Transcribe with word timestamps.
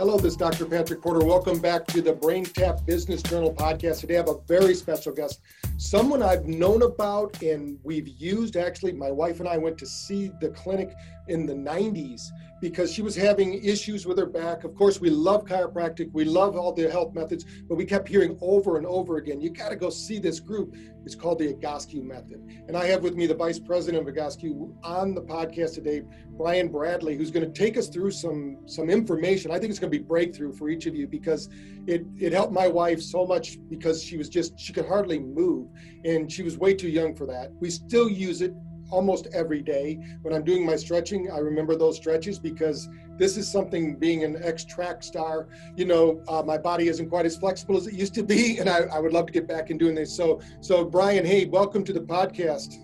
Hello, 0.00 0.16
this 0.16 0.32
is 0.32 0.38
Dr. 0.38 0.64
Patrick 0.64 1.02
Porter. 1.02 1.26
Welcome 1.26 1.58
back 1.58 1.84
to 1.88 2.00
the 2.00 2.14
BrainTap 2.14 2.86
Business 2.86 3.20
Journal 3.20 3.52
podcast. 3.52 4.00
Today 4.00 4.14
I 4.14 4.16
have 4.16 4.30
a 4.30 4.40
very 4.48 4.74
special 4.74 5.12
guest, 5.12 5.42
someone 5.76 6.22
I've 6.22 6.46
known 6.46 6.80
about 6.80 7.42
and 7.42 7.78
we've 7.82 8.08
used. 8.08 8.56
Actually, 8.56 8.92
my 8.92 9.10
wife 9.10 9.40
and 9.40 9.48
I 9.48 9.58
went 9.58 9.76
to 9.76 9.84
see 9.84 10.32
the 10.40 10.48
clinic 10.48 10.94
in 11.28 11.46
the 11.46 11.54
90s 11.54 12.30
because 12.60 12.92
she 12.92 13.02
was 13.02 13.16
having 13.16 13.54
issues 13.64 14.06
with 14.06 14.18
her 14.18 14.26
back. 14.26 14.64
Of 14.64 14.74
course, 14.74 15.00
we 15.00 15.10
love 15.10 15.44
chiropractic, 15.44 16.10
we 16.12 16.24
love 16.24 16.56
all 16.56 16.72
the 16.72 16.90
health 16.90 17.14
methods, 17.14 17.44
but 17.68 17.76
we 17.76 17.84
kept 17.84 18.08
hearing 18.08 18.38
over 18.40 18.76
and 18.76 18.86
over 18.86 19.16
again, 19.16 19.40
you 19.40 19.50
got 19.50 19.70
to 19.70 19.76
go 19.76 19.90
see 19.90 20.18
this 20.18 20.40
group. 20.40 20.76
It's 21.04 21.14
called 21.14 21.38
the 21.38 21.54
Egoscue 21.54 22.02
Method. 22.02 22.42
And 22.68 22.76
I 22.76 22.86
have 22.86 23.02
with 23.02 23.16
me 23.16 23.26
the 23.26 23.34
vice 23.34 23.58
president 23.58 24.06
of 24.06 24.14
Egoscue 24.14 24.74
on 24.84 25.14
the 25.14 25.22
podcast 25.22 25.74
today, 25.74 26.02
Brian 26.36 26.68
Bradley, 26.68 27.16
who's 27.16 27.30
going 27.30 27.50
to 27.50 27.58
take 27.58 27.78
us 27.78 27.88
through 27.88 28.10
some 28.10 28.58
some 28.66 28.90
information. 28.90 29.50
I 29.50 29.58
think 29.58 29.70
it's 29.70 29.78
going 29.78 29.90
to 29.90 29.98
be 29.98 30.04
breakthrough 30.04 30.52
for 30.52 30.68
each 30.68 30.84
of 30.84 30.94
you 30.94 31.06
because 31.06 31.48
it 31.86 32.04
it 32.18 32.32
helped 32.32 32.52
my 32.52 32.68
wife 32.68 33.00
so 33.00 33.24
much 33.24 33.58
because 33.70 34.02
she 34.02 34.18
was 34.18 34.28
just 34.28 34.58
she 34.60 34.74
could 34.74 34.86
hardly 34.86 35.18
move 35.18 35.68
and 36.04 36.30
she 36.30 36.42
was 36.42 36.58
way 36.58 36.74
too 36.74 36.88
young 36.88 37.14
for 37.14 37.26
that. 37.26 37.50
We 37.60 37.70
still 37.70 38.10
use 38.10 38.42
it 38.42 38.54
almost 38.90 39.28
every 39.32 39.62
day. 39.62 39.98
When 40.22 40.34
I'm 40.34 40.44
doing 40.44 40.64
my 40.64 40.76
stretching, 40.76 41.30
I 41.30 41.38
remember 41.38 41.76
those 41.76 41.96
stretches 41.96 42.38
because 42.38 42.88
this 43.16 43.36
is 43.36 43.50
something 43.50 43.96
being 43.96 44.24
an 44.24 44.38
ex 44.42 44.64
track 44.64 45.02
star, 45.02 45.48
you 45.76 45.84
know, 45.84 46.22
uh, 46.28 46.42
my 46.42 46.56
body 46.56 46.88
isn't 46.88 47.08
quite 47.08 47.26
as 47.26 47.36
flexible 47.36 47.76
as 47.76 47.86
it 47.86 47.94
used 47.94 48.14
to 48.14 48.22
be. 48.22 48.58
And 48.58 48.68
I, 48.68 48.80
I 48.92 48.98
would 48.98 49.12
love 49.12 49.26
to 49.26 49.32
get 49.32 49.46
back 49.46 49.70
in 49.70 49.78
doing 49.78 49.94
this. 49.94 50.14
So, 50.14 50.40
so 50.60 50.84
Brian, 50.84 51.24
hey, 51.24 51.44
welcome 51.46 51.84
to 51.84 51.92
the 51.92 52.00
podcast. 52.00 52.74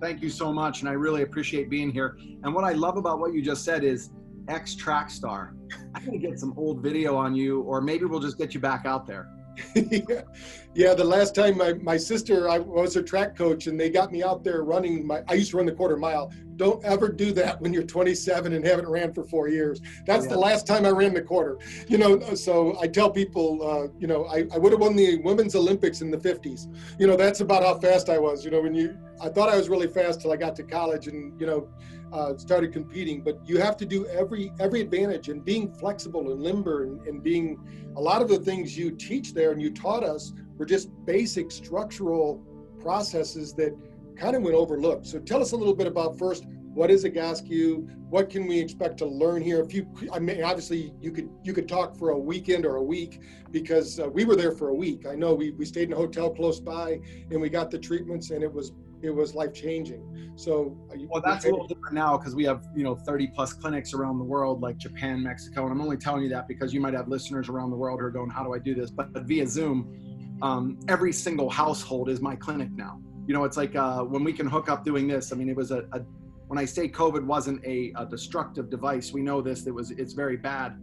Thank 0.00 0.22
you 0.22 0.28
so 0.28 0.52
much. 0.52 0.80
And 0.80 0.88
I 0.88 0.92
really 0.92 1.22
appreciate 1.22 1.70
being 1.70 1.90
here. 1.90 2.18
And 2.42 2.54
what 2.54 2.64
I 2.64 2.72
love 2.72 2.96
about 2.96 3.20
what 3.20 3.32
you 3.32 3.42
just 3.42 3.64
said 3.64 3.84
is 3.84 4.10
ex 4.48 4.74
track 4.74 5.10
star. 5.10 5.54
I'm 5.94 6.04
going 6.04 6.20
to 6.20 6.26
get 6.26 6.38
some 6.38 6.54
old 6.56 6.82
video 6.82 7.16
on 7.16 7.34
you, 7.34 7.62
or 7.62 7.80
maybe 7.80 8.04
we'll 8.04 8.20
just 8.20 8.38
get 8.38 8.54
you 8.54 8.60
back 8.60 8.86
out 8.86 9.06
there. 9.06 9.28
Yeah. 9.74 10.22
yeah, 10.74 10.94
the 10.94 11.04
last 11.04 11.34
time 11.34 11.58
my, 11.58 11.74
my 11.74 11.96
sister, 11.96 12.48
I 12.48 12.58
was 12.58 12.94
her 12.94 13.02
track 13.02 13.36
coach 13.36 13.66
and 13.66 13.78
they 13.78 13.90
got 13.90 14.12
me 14.12 14.22
out 14.22 14.44
there 14.44 14.62
running 14.62 15.06
my, 15.06 15.22
I 15.28 15.34
used 15.34 15.50
to 15.52 15.56
run 15.58 15.66
the 15.66 15.72
quarter 15.72 15.96
mile. 15.96 16.32
Don't 16.56 16.84
ever 16.84 17.08
do 17.08 17.32
that 17.32 17.60
when 17.60 17.72
you're 17.72 17.84
27 17.84 18.52
and 18.52 18.64
haven't 18.64 18.88
ran 18.88 19.12
for 19.12 19.24
four 19.24 19.48
years. 19.48 19.80
That's 20.06 20.24
yeah. 20.24 20.32
the 20.32 20.38
last 20.38 20.66
time 20.66 20.84
I 20.84 20.90
ran 20.90 21.14
the 21.14 21.22
quarter. 21.22 21.58
You 21.88 21.98
know, 21.98 22.34
so 22.34 22.78
I 22.80 22.86
tell 22.86 23.10
people, 23.10 23.60
uh, 23.62 23.88
you 23.98 24.06
know, 24.06 24.24
I, 24.26 24.46
I 24.52 24.58
would 24.58 24.72
have 24.72 24.80
won 24.80 24.96
the 24.96 25.18
women's 25.18 25.54
Olympics 25.54 26.00
in 26.00 26.10
the 26.10 26.18
50s. 26.18 26.66
You 26.98 27.06
know, 27.06 27.16
that's 27.16 27.40
about 27.40 27.62
how 27.62 27.78
fast 27.78 28.08
I 28.08 28.18
was. 28.18 28.44
You 28.44 28.50
know, 28.50 28.60
when 28.60 28.74
you, 28.74 28.96
I 29.20 29.28
thought 29.28 29.48
I 29.48 29.56
was 29.56 29.68
really 29.68 29.88
fast 29.88 30.20
till 30.20 30.32
I 30.32 30.36
got 30.36 30.54
to 30.56 30.62
college 30.62 31.08
and, 31.08 31.38
you 31.40 31.46
know, 31.46 31.68
uh, 32.12 32.36
started 32.36 32.72
competing. 32.72 33.20
But 33.20 33.40
you 33.44 33.58
have 33.58 33.76
to 33.78 33.84
do 33.84 34.06
every 34.06 34.52
every 34.60 34.80
advantage 34.80 35.28
and 35.28 35.44
being 35.44 35.72
flexible 35.72 36.30
and 36.30 36.40
limber 36.40 36.84
and, 36.84 37.00
and 37.08 37.22
being 37.22 37.58
a 37.96 38.00
lot 38.00 38.22
of 38.22 38.28
the 38.28 38.38
things 38.38 38.78
you 38.78 38.92
teach 38.92 39.34
there 39.34 39.50
and 39.52 39.60
you 39.60 39.70
taught 39.70 40.04
us 40.04 40.32
were 40.56 40.64
just 40.64 40.90
basic 41.04 41.50
structural 41.50 42.40
processes 42.80 43.52
that 43.54 43.76
kind 44.16 44.36
of 44.36 44.42
went 44.42 44.56
overlooked. 44.56 45.06
So 45.06 45.18
tell 45.18 45.40
us 45.42 45.52
a 45.52 45.56
little 45.56 45.74
bit 45.74 45.86
about 45.86 46.18
first 46.18 46.44
what 46.74 46.90
is 46.90 47.04
a 47.04 47.10
Egoscue? 47.10 47.88
What 48.10 48.28
can 48.28 48.46
we 48.46 48.58
expect 48.58 48.98
to 48.98 49.06
learn 49.06 49.42
here? 49.42 49.60
If 49.60 49.72
you, 49.72 49.86
I 50.12 50.18
mean, 50.18 50.42
obviously 50.42 50.92
you 51.00 51.12
could 51.12 51.30
you 51.44 51.52
could 51.52 51.68
talk 51.68 51.96
for 51.96 52.10
a 52.10 52.18
weekend 52.18 52.66
or 52.66 52.76
a 52.76 52.82
week 52.82 53.20
because 53.52 54.00
uh, 54.00 54.08
we 54.08 54.24
were 54.24 54.34
there 54.34 54.50
for 54.50 54.68
a 54.68 54.74
week. 54.74 55.06
I 55.06 55.14
know 55.14 55.34
we, 55.34 55.52
we 55.52 55.64
stayed 55.64 55.88
in 55.88 55.92
a 55.92 55.96
hotel 55.96 56.30
close 56.30 56.58
by 56.58 57.00
and 57.30 57.40
we 57.40 57.48
got 57.48 57.70
the 57.70 57.78
treatments 57.78 58.30
and 58.30 58.42
it 58.42 58.52
was 58.52 58.72
it 59.02 59.10
was 59.10 59.34
life 59.34 59.52
changing. 59.52 60.32
So, 60.34 60.76
well, 61.10 61.22
that's 61.24 61.44
a 61.44 61.50
little 61.50 61.66
different 61.66 61.94
now 61.94 62.16
because 62.16 62.34
we 62.34 62.44
have 62.44 62.64
you 62.74 62.82
know 62.82 62.96
30 62.96 63.28
plus 63.28 63.52
clinics 63.52 63.94
around 63.94 64.18
the 64.18 64.24
world, 64.24 64.60
like 64.60 64.76
Japan, 64.78 65.22
Mexico, 65.22 65.62
and 65.64 65.72
I'm 65.72 65.80
only 65.80 65.96
telling 65.96 66.22
you 66.22 66.28
that 66.30 66.48
because 66.48 66.74
you 66.74 66.80
might 66.80 66.94
have 66.94 67.06
listeners 67.06 67.48
around 67.48 67.70
the 67.70 67.76
world 67.76 68.00
who 68.00 68.06
are 68.06 68.10
going, 68.10 68.30
"How 68.30 68.42
do 68.42 68.52
I 68.52 68.58
do 68.58 68.74
this?" 68.74 68.90
But, 68.90 69.12
but 69.12 69.24
via 69.24 69.46
Zoom, 69.46 70.38
um, 70.42 70.78
every 70.88 71.12
single 71.12 71.50
household 71.50 72.08
is 72.08 72.20
my 72.20 72.34
clinic 72.34 72.70
now. 72.72 73.00
You 73.26 73.34
know, 73.34 73.44
it's 73.44 73.56
like 73.56 73.74
uh, 73.74 74.02
when 74.02 74.22
we 74.24 74.32
can 74.32 74.46
hook 74.46 74.68
up 74.68 74.84
doing 74.84 75.08
this. 75.08 75.32
I 75.32 75.36
mean, 75.36 75.48
it 75.48 75.56
was 75.56 75.70
a, 75.70 75.86
a 75.92 76.00
when 76.46 76.58
I 76.58 76.64
say 76.64 76.88
COVID 76.88 77.24
wasn't 77.24 77.64
a, 77.64 77.92
a 77.96 78.06
destructive 78.06 78.68
device, 78.70 79.12
we 79.12 79.22
know 79.22 79.40
this. 79.40 79.66
It 79.66 79.74
was 79.74 79.90
it's 79.92 80.12
very 80.12 80.36
bad. 80.36 80.76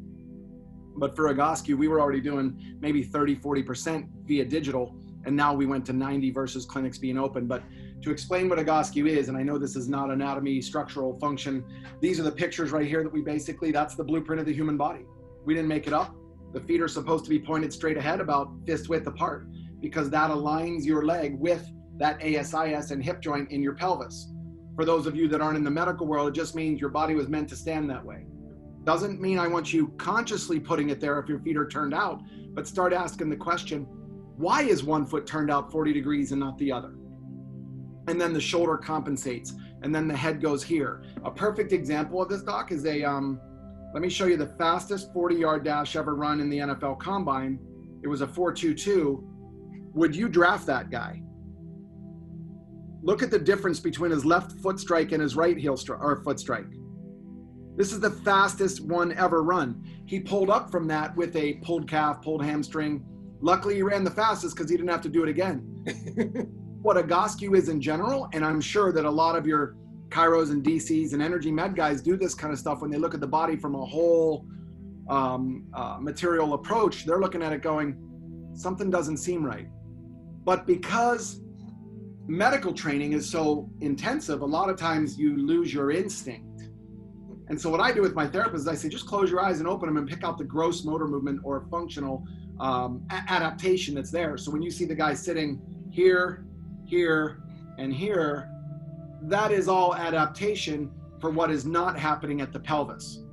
But 0.98 1.16
for 1.16 1.34
Egoscue, 1.34 1.78
we 1.78 1.88
were 1.88 2.02
already 2.02 2.20
doing 2.20 2.78
maybe 2.82 3.04
30, 3.04 3.38
40% 3.38 4.10
via 4.26 4.46
digital, 4.46 4.96
and 5.26 5.36
now 5.36 5.54
we 5.54 5.66
went 5.66 5.86
to 5.86 5.94
90 5.94 6.32
versus 6.32 6.66
clinics 6.66 6.98
being 6.98 7.18
open. 7.18 7.48
But 7.48 7.64
to 8.02 8.12
explain 8.12 8.50
what 8.50 8.60
Egoscue 8.60 9.08
is, 9.08 9.30
and 9.30 9.38
I 9.38 9.44
know 9.44 9.58
this 9.58 9.76
is 9.76 9.88
not 9.88 10.10
anatomy, 10.10 10.62
structural 10.62 11.18
function, 11.20 11.64
these 12.02 12.20
are 12.20 12.24
the 12.24 12.32
pictures 12.32 12.72
right 12.72 12.88
here 12.88 13.04
that 13.04 13.14
we 13.14 13.22
basically, 13.22 13.72
that's 13.72 13.96
the 13.96 14.04
blueprint 14.04 14.40
of 14.40 14.46
the 14.46 14.54
human 14.54 14.76
body. 14.76 15.06
We 15.46 15.54
didn't 15.54 15.70
make 15.70 15.88
it 15.88 15.94
up. 15.94 16.16
The 16.54 16.60
feet 16.60 16.82
are 16.82 16.88
supposed 16.88 17.24
to 17.26 17.30
be 17.30 17.40
pointed 17.40 17.72
straight 17.72 17.98
ahead 17.98 18.20
about 18.20 18.52
fist 18.66 18.90
width 18.90 19.08
apart 19.08 19.48
because 19.80 20.10
that 20.10 20.32
aligns 20.32 20.84
your 20.84 21.06
leg 21.06 21.40
with 21.40 21.66
that 22.02 22.22
ASIS 22.22 22.92
and 22.92 23.04
hip 23.04 23.22
joint 23.22 23.52
in 23.52 23.62
your 23.62 23.74
pelvis. 23.74 24.34
For 24.76 24.86
those 24.86 25.06
of 25.06 25.16
you 25.16 25.28
that 25.28 25.40
aren't 25.40 25.58
in 25.58 25.64
the 25.64 25.72
medical 25.72 26.08
world, 26.08 26.30
it 26.30 26.34
just 26.34 26.56
means 26.56 26.82
your 26.82 26.90
body 26.90 27.14
was 27.14 27.28
meant 27.28 27.48
to 27.50 27.56
stand 27.56 27.90
that 27.90 28.04
way. 28.04 28.26
Doesn't 28.84 29.22
mean 29.22 29.38
I 29.38 29.48
want 29.48 29.72
you 29.72 29.90
consciously 29.98 30.60
putting 30.60 30.90
it 30.90 31.00
there 31.00 31.20
if 31.20 31.30
your 31.30 31.40
feet 31.40 31.56
are 31.56 31.68
turned 31.68 31.94
out, 31.94 32.22
but 32.54 32.68
start 32.68 32.92
asking 32.92 33.30
the 33.30 33.36
question 33.38 33.88
why 34.36 34.64
is 34.64 34.84
one 34.84 35.06
foot 35.06 35.28
turned 35.28 35.52
out 35.52 35.72
40 35.72 35.94
degrees 35.94 36.32
and 36.32 36.40
not 36.40 36.58
the 36.58 36.72
other? 36.72 36.96
and 38.08 38.20
then 38.20 38.34
the 38.34 38.42
shoulder 38.42 38.78
compensates 38.78 39.54
and 39.84 39.94
then 39.94 40.08
the 40.08 40.16
head 40.16 40.42
goes 40.42 40.64
here. 40.64 41.04
A 41.24 41.32
perfect 41.32 41.72
example 41.72 42.22
of 42.22 42.30
this, 42.30 42.44
Doc, 42.44 42.72
is 42.72 42.86
a, 42.86 43.04
um, 43.04 43.40
let 43.94 44.02
me 44.02 44.10
show 44.10 44.26
you 44.26 44.38
the 44.38 44.54
fastest 44.58 45.14
40 45.14 45.36
yard 45.36 45.64
dash 45.64 45.96
ever 45.96 46.16
run 46.16 46.40
in 46.40 46.50
the 46.50 46.58
NFL 46.58 47.00
combine. 47.00 47.60
It 48.04 48.08
was 48.08 48.22
a 48.22 48.28
4.22. 48.28 49.24
Would 49.94 50.16
you 50.16 50.30
draft 50.30 50.66
that 50.68 50.90
guy? 50.90 51.22
Look 53.04 53.24
at 53.24 53.32
the 53.32 53.40
difference 53.40 53.80
between 53.80 54.12
his 54.12 54.26
left 54.26 54.60
foot 54.62 54.80
strike 54.80 55.12
and 55.12 55.22
his 55.22 55.36
right 55.36 55.58
heel 55.58 55.76
strike 55.76 56.02
or 56.02 56.24
foot 56.24 56.40
strike. 56.40 56.68
This 57.76 57.92
is 57.92 58.00
the 58.00 58.12
fastest 58.12 58.82
one 58.82 59.12
ever 59.14 59.44
run. 59.44 59.84
He 60.06 60.20
pulled 60.20 60.50
up 60.50 60.70
from 60.70 60.88
that 60.88 61.16
with 61.16 61.36
a 61.36 61.54
pulled 61.64 61.90
calf, 61.90 62.22
pulled 62.22 62.44
hamstring. 62.44 63.04
Luckily, 63.40 63.76
he 63.76 63.82
ran 63.82 64.04
the 64.04 64.12
fastest 64.12 64.56
because 64.56 64.70
he 64.70 64.78
didn't 64.78 64.90
have 64.90 65.02
to 65.02 65.10
do 65.10 65.24
it 65.24 65.30
again. 65.30 65.60
what 66.82 66.98
a 66.98 67.04
Egoscue 67.04 67.56
is 67.58 67.70
in 67.70 67.82
general, 67.82 68.30
and 68.34 68.46
I'm 68.46 68.62
sure 68.62 68.92
that 68.92 69.06
a 69.06 69.10
lot 69.10 69.36
of 69.36 69.48
your 69.48 69.78
chiros 70.10 70.52
and 70.52 70.64
DCs 70.64 71.14
and 71.14 71.22
energy 71.22 71.52
med 71.52 71.76
guys 71.76 72.02
do 72.02 72.18
this 72.18 72.36
kind 72.36 72.52
of 72.52 72.60
stuff 72.60 72.82
when 72.82 72.92
they 72.92 72.98
look 72.98 73.14
at 73.14 73.22
the 73.22 73.28
body 73.28 73.56
from 73.56 73.76
a 73.76 73.86
whole 73.86 74.46
um, 75.10 75.66
uh, 75.74 75.98
material 76.00 76.54
approach. 76.54 77.06
They're 77.06 77.20
looking 77.20 77.42
at 77.42 77.54
it 77.54 77.62
going, 77.62 77.98
something 78.54 78.92
doesn't 78.92 79.18
seem 79.18 79.44
right. 79.44 79.68
But 80.44 80.68
because 80.68 81.42
medical 82.32 82.74
training 82.74 83.12
is 83.14 83.30
so 83.30 83.70
intensive, 83.82 84.42
a 84.42 84.46
lot 84.46 84.70
of 84.70 84.78
times 84.78 85.18
you 85.18 85.36
lose 85.36 85.74
your 85.74 85.92
instinct. 85.92 86.70
And 87.50 87.60
so, 87.60 87.70
what 87.70 87.82
I 87.82 87.92
do 87.92 88.02
with 88.02 88.16
my 88.16 88.26
therapists 88.26 88.56
is 88.56 88.68
I 88.68 88.76
say, 88.76 88.88
just 88.88 89.06
close 89.06 89.30
your 89.30 89.42
eyes 89.42 89.60
and 89.60 89.68
open 89.68 89.88
them 89.88 89.98
and 89.98 90.08
pick 90.08 90.24
out 90.24 90.38
the 90.38 90.46
gross 90.46 90.86
motor 90.86 91.08
movement 91.08 91.42
or 91.44 91.68
functional 91.70 92.26
um, 92.60 93.06
adaptation 93.10 93.94
that's 93.96 94.12
there. 94.12 94.38
So, 94.38 94.52
when 94.52 94.62
you 94.62 94.72
see 94.72 94.86
the 94.86 94.96
guy 94.96 95.14
sitting 95.14 95.62
here 95.92 96.46
here, 96.86 97.42
and 97.78 97.94
here, 97.94 98.50
that 99.24 99.52
is 99.52 99.68
all 99.68 99.96
adaptation 99.96 100.92
for 101.20 101.30
what 101.30 101.52
is 101.52 101.66
not 101.66 101.98
happening 101.98 102.42
at 102.42 102.52
the 102.52 102.60
pelvis. 102.60 103.24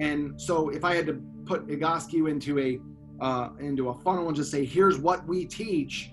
And 0.00 0.40
so 0.40 0.70
if 0.70 0.84
I 0.84 0.94
had 0.94 1.06
to 1.06 1.14
put 1.44 1.66
Egoscue 1.68 2.30
into 2.30 2.58
a 2.58 2.80
uh, 3.22 3.50
into 3.58 3.90
a 3.90 3.94
funnel 3.94 4.28
and 4.28 4.36
just 4.36 4.50
say, 4.50 4.64
here's 4.64 4.98
what 4.98 5.26
we 5.26 5.44
teach, 5.44 6.12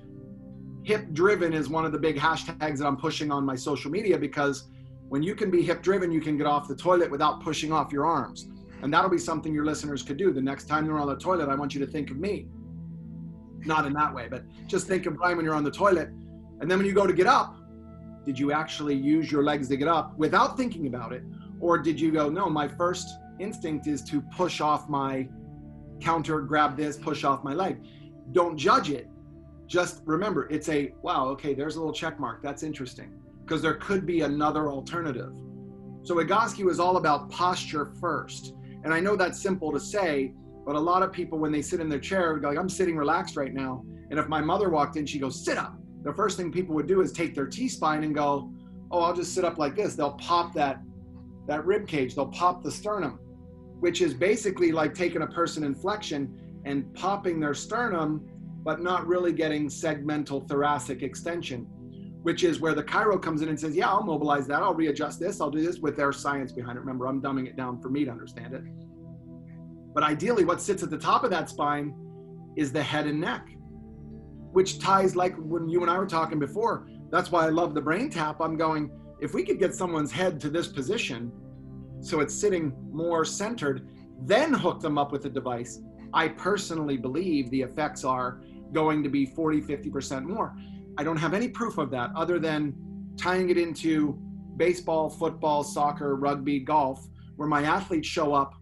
hip 0.88 1.12
driven 1.12 1.52
is 1.52 1.68
one 1.68 1.86
of 1.86 1.92
the 1.92 1.98
big 1.98 2.16
hashtags 2.16 2.78
that 2.78 2.86
I'm 2.88 2.96
pushing 2.96 3.30
on 3.30 3.46
my 3.46 3.58
social 3.58 3.92
media 3.92 4.18
because 4.18 4.70
when 5.10 5.22
you 5.22 5.36
can 5.36 5.52
be 5.52 5.62
hip 5.62 5.82
driven, 5.84 6.14
you 6.14 6.22
can 6.22 6.38
get 6.38 6.48
off 6.48 6.70
the 6.70 6.76
toilet 6.76 7.12
without 7.12 7.44
pushing 7.44 7.74
off 7.74 7.92
your 7.92 8.06
arms. 8.06 8.48
And 8.82 8.94
that'll 8.94 9.10
be 9.10 9.18
something 9.18 9.54
your 9.54 9.66
listeners 9.66 10.02
could 10.02 10.16
do. 10.16 10.32
The 10.32 10.42
next 10.42 10.66
time 10.70 10.86
they're 10.86 10.98
on 10.98 11.10
the 11.10 11.18
toilet, 11.18 11.50
I 11.50 11.56
want 11.56 11.74
you 11.74 11.86
to 11.86 11.92
think 11.92 12.10
of 12.10 12.16
me. 12.16 12.48
Not 13.66 13.86
in 13.86 13.92
that 13.94 14.14
way, 14.16 14.30
but 14.30 14.44
just 14.66 14.88
think 14.88 15.06
of 15.08 15.18
Brian 15.18 15.36
when 15.36 15.46
you're 15.46 15.56
on 15.56 15.66
the 15.66 15.72
toilet 15.72 16.10
and 16.62 16.72
then 16.72 16.78
when 16.78 16.88
you 16.88 16.94
go 16.94 17.06
to 17.06 17.14
get 17.14 17.28
up, 17.28 17.58
did 18.26 18.40
you 18.40 18.54
actually 18.54 18.96
use 18.96 19.30
your 19.30 19.44
legs 19.44 19.68
to 19.68 19.76
get 19.76 19.90
up 19.90 20.18
without 20.18 20.56
thinking 20.56 20.88
about 20.88 21.12
it? 21.12 21.24
Or 21.60 21.78
did 21.78 22.00
you 22.00 22.12
go, 22.14 22.30
no, 22.30 22.50
my 22.50 22.68
first 22.68 23.10
instinct 23.40 23.88
is 23.88 24.02
to 24.04 24.22
push 24.22 24.62
off 24.62 24.88
my 24.90 25.28
counter, 26.00 26.40
grab 26.42 26.78
this, 26.78 26.98
push 26.98 27.26
off 27.26 27.44
my 27.44 27.54
leg? 27.54 27.78
Don't 28.32 28.58
judge 28.58 28.90
it. 28.90 29.10
Just 29.68 30.02
remember, 30.06 30.48
it's 30.50 30.70
a, 30.70 30.94
wow, 31.02 31.28
okay, 31.30 31.54
there's 31.54 31.76
a 31.76 31.80
little 31.80 31.94
check 31.94 32.20
mark. 32.20 32.42
That's 32.42 32.64
interesting. 32.64 33.14
Because 33.44 33.62
there 33.62 33.76
could 33.76 34.06
be 34.06 34.22
another 34.22 34.70
alternative. 34.70 35.34
So 36.04 36.16
Egoscue 36.16 36.66
was 36.66 36.80
all 36.80 36.98
about 36.98 37.30
posture 37.30 37.86
first. 38.00 38.54
And 38.84 38.94
I 38.94 39.00
know 39.00 39.16
that's 39.16 39.42
simple 39.42 39.72
to 39.72 39.80
say, 39.80 40.34
but 40.66 40.76
a 40.76 40.80
lot 40.80 41.04
of 41.04 41.12
people, 41.12 41.38
when 41.38 41.52
they 41.52 41.62
sit 41.62 41.80
in 41.80 41.90
their 41.90 42.00
chair, 42.00 42.38
go 42.38 42.50
like, 42.50 42.58
I'm 42.58 42.70
sitting 42.70 42.98
relaxed 42.98 43.36
right 43.36 43.54
now. 43.54 43.84
And 44.10 44.20
if 44.20 44.28
my 44.28 44.42
mother 44.42 44.70
walked 44.70 44.96
in, 44.98 45.06
she 45.06 45.20
goes, 45.20 45.44
sit 45.44 45.58
up 45.58 45.78
the 46.04 46.14
first 46.14 46.38
thing 46.38 46.52
people 46.52 46.74
would 46.76 46.88
do 46.88 47.02
is 47.02 47.12
take 47.12 47.36
their 47.36 47.48
T-spine 47.48 48.04
and 48.06 48.16
go, 48.16 48.50
oh, 48.92 49.02
I'll 49.02 49.14
just 49.14 49.36
sit 49.36 49.44
up 49.44 49.58
like 49.58 49.76
this. 49.76 49.96
They'll 49.96 50.14
pop 50.14 50.54
that, 50.54 50.82
that 51.48 51.66
rib 51.66 51.86
cage. 51.86 52.16
They'll 52.16 52.28
pop 52.28 52.64
the 52.64 52.72
sternum. 52.72 53.20
which 53.80 54.02
is 54.02 54.14
basically 54.14 54.72
like 54.72 54.94
taking 54.94 55.22
a 55.22 55.28
person 55.28 55.64
in 55.64 55.76
flexion 55.76 56.62
and 56.66 56.94
popping 56.94 57.40
their 57.40 57.54
sternum, 57.54 58.26
but 58.68 58.82
not 58.82 59.08
really 59.08 59.32
getting 59.32 59.70
segmental 59.70 60.46
thoracic 60.46 61.02
extension, 61.02 61.62
which 62.24 62.44
is 62.44 62.60
where 62.60 62.76
the 62.76 62.84
chiro 62.84 63.20
comes 63.20 63.42
in 63.42 63.48
and 63.48 63.58
says, 63.58 63.74
Yeah, 63.74 63.88
I'll 63.88 64.04
mobilize 64.04 64.46
that. 64.48 64.62
I'll 64.62 64.74
readjust 64.74 65.22
this. 65.22 65.40
I'll 65.40 65.50
do 65.50 65.66
this 65.66 65.80
with 65.80 65.96
their 65.96 66.12
science 66.12 66.52
behind 66.52 66.78
it. 66.78 66.82
Remember, 66.82 67.08
I'm 67.08 67.22
dumbing 67.22 67.48
it 67.48 67.56
down 67.56 67.80
for 67.82 67.88
me 67.88 68.04
to 68.04 68.12
understand 68.12 68.54
it. 68.54 68.64
But 69.94 70.04
ideally, 70.04 70.44
what 70.44 70.62
sits 70.62 70.84
at 70.84 70.90
the 70.90 70.98
top 70.98 71.24
of 71.24 71.32
that 71.32 71.48
spine 71.50 71.96
is 72.58 72.74
the 72.74 72.84
head 72.84 73.08
and 73.08 73.22
neck, 73.22 73.48
which 74.52 74.80
ties 74.80 75.16
like 75.16 75.34
when 75.38 75.70
you 75.70 75.82
and 75.82 75.90
I 75.90 75.98
were 75.98 76.06
talking 76.06 76.38
before. 76.38 76.90
That's 77.10 77.32
why 77.32 77.46
I 77.46 77.50
love 77.50 77.74
the 77.74 77.82
BrainTap. 77.82 78.36
I'm 78.42 78.58
going, 78.58 78.92
if 79.22 79.34
we 79.34 79.46
could 79.46 79.60
get 79.60 79.74
someone's 79.74 80.12
head 80.12 80.42
to 80.42 80.50
this 80.50 80.68
position, 80.68 81.32
so 82.02 82.20
it's 82.20 82.36
sitting 82.36 82.74
more 82.92 83.24
centered, 83.24 83.88
then 84.24 84.54
hook 84.54 84.82
them 84.82 84.98
up 84.98 85.14
with 85.14 85.24
the 85.24 85.30
device, 85.30 85.80
I 86.14 86.30
personally 86.30 86.98
believe 86.98 87.50
the 87.50 87.62
effects 87.62 88.04
are 88.04 88.42
going 88.74 89.04
to 89.04 89.10
be 89.10 89.26
40, 89.26 89.62
50% 89.62 90.24
more. 90.24 90.56
I 90.98 91.04
don't 91.04 91.18
have 91.18 91.34
any 91.34 91.48
proof 91.48 91.78
of 91.78 91.92
that 91.92 92.12
other 92.16 92.40
than 92.40 92.74
tying 93.18 93.50
it 93.50 93.58
into 93.58 94.20
baseball, 94.58 95.10
football, 95.10 95.64
soccer, 95.64 96.16
rugby, 96.16 96.60
golf, 96.60 97.08
where 97.36 97.48
my 97.48 97.64
athletes 97.64 98.08
show 98.08 98.34
up, 98.34 98.54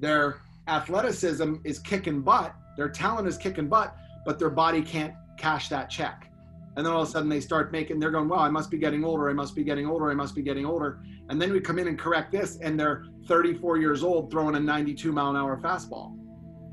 their 0.00 0.40
athleticism 0.68 1.54
is 1.64 1.78
kicking 1.78 2.22
butt, 2.22 2.54
their 2.76 2.88
talent 2.88 3.28
is 3.28 3.36
kicking 3.36 3.68
butt, 3.68 3.94
but 4.24 4.38
their 4.38 4.50
body 4.50 4.82
can't 4.82 5.14
cash 5.38 5.68
that 5.68 5.88
check. 5.90 6.30
And 6.76 6.84
then 6.84 6.92
all 6.92 7.02
of 7.02 7.08
a 7.08 7.10
sudden 7.10 7.28
they 7.28 7.40
start 7.40 7.72
making, 7.72 7.98
they're 7.98 8.10
going, 8.10 8.28
well, 8.28 8.40
I 8.40 8.50
must 8.50 8.70
be 8.70 8.76
getting 8.76 9.02
older. 9.02 9.30
I 9.30 9.32
must 9.32 9.54
be 9.54 9.64
getting 9.64 9.86
older. 9.86 10.10
I 10.10 10.14
must 10.14 10.34
be 10.34 10.42
getting 10.42 10.66
older. 10.66 11.00
And 11.30 11.40
then 11.40 11.52
we 11.52 11.60
come 11.60 11.78
in 11.78 11.88
and 11.88 11.98
correct 11.98 12.32
this, 12.32 12.58
and 12.60 12.78
they're 12.78 13.06
34 13.26 13.78
years 13.78 14.02
old 14.02 14.30
throwing 14.30 14.56
a 14.56 14.60
92 14.60 15.10
mile 15.10 15.30
an 15.30 15.36
hour 15.36 15.56
fastball 15.56 16.16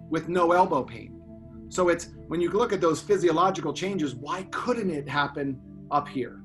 with 0.09 0.27
no 0.27 0.51
elbow 0.51 0.83
pain. 0.83 1.12
So 1.73 1.89
it's 1.89 2.09
when 2.27 2.39
you 2.39 2.51
look 2.51 2.71
at 2.71 2.81
those 2.81 3.01
physiological 3.01 3.73
changes, 3.73 4.13
why 4.13 4.43
couldn't 4.51 4.91
it 4.91 5.09
happen 5.09 5.59
up 5.89 6.07
here? 6.07 6.39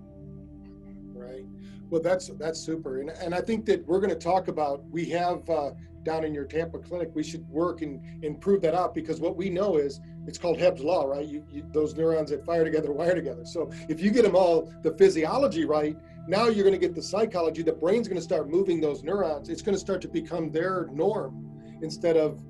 Right. 1.13 1.45
Well, 1.91 2.01
that's 2.01 2.29
that's 2.39 2.59
super, 2.59 3.03
and 3.03 3.11
and 3.11 3.35
I 3.35 3.43
think 3.43 3.67
that 3.67 3.87
we're 3.87 4.01
going 4.01 4.09
to 4.09 4.17
talk 4.17 4.49
about. 4.49 4.83
We 4.91 5.05
have 5.11 5.47
uh, 5.51 5.73
down 6.03 6.25
in 6.25 6.33
your 6.33 6.47
Tampa 6.47 6.79
clinic, 6.79 7.11
we 7.13 7.23
should 7.23 7.47
work 7.51 7.83
and, 7.83 8.25
and 8.25 8.41
prove 8.41 8.63
that 8.63 8.75
out 8.75 8.95
because 8.95 9.21
what 9.21 9.37
we 9.37 9.51
know 9.51 9.77
is 9.77 10.01
it's 10.27 10.39
called 10.39 10.59
Hebb's 10.59 10.83
law, 10.83 11.05
right? 11.05 11.27
You, 11.27 11.45
you, 11.53 11.63
those 11.75 11.95
neurons 11.95 12.31
that 12.31 12.47
fire 12.47 12.65
together 12.65 12.91
wire 12.93 13.15
together. 13.15 13.45
So 13.45 13.71
if 13.91 14.01
you 14.01 14.11
get 14.11 14.23
them 14.23 14.35
all 14.35 14.73
the 14.83 14.93
physiology 14.93 15.67
right, 15.67 15.99
now 16.27 16.47
you're 16.47 16.65
going 16.65 16.81
to 16.81 16.87
get 16.87 16.95
the 16.95 17.03
psychology. 17.03 17.63
The 17.63 17.73
brain's 17.73 18.09
going 18.09 18.17
to 18.17 18.25
start 18.25 18.49
moving 18.49 18.81
those 18.81 19.03
neurons. 19.03 19.51
It's 19.51 19.61
going 19.61 19.75
to 19.75 19.81
start 19.81 20.01
to 20.03 20.09
become 20.09 20.51
their 20.51 20.89
norm 20.91 21.51
instead 21.83 22.17
of 22.17 22.43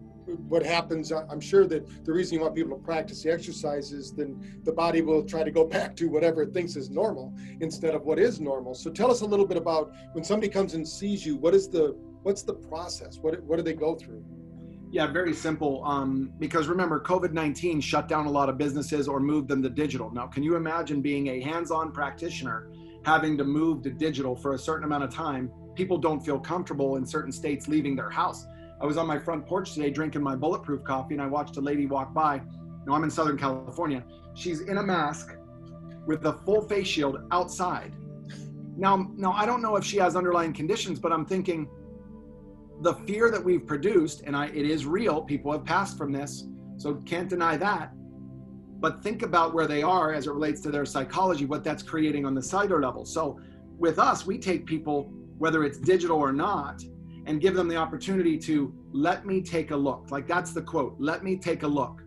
what 0.48 0.64
happens. 0.64 1.12
I'm 1.12 1.40
sure 1.40 1.66
that 1.66 2.04
the 2.04 2.12
reason 2.12 2.34
you 2.34 2.42
want 2.42 2.54
people 2.54 2.76
to 2.76 2.82
practice 2.82 3.22
the 3.22 3.32
exercises, 3.32 4.12
then 4.12 4.60
the 4.64 4.72
body 4.72 5.02
will 5.02 5.24
try 5.24 5.42
to 5.42 5.50
go 5.50 5.64
back 5.76 5.96
to 5.96 6.08
whatever 6.08 6.42
it 6.42 6.52
thinks 6.52 6.76
is 6.76 6.90
normal 6.90 7.34
instead 7.60 7.94
of 7.94 8.04
what 8.04 8.18
is 8.18 8.40
normal. 8.40 8.74
So 8.74 8.90
tell 8.90 9.10
us 9.10 9.22
a 9.22 9.26
little 9.26 9.46
bit 9.46 9.56
about 9.56 9.92
when 10.12 10.24
somebody 10.24 10.50
comes 10.50 10.74
and 10.74 10.86
sees 10.86 11.24
you. 11.24 11.36
What 11.36 11.54
is 11.54 11.68
the 11.68 11.96
what's 12.22 12.42
the 12.42 12.54
process? 12.54 13.18
What 13.18 13.42
what 13.44 13.56
do 13.56 13.62
they 13.62 13.74
go 13.74 13.94
through? 13.94 14.24
Yeah, 14.90 15.06
very 15.06 15.34
simple. 15.34 15.84
Um, 15.84 16.32
because 16.38 16.66
remember, 16.66 16.98
COVID 17.00 17.32
19 17.32 17.80
shut 17.80 18.08
down 18.08 18.26
a 18.26 18.30
lot 18.30 18.48
of 18.48 18.56
businesses 18.56 19.06
or 19.06 19.20
moved 19.20 19.48
them 19.48 19.62
to 19.62 19.68
digital. 19.68 20.10
Now, 20.10 20.26
can 20.26 20.42
you 20.42 20.56
imagine 20.56 21.02
being 21.02 21.28
a 21.28 21.40
hands 21.40 21.70
on 21.70 21.92
practitioner 21.92 22.70
having 23.04 23.36
to 23.38 23.44
move 23.44 23.82
to 23.82 23.90
digital 23.90 24.34
for 24.34 24.54
a 24.54 24.58
certain 24.58 24.84
amount 24.84 25.04
of 25.04 25.12
time? 25.12 25.50
People 25.74 25.98
don't 25.98 26.20
feel 26.20 26.40
comfortable 26.40 26.96
in 26.96 27.04
certain 27.04 27.30
states 27.30 27.68
leaving 27.68 27.96
their 27.96 28.10
house. 28.10 28.46
I 28.80 28.86
was 28.86 28.96
on 28.96 29.06
my 29.06 29.18
front 29.18 29.46
porch 29.46 29.74
today 29.74 29.90
drinking 29.90 30.22
my 30.22 30.36
bulletproof 30.36 30.84
coffee 30.84 31.14
and 31.14 31.22
I 31.22 31.26
watched 31.26 31.56
a 31.56 31.60
lady 31.60 31.86
walk 31.86 32.14
by. 32.14 32.40
Now, 32.86 32.94
I'm 32.94 33.02
in 33.02 33.10
Southern 33.10 33.36
California. 33.36 34.04
She's 34.34 34.60
in 34.60 34.78
a 34.78 34.82
mask 34.82 35.36
with 36.06 36.24
a 36.26 36.32
full 36.32 36.62
face 36.62 36.86
shield 36.86 37.18
outside. 37.32 37.92
Now, 38.76 39.10
now 39.16 39.32
I 39.32 39.44
don't 39.46 39.60
know 39.60 39.76
if 39.76 39.84
she 39.84 39.96
has 39.98 40.14
underlying 40.14 40.52
conditions, 40.52 41.00
but 41.00 41.12
I'm 41.12 41.26
thinking, 41.26 41.68
the 42.80 42.94
fear 42.94 43.30
that 43.30 43.44
we've 43.44 43.66
produced, 43.66 44.22
and 44.24 44.36
I, 44.36 44.46
it 44.46 44.64
is 44.64 44.86
real, 44.86 45.22
people 45.22 45.50
have 45.50 45.64
passed 45.64 45.98
from 45.98 46.12
this, 46.12 46.46
so 46.76 46.94
can't 47.04 47.28
deny 47.28 47.56
that. 47.56 47.92
But 48.80 49.02
think 49.02 49.22
about 49.22 49.52
where 49.52 49.66
they 49.66 49.82
are 49.82 50.14
as 50.14 50.28
it 50.28 50.30
relates 50.30 50.60
to 50.60 50.70
their 50.70 50.86
psychology, 50.86 51.44
what 51.44 51.64
that's 51.64 51.82
creating 51.82 52.24
on 52.24 52.34
the 52.34 52.42
cellular 52.42 52.80
level. 52.80 53.04
So 53.04 53.40
with 53.76 53.98
us, 53.98 54.24
we 54.24 54.38
take 54.38 54.64
people, 54.64 55.10
whether 55.38 55.64
it's 55.64 55.78
digital 55.78 56.18
or 56.18 56.32
not, 56.32 56.80
and 57.28 57.42
give 57.42 57.54
them 57.54 57.68
the 57.68 57.76
opportunity 57.76 58.38
to 58.38 58.74
let 58.90 59.26
me 59.26 59.42
take 59.42 59.70
a 59.70 59.76
look. 59.76 60.10
Like 60.10 60.26
that's 60.26 60.52
the 60.52 60.62
quote, 60.62 60.96
let 60.98 61.22
me 61.22 61.36
take 61.36 61.62
a 61.62 61.66
look, 61.66 62.02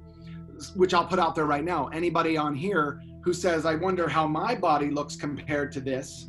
which 0.76 0.96
I'll 0.96 1.06
put 1.06 1.20
out 1.20 1.36
there 1.36 1.46
right 1.46 1.64
now. 1.64 1.90
Anybody 1.90 2.38
on 2.38 2.56
here 2.56 3.00
who 3.24 3.32
says, 3.32 3.68
I 3.68 3.76
wonder 3.76 4.10
how 4.10 4.26
my 4.26 4.56
body 4.56 4.90
looks 4.90 5.16
compared 5.16 5.72
to 5.74 5.80
this, 5.80 6.28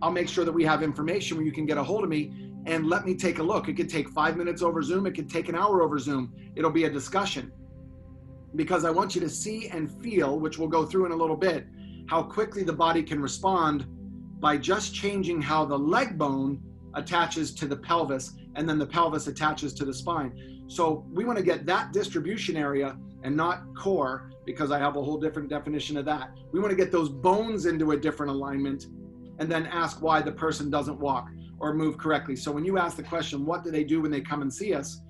I'll 0.00 0.12
make 0.12 0.28
sure 0.28 0.44
that 0.44 0.52
we 0.52 0.64
have 0.64 0.80
information 0.80 1.36
where 1.36 1.44
you 1.44 1.50
can 1.50 1.66
get 1.66 1.76
a 1.76 1.82
hold 1.82 2.04
of 2.04 2.08
me 2.08 2.52
and 2.66 2.86
let 2.86 3.04
me 3.04 3.16
take 3.16 3.40
a 3.40 3.42
look. 3.42 3.68
It 3.68 3.74
could 3.74 3.90
take 3.90 4.08
five 4.10 4.36
minutes 4.36 4.62
over 4.62 4.80
Zoom, 4.80 5.06
it 5.06 5.14
could 5.14 5.28
take 5.28 5.48
an 5.48 5.56
hour 5.56 5.82
over 5.82 5.98
Zoom. 5.98 6.32
It'll 6.54 6.70
be 6.70 6.84
a 6.84 6.90
discussion 6.90 7.50
because 8.54 8.84
I 8.84 8.92
want 8.92 9.16
you 9.16 9.20
to 9.22 9.28
see 9.28 9.66
and 9.70 9.90
feel, 10.00 10.38
which 10.38 10.56
we'll 10.56 10.68
go 10.68 10.86
through 10.86 11.06
in 11.06 11.12
a 11.12 11.16
little 11.16 11.36
bit, 11.36 11.66
how 12.06 12.22
quickly 12.22 12.62
the 12.62 12.72
body 12.72 13.02
can 13.02 13.20
respond 13.20 13.86
by 14.38 14.56
just 14.56 14.94
changing 14.94 15.42
how 15.42 15.64
the 15.64 15.76
leg 15.76 16.16
bone 16.16 16.62
attaches 16.94 17.54
to 17.54 17.66
the 17.66 17.76
pelvis 17.76 18.32
and 18.56 18.68
then 18.68 18.78
the 18.78 18.86
pelvis 18.86 19.26
attaches 19.26 19.74
to 19.74 19.84
the 19.84 19.94
spine. 19.94 20.64
So 20.66 21.04
we 21.10 21.24
want 21.24 21.38
to 21.38 21.44
get 21.44 21.66
that 21.66 21.92
distribution 21.92 22.56
area 22.56 22.96
and 23.22 23.36
not 23.36 23.62
core 23.74 24.30
because 24.44 24.70
I 24.70 24.78
have 24.78 24.96
a 24.96 25.02
whole 25.02 25.18
different 25.18 25.48
definition 25.48 25.96
of 25.96 26.04
that. 26.06 26.30
We 26.52 26.60
want 26.60 26.70
to 26.70 26.76
get 26.76 26.92
those 26.92 27.08
bones 27.08 27.66
into 27.66 27.92
a 27.92 27.96
different 27.96 28.30
alignment 28.30 28.86
and 29.38 29.50
then 29.50 29.66
ask 29.66 30.00
why 30.00 30.22
the 30.22 30.32
person 30.32 30.70
doesn't 30.70 30.98
walk 30.98 31.28
or 31.58 31.74
move 31.74 31.98
correctly. 31.98 32.36
So 32.36 32.52
when 32.52 32.64
you 32.64 32.78
ask 32.78 32.96
the 32.96 33.02
question, 33.02 33.44
what 33.44 33.64
do 33.64 33.70
they 33.70 33.84
do 33.84 34.02
when 34.02 34.10
they 34.10 34.20
come 34.20 34.42
and 34.42 34.52
see 34.52 34.74
us? 34.74 35.00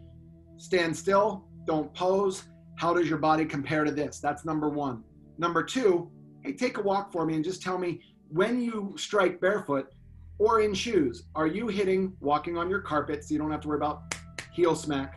Stand 0.56 0.96
still, 0.96 1.44
don't 1.66 1.92
pose. 1.94 2.44
How 2.76 2.94
does 2.94 3.08
your 3.08 3.19
body 3.19 3.44
compare 3.44 3.84
to 3.84 3.90
this? 3.90 4.20
That's 4.20 4.44
number 4.44 4.69
one. 4.69 5.03
Number 5.38 5.62
two, 5.62 6.10
hey, 6.43 6.53
take 6.53 6.79
a 6.79 6.82
walk 6.82 7.12
for 7.12 7.26
me 7.26 7.34
and 7.34 7.44
just 7.44 7.62
tell 7.62 7.79
me 7.79 8.00
when 8.29 8.60
you 8.60 8.94
strike 8.96 9.41
barefoot 9.41 9.93
or 10.38 10.60
in 10.60 10.74
shoes, 10.74 11.24
are 11.34 11.46
you 11.46 11.69
hitting 11.69 12.17
walking 12.20 12.56
on 12.56 12.69
your 12.69 12.81
carpet 12.81 13.24
so 13.24 13.32
you 13.32 13.38
don't 13.38 13.50
have 13.50 13.60
to 13.60 13.69
worry 13.69 13.79
about 13.79 14.14
heel 14.53 14.74
smack? 14.74 15.14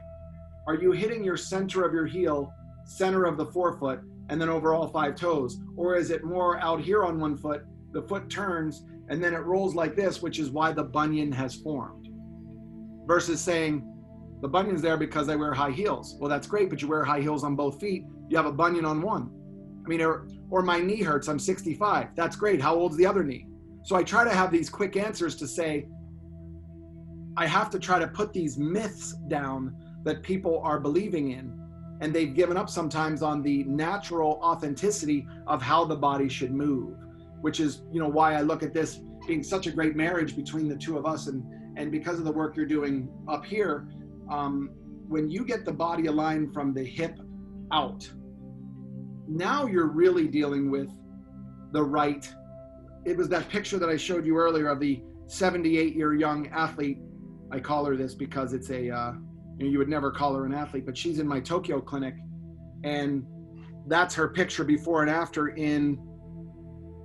Are 0.68 0.76
you 0.76 0.92
hitting 0.92 1.24
your 1.24 1.38
center 1.38 1.86
of 1.86 1.94
your 1.94 2.06
heel, 2.06 2.54
center 2.86 3.26
of 3.26 3.38
the 3.38 3.46
forefoot, 3.46 4.02
and 4.30 4.40
then 4.40 4.50
over 4.50 4.74
all 4.74 4.88
five 4.88 5.16
toes? 5.16 5.58
Or 5.76 5.96
is 5.96 6.12
it 6.12 6.24
more 6.24 6.60
out 6.60 6.82
here 6.82 7.04
on 7.04 7.20
one 7.20 7.38
foot, 7.38 7.64
the 7.94 8.02
foot 8.02 8.30
turns, 8.30 8.84
and 9.10 9.24
then 9.24 9.34
it 9.34 9.40
rolls 9.40 9.74
like 9.74 9.96
this, 9.96 10.22
which 10.22 10.40
is 10.40 10.50
why 10.50 10.72
the 10.72 10.84
bunion 10.84 11.32
has 11.32 11.56
formed. 11.56 12.10
Versus 13.08 13.40
saying, 13.40 13.82
the 14.42 14.48
bunion's 14.48 14.82
there 14.82 14.98
because 14.98 15.30
I 15.30 15.36
wear 15.36 15.54
high 15.54 15.72
heels. 15.72 16.16
Well, 16.20 16.30
that's 16.30 16.46
great, 16.46 16.70
but 16.70 16.82
you 16.82 16.88
wear 16.88 17.04
high 17.04 17.22
heels 17.22 17.44
on 17.44 17.56
both 17.56 17.80
feet. 17.80 18.04
You 18.30 18.38
have 18.38 18.46
a 18.46 18.52
bunion 18.52 18.86
on 18.86 19.02
one. 19.02 19.32
I 19.84 19.90
mean, 19.90 20.02
or, 20.02 20.28
or 20.50 20.62
my 20.62 20.80
knee 20.80 21.02
hurts. 21.02 21.28
I'm 21.28 21.40
65. 21.40 22.10
That's 22.16 22.36
great. 22.36 22.62
How 22.62 22.76
old's 22.76 22.98
the 22.98 23.06
other 23.06 23.24
knee? 23.24 23.47
So 23.88 23.96
I 23.96 24.04
try 24.04 24.24
to 24.26 24.34
have 24.34 24.52
these 24.52 24.70
quick 24.70 24.98
answers 24.98 25.36
to 25.38 25.48
say, 25.48 25.88
I 27.38 27.46
have 27.48 27.70
to 27.70 27.80
try 27.80 28.00
to 28.00 28.08
put 28.08 28.34
these 28.34 28.58
myths 28.58 29.14
down 29.30 29.76
that 30.04 30.24
people 30.24 30.60
are 30.62 30.80
believing 30.80 31.32
in. 31.32 31.58
And 32.02 32.14
they've 32.14 32.34
given 32.34 32.58
up 32.58 32.70
sometimes 32.70 33.22
on 33.24 33.42
the 33.42 33.64
natural 33.64 34.40
authenticity 34.44 35.26
of 35.48 35.62
how 35.62 35.86
the 35.86 35.96
body 35.96 36.28
should 36.28 36.52
move 36.52 36.98
which 37.42 37.60
is 37.60 37.84
you 37.92 38.00
know 38.00 38.08
why 38.08 38.36
I 38.36 38.42
look 38.42 38.64
at 38.64 38.74
this 38.74 39.00
being 39.28 39.44
such 39.44 39.68
a 39.68 39.72
great 39.72 39.96
marriage 39.96 40.36
between 40.36 40.68
the 40.68 40.76
two 40.76 40.98
of 40.98 41.06
us 41.06 41.28
and 41.28 41.44
and 41.78 41.92
because 41.92 42.18
of 42.18 42.26
the 42.26 42.32
work 42.32 42.56
you're 42.56 42.66
doing 42.66 43.08
up 43.28 43.46
here 43.46 43.88
um, 44.32 44.72
when 45.08 45.30
you 45.30 45.46
get 45.46 45.64
the 45.64 45.72
body 45.72 46.08
aligned 46.08 46.54
from 46.54 46.74
the 46.74 46.84
hip 46.84 47.20
out 47.72 48.12
now 49.28 49.66
you're 49.66 49.88
really 49.88 50.28
dealing 50.28 50.72
with 50.72 50.90
the 51.74 51.84
right 51.84 52.34
it 53.06 53.16
was 53.16 53.30
that 53.30 53.50
picture 53.50 53.78
that 53.78 53.90
I 53.90 53.98
showed 53.98 54.26
you 54.26 54.38
earlier 54.38 54.68
of 54.70 54.80
the 54.80 55.02
78 55.28 55.96
year 55.96 56.14
young 56.14 56.48
athlete 56.48 57.00
I 57.52 57.60
call 57.60 57.86
her 57.86 57.96
this 57.96 58.14
because 58.14 58.54
it's 58.54 58.70
a 58.70 58.90
uh, 58.90 59.14
you, 59.58 59.66
know, 59.66 59.72
you 59.72 59.78
would 59.78 59.90
never 59.90 60.12
call 60.12 60.36
her 60.36 60.46
an 60.46 60.54
athlete 60.54 60.86
but 60.86 60.98
she's 60.98 61.20
in 61.20 61.28
my 61.28 61.40
Tokyo 61.40 61.80
clinic 61.80 62.16
and 62.84 63.26
that's 63.88 64.14
her 64.16 64.28
picture 64.28 64.64
before 64.64 65.02
and 65.02 65.10
after 65.10 65.50
in 65.50 65.98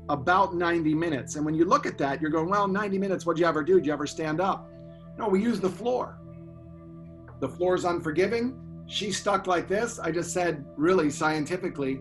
about 0.09 0.55
90 0.55 0.95
minutes. 0.95 1.37
And 1.37 1.45
when 1.45 1.55
you 1.55 1.65
look 1.65 1.87
at 1.87 1.97
that, 1.99 2.21
you're 2.21 2.31
going, 2.31 2.49
well, 2.49 2.69
90 2.69 2.99
minutes, 2.99 3.25
what'd 3.25 3.41
you 3.41 3.47
ever 3.47 3.63
do? 3.63 3.77
Did 3.77 3.87
you 3.87 3.93
ever 3.93 4.07
stand 4.07 4.41
up? 4.41 4.69
No, 5.19 5.29
we 5.29 5.43
use 5.43 5.61
the 5.61 5.69
floor. 5.69 6.19
The 7.41 7.49
floor 7.49 7.75
is 7.75 7.85
unforgiving. 7.85 8.59
She's 8.87 9.17
stuck 9.17 9.47
like 9.47 9.69
this. 9.69 9.99
I 9.99 10.11
just 10.11 10.33
said, 10.33 10.65
really 10.77 11.11
scientifically, 11.11 12.01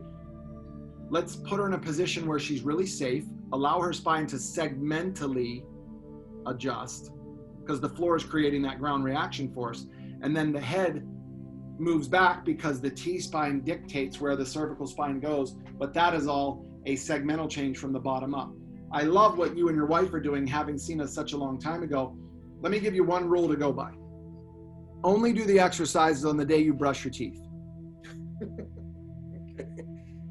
let's 1.10 1.36
put 1.36 1.58
her 1.60 1.68
in 1.68 1.74
a 1.74 1.80
position 1.80 2.28
where 2.28 2.40
she's 2.40 2.64
really 2.64 2.86
safe, 2.86 3.26
allow 3.53 3.79
her 3.81 3.93
spine 3.93 4.27
to 4.27 4.38
segmentally 4.38 5.63
adjust 6.48 7.12
because 7.60 7.79
the 7.79 7.89
floor 7.89 8.15
is 8.15 8.24
creating 8.24 8.62
that 8.63 8.79
ground 8.79 9.03
reaction 9.03 9.51
force. 9.53 9.88
and 10.24 10.36
then 10.36 10.51
the 10.51 10.62
head 10.62 11.08
moves 11.79 12.08
back 12.08 12.46
because 12.46 12.79
the 12.79 12.89
T 12.89 13.20
spine 13.20 13.62
dictates 13.62 14.22
where 14.22 14.36
the 14.36 14.46
cervical 14.46 14.86
spine 14.86 15.20
goes, 15.20 15.55
but 15.79 15.93
that 15.96 16.13
is 16.13 16.27
all 16.27 16.63
a 16.86 16.96
segmental 16.96 17.50
change 17.50 17.77
from 17.77 17.91
the 17.91 18.00
bottom 18.00 18.36
up. 18.36 18.53
I 18.91 19.03
love 19.03 19.38
what 19.38 19.58
you 19.58 19.67
and 19.67 19.75
your 19.75 19.88
wife 19.88 20.13
are 20.13 20.20
doing, 20.20 20.46
having 20.46 20.77
seen 20.77 21.01
us 21.01 21.13
such 21.13 21.34
a 21.34 21.38
long 21.38 21.60
time 21.60 21.81
ago. 21.81 22.15
Let 22.62 22.72
me 22.72 22.79
give 22.79 22.93
you 22.93 23.03
one 23.03 23.27
rule 23.27 23.48
to 23.48 23.55
go 23.55 23.72
by. 23.72 23.91
Only 25.03 25.34
do 25.34 25.46
the 25.46 25.60
exercises 25.60 26.25
on 26.25 26.38
the 26.38 26.46
day 26.46 26.60
you 26.60 26.74
brush 26.74 27.03
your 27.03 27.12
teeth. 27.12 27.41
okay. 28.43 28.65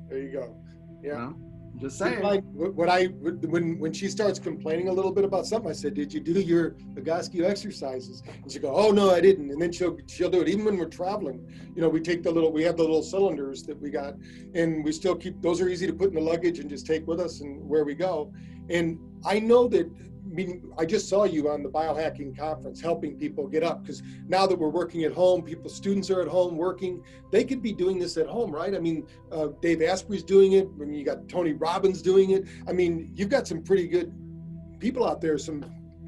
There 0.08 0.18
you 0.18 0.32
go. 0.32 0.56
Yeah. 1.04 1.10
You 1.10 1.18
know? 1.18 1.36
Just 1.80 1.99
saying. 1.99 2.22
Like 2.22 2.44
what 2.52 2.88
I 2.90 3.06
when 3.06 3.78
when 3.78 3.92
she 3.92 4.08
starts 4.08 4.38
complaining 4.38 4.88
a 4.88 4.92
little 4.92 5.12
bit 5.12 5.25
about 5.25 5.46
something, 5.46 5.70
I 5.70 5.75
said, 5.75 5.94
"Did 5.94 6.12
you 6.12 6.20
do 6.20 6.40
your 6.40 6.72
Egoscue 6.94 7.44
exercises?" 7.44 8.22
And 8.42 8.52
she 8.52 8.58
go, 8.58 8.75
"Oh 8.75 8.90
no, 8.90 9.10
I 9.10 9.20
didn't." 9.20 9.50
And 9.50 9.60
then 9.60 9.72
she'll 9.72 9.96
she'll 10.06 10.28
do 10.28 10.42
it 10.42 10.49
even 10.49 10.64
when 10.66 10.76
we're 10.76 10.87
traveling. 10.87 11.40
You 11.75 11.80
know, 11.80 11.88
we 11.88 12.00
take 12.00 12.22
the 12.22 12.30
little 12.30 12.52
we 12.52 12.62
have 12.64 12.76
the 12.76 12.82
little 12.82 13.02
cylinders 13.02 13.62
that 13.64 13.80
we 13.80 13.90
got, 13.90 14.14
and 14.54 14.84
we 14.84 14.92
still 14.92 15.16
keep 15.16 15.40
those 15.40 15.60
are 15.60 15.68
easy 15.68 15.87
to 15.87 15.94
put 15.94 16.08
in 16.10 16.14
the 16.14 16.20
luggage 16.20 16.58
and 16.58 16.68
just 16.68 16.87
take 16.87 17.06
with 17.06 17.20
us 17.20 17.40
and 17.40 17.66
where 17.66 17.84
we 17.84 17.94
go. 17.94 18.30
And 18.70 18.98
I 19.24 19.38
know 19.38 19.68
that 19.68 19.90
I 20.30 20.32
mean, 20.32 20.72
I 20.78 20.84
just 20.84 21.08
saw 21.08 21.24
you 21.24 21.50
on 21.50 21.64
the 21.64 21.68
biohacking 21.68 22.38
conference 22.38 22.80
helping 22.80 23.18
people 23.18 23.48
get 23.48 23.64
up 23.64 23.82
because 23.82 24.00
now 24.28 24.46
that 24.46 24.56
we're 24.56 24.68
working 24.68 25.02
at 25.02 25.12
home, 25.12 25.42
people, 25.42 25.68
students 25.68 26.08
are 26.08 26.22
at 26.22 26.28
home 26.28 26.56
working. 26.56 27.02
They 27.32 27.42
could 27.42 27.60
be 27.60 27.72
doing 27.72 27.98
this 27.98 28.16
at 28.16 28.28
home, 28.28 28.52
right? 28.52 28.72
I 28.72 28.78
mean, 28.78 29.08
uh, 29.32 29.48
Dave 29.60 29.82
Asprey's 29.82 30.22
doing 30.22 30.52
it. 30.52 30.68
I 30.72 30.84
mean, 30.84 30.94
you 30.94 31.04
got 31.04 31.28
Tony 31.28 31.52
Robbins 31.52 32.00
doing 32.00 32.30
it. 32.30 32.44
I 32.68 32.72
mean, 32.72 33.10
you've 33.12 33.28
got 33.28 33.48
some 33.48 33.60
pretty 33.60 33.88
good 33.88 34.12
people 34.78 35.04
out 35.04 35.20
there, 35.20 35.36
some 35.36 35.64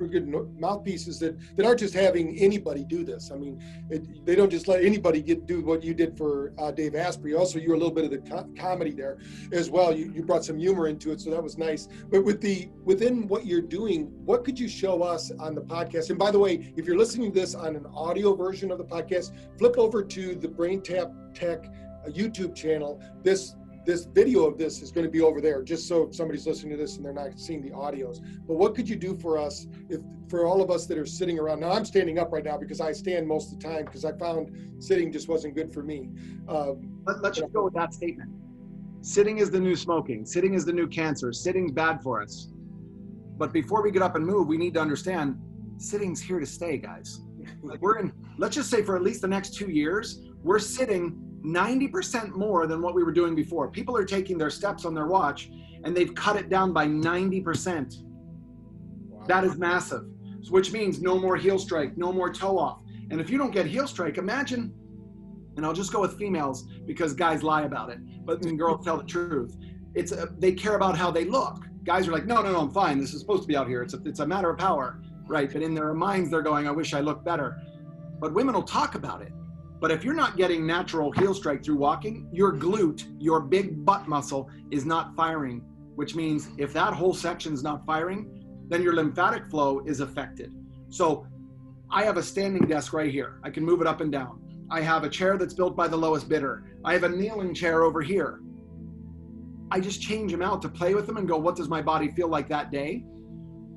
good 0.09 0.29
mouthpieces 0.59 1.19
that, 1.21 1.37
that 1.57 1.67
aren't 1.67 1.81
just 1.81 1.95
having 1.95 2.39
anybody 2.39 2.85
do 2.85 3.05
this. 3.05 3.31
I 3.31 3.37
mean, 3.37 3.63
it, 3.91 4.25
they 4.25 4.35
don't 4.35 4.51
just 4.51 4.69
let 4.69 4.85
anybody 4.85 5.23
get 5.23 5.47
do 5.47 5.63
what 5.63 5.83
you 5.83 5.95
did 5.95 6.17
for 6.17 6.53
uh, 6.59 6.71
Dave 6.71 6.95
Asprey. 6.95 7.35
Also, 7.35 7.59
you're 7.59 7.75
a 7.75 7.79
little 7.79 7.95
bit 7.95 8.05
of 8.05 8.11
the 8.11 8.19
co- 8.19 8.49
comedy 8.59 8.93
there 8.93 9.19
as 9.53 9.71
well. 9.71 9.95
You, 9.95 10.13
you 10.15 10.23
brought 10.23 10.45
some 10.45 10.59
humor 10.59 10.87
into 10.89 11.13
it, 11.13 11.21
so 11.21 11.31
that 11.31 11.43
was 11.43 11.59
nice. 11.59 11.89
But 12.11 12.25
with 12.25 12.41
the 12.41 12.69
within 12.85 13.29
what 13.29 13.47
you're 13.47 13.61
doing, 13.61 14.13
what 14.25 14.45
could 14.45 14.59
you 14.59 14.69
show 14.69 15.03
us 15.03 15.31
on 15.39 15.55
the 15.55 15.63
podcast? 15.63 16.11
And 16.11 16.19
by 16.19 16.31
the 16.31 16.39
way, 16.39 16.73
if 16.77 16.87
you're 16.87 16.99
listening 16.99 17.33
to 17.33 17.41
this 17.41 17.55
on 17.55 17.77
an 17.77 17.87
audio 17.95 18.35
version 18.35 18.71
of 18.71 18.79
the 18.79 18.85
podcast, 18.85 19.33
flip 19.59 19.79
over 19.79 20.03
to 20.03 20.35
the 20.35 20.49
BrainTap 20.49 21.35
Tech 21.35 21.67
uh, 22.05 22.09
YouTube 22.11 22.55
channel. 22.55 23.01
This 23.23 23.55
this 23.85 24.05
video 24.05 24.47
of 24.47 24.59
this 24.59 24.81
is 24.81 24.93
going 24.93 25.05
to 25.05 25.11
be 25.11 25.21
over 25.21 25.41
there 25.41 25.63
just 25.63 25.89
so 25.89 26.03
if 26.03 26.15
somebody's 26.15 26.47
listening 26.47 26.71
to 26.71 26.77
this 26.77 26.97
and 26.97 27.05
they're 27.05 27.13
not 27.13 27.39
seeing 27.39 27.63
the 27.63 27.71
audios. 27.71 28.21
But 28.47 28.55
what 28.55 28.75
could 28.75 28.89
you 28.89 28.97
do 28.97 29.17
for 29.17 29.39
us 29.39 29.67
if 29.89 30.01
for 30.29 30.47
all 30.47 30.63
of 30.63 30.71
us 30.71 30.87
that 30.87 30.99
are 30.99 31.07
sitting 31.07 31.39
around? 31.39 31.61
Now 31.61 31.73
i'm 31.73 31.85
standing 31.85 32.19
up 32.19 32.33
right 32.33 32.45
now 32.45 32.57
because 32.57 32.81
i 32.81 32.93
stand 32.93 33.27
most 33.27 33.53
of 33.53 33.59
the 33.59 33.69
time 33.69 33.85
because 33.85 34.05
i 34.05 34.13
found 34.13 34.83
sitting 34.83 35.13
just 35.13 35.29
wasn't 35.29 35.55
good 35.55 35.73
for 35.73 35.83
me. 35.83 36.11
Um, 36.49 37.01
Let, 37.07 37.25
us 37.25 37.37
just 37.39 37.53
go 37.53 37.65
with 37.65 37.75
that 37.75 37.93
statement. 37.93 38.31
Sitting 39.01 39.39
is 39.39 39.51
the 39.51 39.59
new 39.59 39.75
smoking. 39.75 40.25
Sitting 40.25 40.55
is 40.55 40.65
the 40.65 40.73
new 40.73 40.87
cancer. 40.87 41.33
Sitting's 41.33 41.73
bad 41.73 42.03
for 42.03 42.23
us. 42.23 42.49
But 43.37 43.53
before 43.53 43.83
we 43.83 43.91
get 43.91 44.03
up 44.03 44.15
and 44.15 44.25
move 44.25 44.47
we 44.47 44.57
need 44.57 44.75
to 44.75 44.81
understand 44.81 45.39
sitting's 45.79 46.21
here 46.21 46.39
to 46.39 46.47
stay 46.47 46.79
guys. 46.79 47.21
Like 47.65 47.83
we're 47.83 47.99
in 47.99 48.13
let's 48.39 48.55
just 48.55 48.71
say 48.71 48.83
for 48.83 48.95
at 48.95 49.03
least 49.03 49.23
the 49.23 49.29
next 49.29 49.55
two 49.55 49.71
years 49.71 50.21
we're 50.43 50.61
sitting 50.61 51.32
90% 51.45 52.35
more 52.37 52.67
than 52.67 52.81
what 52.81 52.95
we 52.95 53.03
were 53.03 53.13
doing 53.13 53.35
before. 53.35 53.69
People 53.69 53.97
are 53.97 54.05
taking 54.05 54.39
their 54.39 54.51
steps 54.51 54.85
on 54.85 54.95
their 54.95 55.07
watch 55.07 55.51
and 55.85 55.97
they've 55.97 56.15
cut 56.15 56.37
it 56.37 56.49
down 56.49 56.73
by 56.73 56.87
90%. 56.87 58.03
Wow. 59.09 59.25
That 59.27 59.45
is 59.45 59.57
massive, 59.57 60.05
which 60.51 60.73
means 60.73 61.01
no 61.01 61.19
more 61.19 61.37
heel 61.37 61.59
strike, 61.59 61.97
no 61.97 62.13
more 62.13 62.33
toe 62.33 62.59
off. 62.59 62.83
And 63.11 63.21
if 63.21 63.29
you 63.29 63.39
don't 63.39 63.51
get 63.51 63.67
heel 63.67 63.87
strike, 63.87 64.19
imagine, 64.19 64.73
and 65.57 65.67
I'll 65.67 65.73
just 65.73 65.93
go 65.93 66.01
with 66.01 66.17
females 66.17 66.69
because 66.87 67.13
guys 67.13 67.43
lie 67.43 67.63
about 67.63 67.91
it, 67.91 67.99
but 68.25 68.41
then 68.41 68.57
girls 68.57 68.85
tell 68.85 68.97
the 68.97 69.05
truth. 69.05 69.57
It's 69.95 70.13
a, 70.13 70.29
they 70.39 70.53
care 70.53 70.77
about 70.77 70.97
how 70.97 71.11
they 71.11 71.25
look. 71.25 71.65
Guys 71.85 72.07
are 72.07 72.13
like, 72.13 72.27
no, 72.27 72.41
no, 72.43 72.53
no, 72.53 72.61
I'm 72.61 72.71
fine. 72.71 72.99
This 72.99 73.13
is 73.13 73.21
supposed 73.21 73.43
to 73.43 73.49
be 73.49 73.57
out 73.57 73.67
here. 73.67 73.83
It's 73.83 73.95
a, 73.95 74.01
it's 74.05 74.21
a 74.21 74.27
matter 74.27 74.49
of 74.49 74.59
power, 74.59 75.03
right? 75.27 75.53
But 75.53 75.63
in 75.63 75.75
their 75.75 75.93
minds, 75.93 76.31
they're 76.31 76.43
going, 76.43 76.69
I 76.69 76.71
wish 76.71 76.95
I 76.95 77.01
looked 77.01 77.25
better. 77.25 77.61
But 78.21 78.33
women 78.33 78.55
will 78.55 78.63
talk 78.63 78.95
about 78.95 79.21
it 79.21 79.33
but 79.83 79.91
if 79.91 80.05
you're 80.05 80.15
not 80.15 80.37
getting 80.37 80.65
natural 80.65 81.11
heel 81.11 81.35
strike 81.35 81.65
through 81.65 81.75
walking, 81.75 82.29
your 82.33 82.53
glute, 82.53 83.05
your 83.19 83.41
big 83.41 83.85
butt 83.85 84.07
muscle, 84.07 84.49
is 84.71 84.87
not 84.87 85.17
firing, 85.17 85.61
which 85.97 86.15
means 86.15 86.51
if 86.57 86.73
that 86.73 86.93
whole 86.93 87.13
section's 87.13 87.65
not 87.65 87.85
firing, 87.85 88.65
then 88.69 88.81
your 88.81 88.95
lymphatic 88.95 89.51
flow 89.51 89.83
is 89.85 89.99
affected. 89.99 90.55
So 90.89 91.27
I 91.91 92.05
have 92.05 92.17
a 92.17 92.23
standing 92.23 92.69
desk 92.69 92.93
right 92.93 93.11
here. 93.11 93.41
I 93.43 93.51
can 93.51 93.65
move 93.65 93.81
it 93.81 93.89
up 93.89 94.01
and 94.01 94.13
down. 94.13 94.41
I 94.71 94.83
have 94.83 95.03
a 95.03 95.09
chair 95.09 95.37
that's 95.37 95.53
built 95.53 95.77
by 95.77 95.89
the 95.89 95.97
lowest 95.97 96.29
bidder. 96.29 96.63
I 96.85 96.93
have 96.93 97.03
a 97.03 97.09
kneeling 97.09 97.53
chair 97.53 97.83
over 97.83 98.03
here. 98.03 98.39
I 99.73 99.81
just 99.81 100.01
change 100.01 100.31
them 100.31 100.43
out 100.43 100.63
to 100.63 100.69
play 100.69 100.95
with 100.95 101.09
them 101.09 101.17
and 101.17 101.27
go, 101.27 101.39
what 101.39 101.57
does 101.57 101.69
my 101.69 101.83
body 101.83 102.09
feel 102.13 102.29
like 102.29 102.49
that 102.51 102.71
day? 102.71 103.05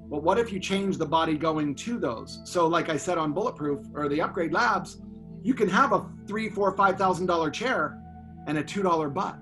But 0.08 0.22
what 0.22 0.38
if 0.38 0.54
you 0.54 0.60
change 0.60 0.98
the 1.00 1.06
body 1.08 1.36
going 1.36 1.74
to 1.74 1.98
those? 1.98 2.42
So, 2.46 2.68
like 2.68 2.90
I 2.90 2.98
said 2.98 3.18
on 3.18 3.34
Bulletproof 3.34 3.88
or 3.96 4.08
the 4.08 4.22
Upgrade 4.22 4.54
Labs, 4.54 5.02
you 5.46 5.54
can 5.54 5.70
have 5.70 5.94
a 5.94 6.04
three, 6.28 6.50
four, 6.50 6.76
five 6.76 6.98
thousand 6.98 7.28
dollar 7.28 7.52
chair 7.52 8.02
and 8.48 8.58
a 8.58 8.64
two 8.64 8.82
dollar 8.82 9.10
butt. 9.10 9.38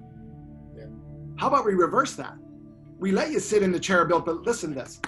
Yeah. 0.75 0.87
How 1.37 1.47
about 1.47 1.65
we 1.65 1.75
reverse 1.75 2.13
that? 2.15 2.35
We 2.99 3.13
let 3.13 3.31
you 3.31 3.39
sit 3.39 3.63
in 3.63 3.71
the 3.71 3.79
chair 3.79 4.03
built, 4.03 4.25
but 4.25 4.41
listen 4.41 4.73
to 4.73 4.81
this. 4.81 4.99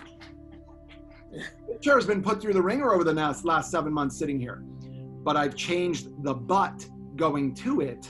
the 1.32 1.78
chair 1.82 1.96
has 1.96 2.06
been 2.06 2.24
put 2.24 2.42
through 2.42 2.54
the 2.54 2.62
ringer 2.62 2.94
over 2.94 3.04
the 3.04 3.12
last, 3.12 3.44
last 3.44 3.72
seven 3.72 3.92
months 3.92 4.18
sitting 4.18 4.40
here, 4.40 4.64
but 5.26 5.36
I've 5.36 5.54
changed 5.54 6.24
the 6.24 6.34
butt 6.34 6.88
going 7.18 7.54
to 7.56 7.82
it 7.82 8.10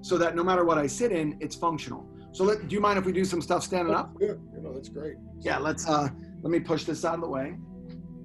so 0.00 0.18
that 0.18 0.34
no 0.34 0.42
matter 0.42 0.64
what 0.64 0.78
I 0.78 0.88
sit 0.88 1.12
in, 1.12 1.36
it's 1.40 1.54
functional. 1.54 2.08
So 2.32 2.42
let, 2.42 2.66
do 2.66 2.74
you 2.74 2.80
mind 2.80 2.98
if 2.98 3.04
we 3.04 3.12
do 3.12 3.24
some 3.24 3.40
stuff 3.40 3.62
standing 3.62 3.94
up? 3.94 4.10
Yeah, 4.20 4.32
You 4.52 4.62
know, 4.62 4.74
that's 4.74 4.88
great. 4.88 5.14
Yeah, 5.38 5.58
let's 5.58 5.88
uh 5.88 6.08
let 6.42 6.50
me 6.50 6.58
push 6.58 6.82
this 6.82 7.04
out 7.04 7.14
of 7.14 7.20
the 7.20 7.28
way. 7.28 7.56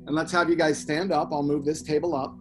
And 0.08 0.16
let's 0.16 0.32
have 0.32 0.50
you 0.50 0.56
guys 0.56 0.80
stand 0.80 1.12
up. 1.12 1.32
I'll 1.32 1.44
move 1.44 1.66
this 1.66 1.84
table 1.84 2.16
up. 2.16 2.36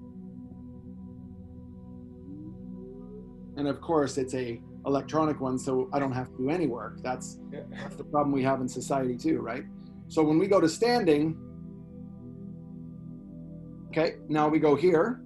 And 3.57 3.69
of 3.69 3.80
course 3.80 4.19
it's 4.19 4.35
a 4.35 4.61
electronic 4.87 5.40
one 5.40 5.59
so 5.59 5.88
i 5.92 5.99
don't 5.99 6.12
have 6.12 6.30
to 6.30 6.37
do 6.38 6.50
any 6.50 6.66
work. 6.66 7.02
That's, 7.02 7.38
yeah. 7.52 7.61
that's 7.71 7.97
the 7.97 8.04
problem 8.04 8.33
we 8.33 8.42
have 8.42 8.61
in 8.61 8.69
society 8.69 9.16
too 9.16 9.40
right? 9.40 9.64
So 10.09 10.25
when 10.25 10.38
we 10.38 10.49
go 10.49 10.61
to 10.61 10.69
standing 10.69 11.37
okay 13.90 14.16
now 14.28 14.49
we 14.49 14.61
go 14.61 14.76
here 14.76 15.21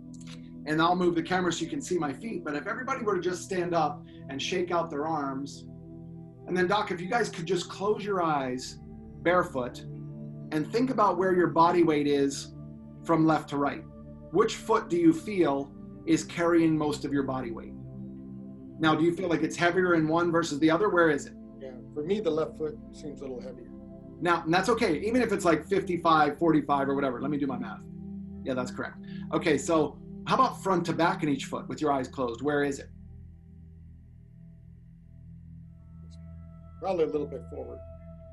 and 0.66 0.80
i'll 0.80 0.96
move 0.96 1.14
the 1.14 1.22
camera 1.22 1.52
so 1.52 1.64
you 1.64 1.70
can 1.70 1.82
see 1.82 1.98
my 1.98 2.12
feet 2.12 2.42
but 2.44 2.54
if 2.54 2.66
everybody 2.66 3.04
were 3.04 3.16
to 3.16 3.20
just 3.20 3.42
stand 3.42 3.74
up 3.74 4.02
and 4.30 4.40
shake 4.40 4.70
out 4.70 4.90
their 4.90 5.06
arms 5.06 5.66
and 6.46 6.56
then 6.56 6.66
doc 6.66 6.90
if 6.90 7.00
you 7.00 7.08
guys 7.08 7.28
could 7.28 7.44
just 7.44 7.68
close 7.68 8.02
your 8.04 8.22
eyes 8.22 8.78
barefoot 9.22 9.84
and 10.52 10.66
think 10.72 10.90
about 10.90 11.18
where 11.18 11.34
your 11.34 11.48
body 11.48 11.82
weight 11.82 12.06
is 12.06 12.54
from 13.04 13.26
left 13.26 13.50
to 13.50 13.58
right 13.58 13.84
which 14.30 14.56
foot 14.56 14.88
do 14.88 14.96
you 14.96 15.12
feel 15.12 15.70
is 16.06 16.24
carrying 16.24 16.76
most 16.76 17.04
of 17.04 17.12
your 17.12 17.22
body 17.22 17.50
weight 17.50 17.73
now, 18.78 18.94
do 18.94 19.04
you 19.04 19.14
feel 19.14 19.28
like 19.28 19.42
it's 19.42 19.56
heavier 19.56 19.94
in 19.94 20.08
one 20.08 20.32
versus 20.32 20.58
the 20.58 20.70
other? 20.70 20.88
Where 20.88 21.10
is 21.10 21.26
it? 21.26 21.34
Yeah, 21.60 21.70
for 21.94 22.02
me, 22.02 22.20
the 22.20 22.30
left 22.30 22.58
foot 22.58 22.76
seems 22.92 23.20
a 23.20 23.24
little 23.24 23.40
heavier. 23.40 23.68
Now, 24.20 24.42
and 24.42 24.52
that's 24.52 24.68
okay. 24.68 24.98
Even 25.00 25.22
if 25.22 25.32
it's 25.32 25.44
like 25.44 25.66
55, 25.66 26.38
45, 26.38 26.88
or 26.88 26.94
whatever. 26.94 27.20
Let 27.20 27.30
me 27.30 27.38
do 27.38 27.46
my 27.46 27.58
math. 27.58 27.84
Yeah, 28.42 28.54
that's 28.54 28.70
correct. 28.70 28.98
Okay, 29.32 29.58
so 29.58 29.98
how 30.26 30.34
about 30.34 30.62
front 30.62 30.86
to 30.86 30.92
back 30.92 31.22
in 31.22 31.28
each 31.28 31.46
foot 31.46 31.68
with 31.68 31.80
your 31.80 31.92
eyes 31.92 32.08
closed? 32.08 32.42
Where 32.42 32.64
is 32.64 32.78
it? 32.78 32.88
Probably 36.80 37.04
a 37.04 37.08
little 37.08 37.26
bit 37.26 37.42
forward. 37.50 37.78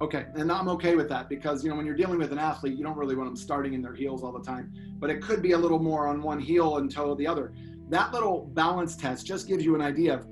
Okay, 0.01 0.25
and 0.36 0.51
I'm 0.51 0.67
okay 0.69 0.95
with 0.95 1.07
that 1.10 1.29
because 1.29 1.63
you 1.63 1.69
know 1.69 1.75
when 1.75 1.86
you're 1.86 1.95
dealing 1.95 2.17
with 2.17 2.31
an 2.31 2.39
athlete, 2.39 2.75
you 2.75 2.83
don't 2.83 2.98
really 2.98 3.15
want 3.15 3.29
them 3.29 3.36
starting 3.36 3.74
in 3.74 3.83
their 3.83 3.93
heels 3.93 4.24
all 4.24 4.31
the 4.31 4.43
time. 4.43 4.74
But 4.98 5.12
it 5.12 5.21
could 5.21 5.43
be 5.43 5.51
a 5.51 5.57
little 5.57 5.77
more 5.77 6.07
on 6.07 6.24
one 6.24 6.39
heel 6.39 6.77
and 6.77 6.91
toe 6.91 7.13
the 7.13 7.27
other 7.27 7.53
that 7.91 8.13
little 8.13 8.50
balance 8.53 8.95
test 8.95 9.25
just 9.25 9.48
gives 9.48 9.63
you 9.65 9.75
an 9.75 9.81
idea 9.81 10.15
of 10.15 10.25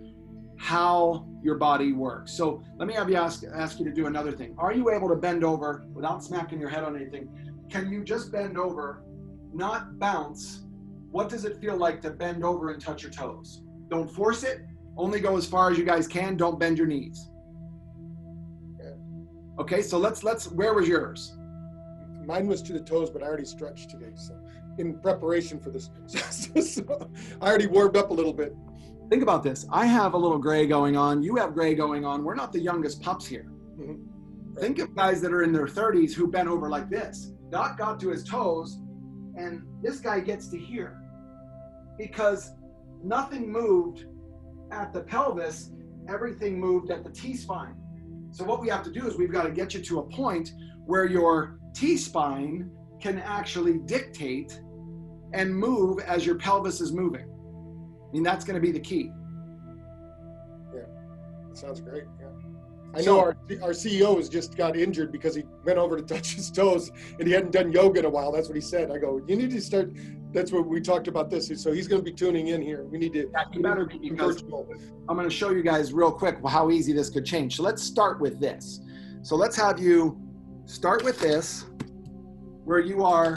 how 0.57 1.27
your 1.43 1.55
body 1.55 1.91
works. 1.91 2.33
So 2.33 2.63
let 2.77 2.87
me 2.87 2.93
have 2.93 3.09
you 3.09 3.17
ask 3.17 3.43
ask 3.53 3.79
you 3.79 3.85
to 3.85 3.91
do 3.91 4.07
another 4.07 4.31
thing. 4.31 4.55
Are 4.57 4.73
you 4.73 4.89
able 4.91 5.09
to 5.09 5.15
bend 5.15 5.43
over 5.43 5.85
without 5.93 6.23
smacking 6.23 6.59
your 6.59 6.69
head 6.69 6.83
on 6.83 6.95
anything? 6.95 7.29
Can 7.69 7.91
you 7.91 8.03
just 8.03 8.31
bend 8.31 8.57
over, 8.57 9.03
not 9.53 9.99
bounce? 9.99 10.65
What 11.11 11.27
does 11.27 11.43
it 11.43 11.57
feel 11.59 11.75
like 11.75 12.01
to 12.01 12.11
bend 12.11 12.43
over 12.43 12.71
and 12.71 12.81
touch 12.81 13.03
your 13.03 13.11
toes? 13.11 13.61
Don't 13.89 14.09
force 14.09 14.43
it. 14.43 14.61
Only 14.97 15.19
go 15.19 15.37
as 15.37 15.45
far 15.45 15.69
as 15.69 15.77
you 15.77 15.83
guys 15.83 16.07
can. 16.07 16.37
Don't 16.37 16.59
bend 16.59 16.77
your 16.77 16.87
knees. 16.87 17.29
Okay, 19.59 19.81
so 19.81 19.97
let's 19.97 20.23
let's. 20.23 20.49
Where 20.49 20.73
was 20.73 20.87
yours? 20.87 21.35
Mine 22.25 22.47
was 22.47 22.61
to 22.61 22.73
the 22.73 22.79
toes, 22.79 23.09
but 23.09 23.21
I 23.21 23.25
already 23.25 23.45
stretched 23.45 23.89
today. 23.89 24.11
So 24.15 24.39
in 24.79 25.00
preparation 25.00 25.59
for 25.59 25.69
this. 25.69 25.89
so 26.07 27.09
I 27.41 27.48
already 27.48 27.67
warmed 27.67 27.98
up 27.98 28.09
a 28.09 28.13
little 28.13 28.33
bit. 28.33 28.55
Think 29.09 29.24
about 29.24 29.43
this. 29.43 29.65
I 29.71 29.86
have 29.86 30.13
a 30.13 30.17
little 30.17 30.38
gray 30.38 30.67
going 30.67 30.95
on. 30.95 31.24
You 31.24 31.36
have 31.38 31.53
gray 31.53 31.74
going 31.75 32.05
on. 32.05 32.24
We're 32.24 32.36
not 32.36 32.53
the 32.53 32.59
youngest 32.59 33.01
pups 33.01 33.25
here. 33.25 33.48
Mm-hmm. 33.79 34.53
Right. 34.53 34.62
Think 34.62 34.79
of 34.79 34.95
guys 34.95 35.21
that 35.21 35.33
are 35.33 35.43
in 35.43 35.51
their 35.51 35.67
30s 35.67 36.13
who 36.13 36.27
bent 36.27 36.48
over 36.48 36.69
like 36.69 36.89
this. 36.89 37.33
Doc 37.50 37.77
got 37.77 38.00
to 38.01 38.09
his 38.09 38.24
toes, 38.24 38.77
and 39.36 39.63
this 39.81 40.00
guy 40.00 40.19
gets 40.19 40.48
to 40.50 40.57
here. 40.59 41.01
because 41.98 42.53
nothing 43.03 43.51
moved 43.51 44.05
at 44.71 44.93
the 44.93 45.01
pelvis, 45.01 45.71
everything 46.07 46.59
moved 46.59 46.91
at 46.91 47.03
the 47.03 47.09
T 47.09 47.36
spine. 47.36 47.75
So, 48.31 48.43
what 48.43 48.62
we 48.62 48.69
have 48.69 48.83
to 48.83 48.91
do 48.91 49.07
is 49.07 49.17
we've 49.17 49.31
got 49.31 49.43
to 49.43 49.51
get 49.51 49.74
you 49.74 49.81
to 49.81 50.00
a 50.00 50.03
point 50.03 50.53
where 50.86 51.05
your 51.05 51.59
T 51.74 51.98
spine 51.98 52.69
can 53.00 53.19
actually 53.19 53.79
dictate 53.79 54.62
and 55.33 55.55
move 55.55 56.00
as 56.00 56.25
your 56.25 56.36
pelvis 56.36 56.81
is 56.81 56.91
moving. 56.91 57.25
I 57.25 58.12
mean, 58.12 58.24
that's 58.24 58.43
going 58.43 58.55
to 58.55 58.62
be 58.62 58.71
the 58.71 58.79
key. 58.79 59.12
Yeah, 60.74 60.81
that 61.48 61.57
sounds 61.57 61.81
great. 61.81 62.03
Yeah. 62.19 62.27
I 62.95 63.01
know 63.01 63.19
our, 63.19 63.38
our 63.62 63.69
CEO 63.69 64.15
has 64.17 64.29
just 64.29 64.57
got 64.57 64.75
injured 64.75 65.12
because 65.12 65.36
he 65.36 65.43
went 65.63 65.77
over 65.77 65.98
to 65.98 66.03
touch 66.15 66.33
his 66.33 66.50
toes 66.50 66.91
and 67.19 67.27
he 67.27 67.33
hadn't 67.33 67.51
done 67.51 67.71
yoga 67.71 68.00
in 68.00 68.05
a 68.05 68.09
while. 68.09 68.31
That's 68.31 68.48
what 68.48 68.55
he 68.55 68.62
said. 68.62 68.91
I 68.91 68.98
go, 68.98 69.21
you 69.27 69.36
need 69.36 69.51
to 69.51 69.62
start. 69.62 69.91
That's 70.31 70.51
what 70.51 70.67
we 70.67 70.81
talked 70.81 71.07
about 71.07 71.29
this. 71.29 71.51
So 71.62 71.71
he's 71.71 71.88
going 71.88 72.03
to 72.03 72.05
be 72.05 72.15
tuning 72.15 72.48
in 72.48 72.62
here. 72.62 72.83
We 72.86 72.98
need 72.98 73.13
to. 73.13 73.29
Yeah, 73.31 73.43
better 73.62 73.86
because 73.86 74.41
I'm 75.07 75.15
going 75.15 75.29
to 75.29 75.36
show 75.36 75.51
you 75.51 75.62
guys 75.62 75.93
real 75.93 76.12
quick 76.12 76.38
how 76.48 76.71
easy 76.71 76.93
this 76.93 77.09
could 77.09 77.25
change. 77.25 77.55
So 77.55 77.63
let's 77.63 77.83
start 77.83 78.19
with 78.19 78.39
this. 78.39 78.81
So 79.21 79.36
let's 79.36 79.55
have 79.57 79.79
you 79.79 80.19
start 80.65 81.03
with 81.03 81.19
this, 81.19 81.65
where 82.63 82.79
you 82.79 83.03
are 83.03 83.36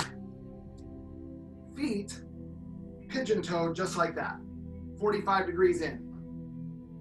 feet 1.83 2.23
pigeon 3.09 3.43
toed 3.43 3.75
just 3.75 3.97
like 3.97 4.15
that, 4.15 4.37
45 4.99 5.47
degrees 5.47 5.83
in. 5.83 6.09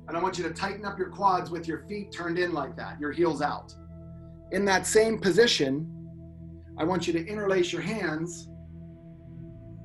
And 0.08 0.18
I 0.18 0.22
want 0.22 0.38
you 0.38 0.44
to 0.44 0.50
tighten 0.50 0.86
up 0.86 0.98
your 0.98 1.10
quads 1.10 1.52
with 1.52 1.68
your 1.68 1.86
feet 1.88 2.12
turned 2.12 2.40
in 2.40 2.52
like 2.52 2.76
that, 2.78 3.00
your 3.00 3.12
heels 3.12 3.42
out. 3.42 3.74
In 4.52 4.66
that 4.66 4.86
same 4.86 5.20
position, 5.20 5.88
I 6.78 6.84
want 6.84 7.08
you 7.08 7.14
to 7.14 7.26
interlace 7.26 7.72
your 7.72 7.84
hands, 7.84 8.50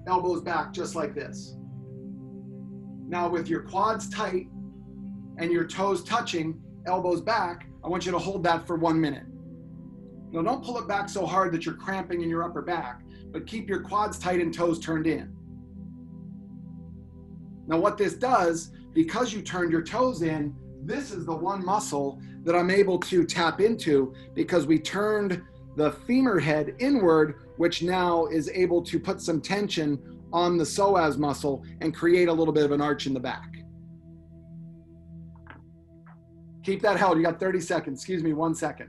elbows 0.08 0.40
back, 0.40 0.72
just 0.72 0.94
like 0.94 1.14
this. 1.14 1.56
Now, 3.06 3.28
with 3.28 3.48
your 3.48 3.60
quads 3.60 4.08
tight 4.08 4.46
and 5.36 5.52
your 5.52 5.66
toes 5.66 6.02
touching, 6.02 6.60
elbows 6.86 7.20
back, 7.20 7.68
I 7.84 7.88
want 7.88 8.06
you 8.06 8.12
to 8.12 8.18
hold 8.18 8.42
that 8.44 8.66
for 8.66 8.76
one 8.76 9.00
minute. 9.00 9.26
Now, 10.32 10.42
don't 10.42 10.64
pull 10.64 10.78
it 10.78 10.88
back 10.88 11.08
so 11.08 11.24
hard 11.24 11.52
that 11.52 11.64
you're 11.64 11.76
cramping 11.76 12.22
in 12.22 12.28
your 12.28 12.42
upper 12.42 12.62
back, 12.62 13.02
but 13.36 13.46
keep 13.46 13.68
your 13.68 13.80
quads 13.80 14.18
tight 14.18 14.40
and 14.40 14.54
toes 14.54 14.80
turned 14.80 15.06
in. 15.06 15.30
Now, 17.66 17.78
what 17.78 17.98
this 17.98 18.14
does 18.14 18.70
because 18.94 19.30
you 19.30 19.42
turned 19.42 19.70
your 19.70 19.82
toes 19.82 20.22
in, 20.22 20.56
this 20.82 21.10
is 21.10 21.26
the 21.26 21.36
one 21.36 21.62
muscle 21.62 22.18
that 22.44 22.56
I'm 22.56 22.70
able 22.70 22.98
to 23.00 23.26
tap 23.26 23.60
into 23.60 24.14
because 24.32 24.66
we 24.66 24.78
turned 24.78 25.42
the 25.76 25.92
femur 26.06 26.38
head 26.38 26.76
inward, 26.78 27.34
which 27.58 27.82
now 27.82 28.24
is 28.24 28.48
able 28.48 28.80
to 28.84 28.98
put 28.98 29.20
some 29.20 29.42
tension 29.42 30.22
on 30.32 30.56
the 30.56 30.64
psoas 30.64 31.18
muscle 31.18 31.62
and 31.82 31.94
create 31.94 32.28
a 32.28 32.32
little 32.32 32.54
bit 32.54 32.64
of 32.64 32.72
an 32.72 32.80
arch 32.80 33.06
in 33.06 33.12
the 33.12 33.20
back. 33.20 33.52
Keep 36.64 36.80
that 36.80 36.96
held. 36.96 37.18
You 37.18 37.24
got 37.24 37.38
30 37.38 37.60
seconds. 37.60 38.00
Excuse 38.00 38.22
me, 38.22 38.32
one 38.32 38.54
second. 38.54 38.88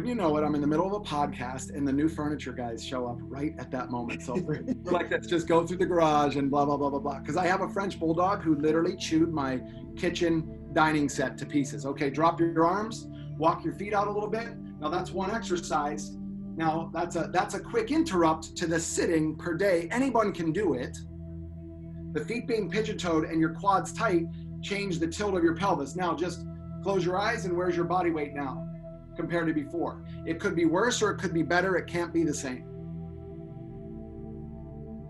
Wouldn't 0.00 0.16
you 0.16 0.22
know 0.22 0.34
it, 0.38 0.42
I'm 0.42 0.54
in 0.54 0.62
the 0.62 0.66
middle 0.66 0.86
of 0.86 0.94
a 0.94 1.04
podcast 1.04 1.76
and 1.76 1.86
the 1.86 1.92
new 1.92 2.08
furniture 2.08 2.54
guys 2.54 2.82
show 2.82 3.06
up 3.06 3.18
right 3.20 3.54
at 3.58 3.70
that 3.72 3.90
moment. 3.90 4.22
So 4.22 4.32
we're 4.46 4.64
like, 4.84 5.10
let's 5.10 5.26
just 5.26 5.46
go 5.46 5.66
through 5.66 5.76
the 5.76 5.84
garage 5.84 6.36
and 6.36 6.50
blah, 6.50 6.64
blah, 6.64 6.78
blah, 6.78 6.88
blah, 6.88 7.00
blah. 7.00 7.18
Because 7.18 7.36
I 7.36 7.46
have 7.46 7.60
a 7.60 7.68
French 7.68 8.00
bulldog 8.00 8.40
who 8.40 8.54
literally 8.54 8.96
chewed 8.96 9.30
my 9.30 9.60
kitchen 9.98 10.70
dining 10.72 11.06
set 11.10 11.36
to 11.36 11.44
pieces. 11.44 11.84
Okay, 11.84 12.08
drop 12.08 12.40
your 12.40 12.64
arms, 12.64 13.08
walk 13.36 13.62
your 13.62 13.74
feet 13.74 13.92
out 13.92 14.06
a 14.06 14.10
little 14.10 14.30
bit. 14.30 14.48
Now 14.80 14.88
that's 14.88 15.10
one 15.10 15.30
exercise. 15.32 16.16
Now 16.56 16.90
that's 16.94 17.16
a 17.16 17.28
that's 17.30 17.52
a 17.52 17.60
quick 17.60 17.90
interrupt 17.90 18.56
to 18.56 18.66
the 18.66 18.80
sitting 18.80 19.36
per 19.36 19.52
day. 19.52 19.86
Anyone 19.90 20.32
can 20.32 20.50
do 20.50 20.72
it. 20.72 20.96
The 22.12 22.24
feet 22.24 22.48
being 22.48 22.70
pigeon-toed 22.70 23.24
and 23.24 23.38
your 23.38 23.52
quads 23.52 23.92
tight 23.92 24.24
change 24.62 24.98
the 24.98 25.08
tilt 25.08 25.34
of 25.34 25.44
your 25.44 25.56
pelvis. 25.56 25.94
Now 25.94 26.16
just 26.16 26.46
close 26.82 27.04
your 27.04 27.18
eyes 27.18 27.44
and 27.44 27.54
where's 27.54 27.76
your 27.76 27.84
body 27.84 28.10
weight 28.10 28.32
now? 28.32 28.66
Compared 29.20 29.46
to 29.48 29.54
before. 29.54 30.02
It 30.26 30.40
could 30.40 30.56
be 30.56 30.64
worse 30.64 31.02
or 31.02 31.10
it 31.10 31.18
could 31.18 31.34
be 31.34 31.42
better. 31.42 31.76
It 31.76 31.86
can't 31.86 32.12
be 32.12 32.24
the 32.24 32.34
same. 32.34 32.64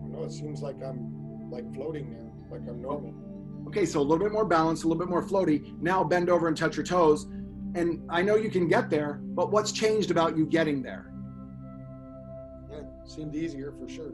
No, 0.09 0.23
it 0.23 0.31
seems 0.31 0.61
like 0.61 0.75
I'm 0.83 1.49
like 1.49 1.73
floating 1.73 2.11
now, 2.11 2.55
like 2.55 2.67
I'm 2.67 2.81
normal. 2.81 3.13
Okay, 3.67 3.85
so 3.85 3.99
a 3.99 4.01
little 4.01 4.23
bit 4.25 4.33
more 4.33 4.45
balance, 4.45 4.83
a 4.83 4.87
little 4.87 4.99
bit 4.99 5.09
more 5.09 5.23
floaty. 5.23 5.79
Now 5.81 6.03
bend 6.03 6.29
over 6.29 6.47
and 6.47 6.57
touch 6.57 6.75
your 6.75 6.85
toes. 6.85 7.27
And 7.75 8.01
I 8.09 8.21
know 8.21 8.35
you 8.35 8.49
can 8.49 8.67
get 8.67 8.89
there, 8.89 9.21
but 9.23 9.51
what's 9.51 9.71
changed 9.71 10.11
about 10.11 10.35
you 10.35 10.45
getting 10.45 10.81
there? 10.81 11.13
Yeah, 12.69 12.81
seemed 13.05 13.35
easier 13.35 13.73
for 13.79 13.87
sure. 13.87 14.11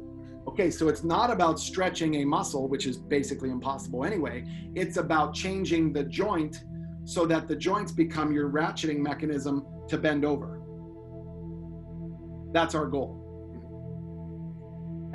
Okay, 0.48 0.70
so 0.70 0.88
it's 0.88 1.04
not 1.04 1.32
about 1.32 1.60
stretching 1.60 2.16
a 2.16 2.26
muscle, 2.26 2.68
which 2.68 2.86
is 2.86 2.98
basically 2.98 3.50
impossible 3.50 4.06
anyway. 4.06 4.46
It's 4.76 4.98
about 4.98 5.34
changing 5.34 5.92
the 5.92 6.04
joint 6.04 6.64
so 7.08 7.26
that 7.26 7.48
the 7.48 7.56
joints 7.56 7.94
become 7.94 8.34
your 8.34 8.50
ratcheting 8.50 8.98
mechanism 8.98 9.66
to 9.88 9.98
bend 9.98 10.26
over. 10.26 10.60
That's 12.52 12.76
our 12.76 12.86
goal. 12.86 13.24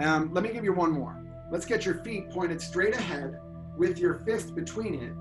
Um, 0.00 0.32
let 0.32 0.42
me 0.42 0.50
give 0.54 0.64
you 0.64 0.72
one 0.72 0.90
more. 0.90 1.22
Let's 1.50 1.66
get 1.66 1.84
your 1.84 1.96
feet 1.96 2.30
pointed 2.30 2.62
straight 2.62 2.94
ahead 2.94 3.38
with 3.76 3.98
your 3.98 4.14
fist 4.14 4.54
between 4.54 4.94
it, 4.94 5.12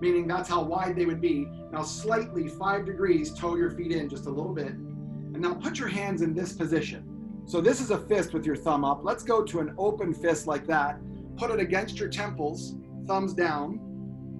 meaning 0.00 0.26
that's 0.26 0.48
how 0.48 0.64
wide 0.64 0.96
they 0.96 1.06
would 1.06 1.20
be. 1.20 1.46
Now, 1.70 1.84
slightly 1.84 2.48
five 2.48 2.84
degrees, 2.84 3.32
toe 3.32 3.54
your 3.54 3.70
feet 3.70 3.92
in 3.92 4.08
just 4.08 4.26
a 4.26 4.30
little 4.30 4.52
bit. 4.52 4.72
And 4.72 5.40
now 5.40 5.54
put 5.54 5.78
your 5.78 5.86
hands 5.86 6.22
in 6.22 6.34
this 6.34 6.54
position. 6.54 7.06
So, 7.46 7.60
this 7.60 7.80
is 7.80 7.92
a 7.92 7.98
fist 7.98 8.34
with 8.34 8.44
your 8.44 8.56
thumb 8.56 8.84
up. 8.84 9.02
Let's 9.04 9.22
go 9.22 9.44
to 9.44 9.60
an 9.60 9.76
open 9.78 10.12
fist 10.12 10.48
like 10.48 10.66
that. 10.66 10.98
Put 11.36 11.52
it 11.52 11.60
against 11.60 12.00
your 12.00 12.08
temples, 12.08 12.74
thumbs 13.06 13.32
down. 13.32 13.89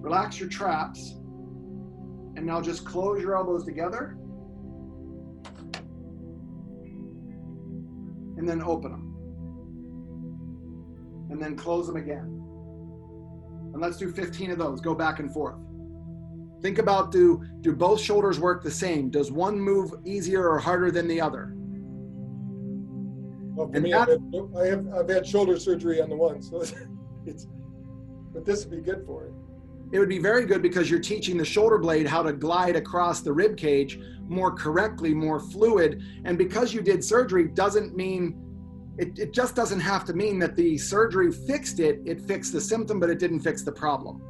Relax 0.01 0.39
your 0.39 0.49
traps. 0.49 1.15
And 2.35 2.45
now 2.45 2.59
just 2.59 2.85
close 2.85 3.21
your 3.21 3.35
elbows 3.35 3.63
together. 3.63 4.17
And 8.37 8.49
then 8.49 8.63
open 8.63 8.91
them. 8.91 9.07
And 11.29 11.41
then 11.41 11.55
close 11.55 11.85
them 11.87 11.97
again. 11.97 12.39
And 13.73 13.81
let's 13.81 13.97
do 13.97 14.11
15 14.11 14.51
of 14.51 14.57
those. 14.57 14.81
Go 14.81 14.95
back 14.95 15.19
and 15.19 15.31
forth. 15.31 15.57
Think 16.61 16.79
about 16.79 17.11
do 17.11 17.43
do 17.61 17.73
both 17.73 17.99
shoulders 17.99 18.39
work 18.39 18.63
the 18.63 18.71
same? 18.71 19.09
Does 19.09 19.31
one 19.31 19.59
move 19.59 19.93
easier 20.05 20.47
or 20.47 20.59
harder 20.59 20.91
than 20.91 21.07
the 21.07 21.19
other? 21.19 21.53
Well, 23.55 23.67
for 23.67 23.75
and 23.75 23.83
me, 23.83 23.93
I've 23.93 24.09
had, 24.09 24.19
I 24.59 24.65
have 24.67 24.87
I've 24.93 25.09
had 25.09 25.25
shoulder 25.25 25.57
surgery 25.57 26.01
on 26.01 26.09
the 26.09 26.15
one, 26.15 26.41
so 26.41 26.61
it's 27.25 27.47
but 28.31 28.45
this 28.45 28.65
would 28.65 28.75
be 28.75 28.81
good 28.81 29.03
for 29.05 29.25
it 29.25 29.33
it 29.91 29.99
would 29.99 30.09
be 30.09 30.19
very 30.19 30.45
good 30.45 30.61
because 30.61 30.89
you're 30.89 30.99
teaching 30.99 31.37
the 31.37 31.45
shoulder 31.45 31.77
blade 31.77 32.07
how 32.07 32.23
to 32.23 32.31
glide 32.31 32.75
across 32.75 33.19
the 33.21 33.31
rib 33.31 33.57
cage 33.57 33.99
more 34.27 34.51
correctly, 34.51 35.13
more 35.13 35.39
fluid. 35.39 36.01
And 36.23 36.37
because 36.37 36.73
you 36.73 36.81
did 36.81 37.03
surgery 37.03 37.49
doesn't 37.49 37.95
mean 37.95 38.37
it, 38.97 39.17
it 39.17 39.33
just 39.33 39.55
doesn't 39.55 39.79
have 39.79 40.05
to 40.05 40.13
mean 40.13 40.37
that 40.39 40.55
the 40.55 40.77
surgery 40.77 41.31
fixed 41.31 41.79
it. 41.79 42.01
It 42.05 42.21
fixed 42.21 42.53
the 42.53 42.61
symptom, 42.61 42.99
but 42.99 43.09
it 43.09 43.19
didn't 43.19 43.39
fix 43.39 43.63
the 43.63 43.71
problem. 43.71 44.21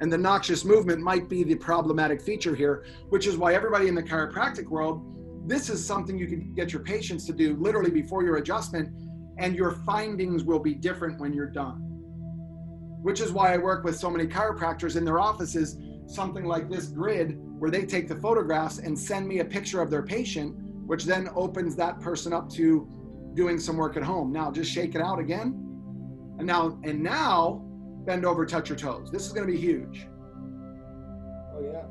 And 0.00 0.12
the 0.12 0.18
noxious 0.18 0.64
movement 0.64 1.00
might 1.00 1.28
be 1.28 1.44
the 1.44 1.54
problematic 1.54 2.20
feature 2.20 2.56
here, 2.56 2.84
which 3.10 3.26
is 3.26 3.36
why 3.36 3.54
everybody 3.54 3.88
in 3.88 3.94
the 3.94 4.02
chiropractic 4.02 4.68
world, 4.68 5.02
this 5.46 5.70
is 5.70 5.84
something 5.84 6.18
you 6.18 6.26
can 6.26 6.52
get 6.54 6.72
your 6.72 6.82
patients 6.82 7.26
to 7.26 7.32
do 7.32 7.56
literally 7.56 7.90
before 7.90 8.24
your 8.24 8.36
adjustment, 8.36 8.88
and 9.38 9.54
your 9.54 9.72
findings 9.84 10.44
will 10.44 10.60
be 10.60 10.74
different 10.74 11.20
when 11.20 11.32
you're 11.32 11.46
done 11.46 11.91
which 13.02 13.20
is 13.20 13.32
why 13.32 13.52
I 13.52 13.58
work 13.58 13.84
with 13.84 13.96
so 13.96 14.08
many 14.08 14.26
chiropractors 14.26 14.96
in 14.96 15.04
their 15.04 15.18
offices, 15.18 15.76
something 16.06 16.44
like 16.44 16.70
this 16.70 16.86
grid 16.86 17.38
where 17.58 17.70
they 17.70 17.84
take 17.84 18.08
the 18.08 18.16
photographs 18.16 18.78
and 18.78 18.98
send 18.98 19.26
me 19.26 19.40
a 19.40 19.44
picture 19.44 19.82
of 19.82 19.90
their 19.90 20.02
patient, 20.02 20.56
which 20.86 21.04
then 21.04 21.28
opens 21.34 21.76
that 21.76 22.00
person 22.00 22.32
up 22.32 22.48
to 22.50 22.88
doing 23.34 23.58
some 23.58 23.76
work 23.76 23.96
at 23.96 24.02
home. 24.02 24.32
Now 24.32 24.50
just 24.50 24.70
shake 24.70 24.94
it 24.94 25.00
out 25.00 25.18
again. 25.18 25.58
And 26.38 26.46
now 26.46 26.78
and 26.84 27.02
now 27.02 27.64
bend 28.04 28.24
over, 28.24 28.46
touch 28.46 28.68
your 28.68 28.78
toes. 28.78 29.10
This 29.10 29.26
is 29.26 29.32
going 29.32 29.46
to 29.46 29.52
be 29.52 29.58
huge. 29.58 30.06
Oh 31.54 31.60
yeah. 31.62 31.82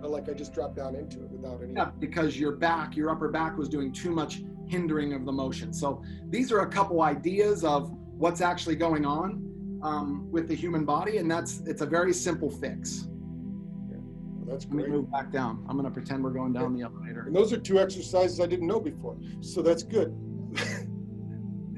But 0.00 0.10
like 0.10 0.28
I 0.28 0.32
just 0.32 0.52
dropped 0.54 0.76
down 0.76 0.94
into 0.94 1.22
it 1.24 1.30
without 1.30 1.62
any 1.62 1.74
Yeah, 1.74 1.90
because 1.98 2.38
your 2.38 2.52
back, 2.52 2.96
your 2.96 3.10
upper 3.10 3.28
back 3.28 3.56
was 3.56 3.68
doing 3.68 3.92
too 3.92 4.10
much 4.10 4.42
hindering 4.66 5.12
of 5.14 5.24
the 5.24 5.32
motion. 5.32 5.72
So 5.72 6.02
these 6.28 6.52
are 6.52 6.60
a 6.60 6.68
couple 6.68 7.02
ideas 7.02 7.64
of 7.64 7.90
what's 7.90 8.40
actually 8.40 8.76
going 8.76 9.04
on 9.04 9.49
um, 9.82 10.30
with 10.30 10.48
the 10.48 10.54
human 10.54 10.84
body, 10.84 11.18
and 11.18 11.30
that's 11.30 11.60
it's 11.66 11.82
a 11.82 11.86
very 11.86 12.12
simple 12.12 12.50
fix. 12.50 13.08
Yeah. 13.90 13.96
Well, 13.98 14.52
that's 14.52 14.64
great. 14.64 14.82
Let 14.82 14.90
me 14.90 14.96
move 14.96 15.10
back 15.10 15.32
down. 15.32 15.64
I'm 15.68 15.76
going 15.76 15.88
to 15.88 15.90
pretend 15.90 16.22
we're 16.22 16.30
going 16.30 16.52
down 16.52 16.74
the 16.74 16.82
elevator. 16.82 17.22
And 17.26 17.34
those 17.34 17.52
are 17.52 17.58
two 17.58 17.78
exercises 17.78 18.40
I 18.40 18.46
didn't 18.46 18.66
know 18.66 18.80
before, 18.80 19.16
so 19.40 19.62
that's 19.62 19.82
good. 19.82 20.16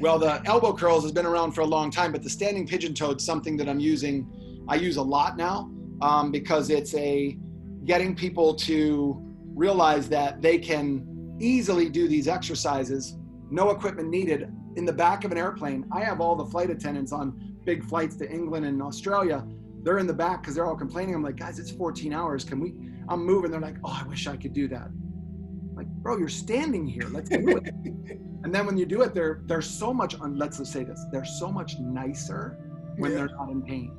Well, 0.02 0.18
the 0.18 0.44
elbow 0.46 0.72
curls 0.72 1.04
has 1.04 1.12
been 1.12 1.26
around 1.26 1.52
for 1.52 1.60
a 1.60 1.66
long 1.66 1.88
time, 1.88 2.10
but 2.10 2.24
the 2.24 2.28
standing 2.28 2.66
pigeon 2.66 2.92
toed 2.92 3.18
is 3.18 3.24
something 3.24 3.56
that 3.58 3.68
I'm 3.68 3.78
using. 3.78 4.26
I 4.66 4.74
use 4.74 4.96
a 4.96 5.02
lot 5.02 5.36
now 5.36 5.70
um, 6.00 6.32
because 6.32 6.70
it's 6.70 6.92
a 6.96 7.38
getting 7.84 8.16
people 8.16 8.52
to 8.52 9.22
realize 9.54 10.08
that 10.08 10.42
they 10.42 10.58
can 10.58 11.36
easily 11.38 11.88
do 11.88 12.08
these 12.08 12.26
exercises, 12.26 13.16
no 13.48 13.70
equipment 13.70 14.08
needed, 14.08 14.52
in 14.74 14.84
the 14.84 14.92
back 14.92 15.22
of 15.22 15.30
an 15.30 15.38
airplane. 15.38 15.86
I 15.92 16.02
have 16.02 16.20
all 16.20 16.34
the 16.34 16.46
flight 16.46 16.68
attendants 16.68 17.12
on 17.12 17.51
big 17.64 17.84
flights 17.84 18.16
to 18.16 18.30
England 18.30 18.66
and 18.66 18.82
Australia. 18.82 19.44
They're 19.82 19.98
in 19.98 20.06
the 20.06 20.14
back 20.14 20.42
because 20.42 20.54
they're 20.54 20.66
all 20.66 20.76
complaining. 20.76 21.14
I'm 21.14 21.22
like, 21.22 21.36
guys, 21.36 21.58
it's 21.58 21.70
14 21.70 22.12
hours. 22.12 22.44
Can 22.44 22.60
we? 22.60 22.74
I'm 23.08 23.24
moving. 23.24 23.50
They're 23.50 23.60
like, 23.60 23.76
oh, 23.84 24.00
I 24.04 24.06
wish 24.08 24.26
I 24.26 24.36
could 24.36 24.52
do 24.52 24.68
that. 24.68 24.86
I'm 24.86 25.74
like, 25.74 25.88
bro, 25.88 26.18
you're 26.18 26.28
standing 26.28 26.86
here. 26.86 27.08
Let's 27.10 27.28
do 27.28 27.56
it. 27.56 27.74
and 28.44 28.54
then 28.54 28.66
when 28.66 28.76
you 28.76 28.86
do 28.86 29.02
it, 29.02 29.14
they're 29.14 29.40
they're 29.46 29.62
so 29.62 29.92
much. 29.92 30.16
let's 30.20 30.58
just 30.58 30.72
say 30.72 30.84
this. 30.84 31.04
They're 31.10 31.24
so 31.24 31.50
much 31.50 31.78
nicer 31.78 32.58
when 32.96 33.10
yeah. 33.10 33.18
they're 33.18 33.36
not 33.36 33.50
in 33.50 33.62
pain. 33.62 33.96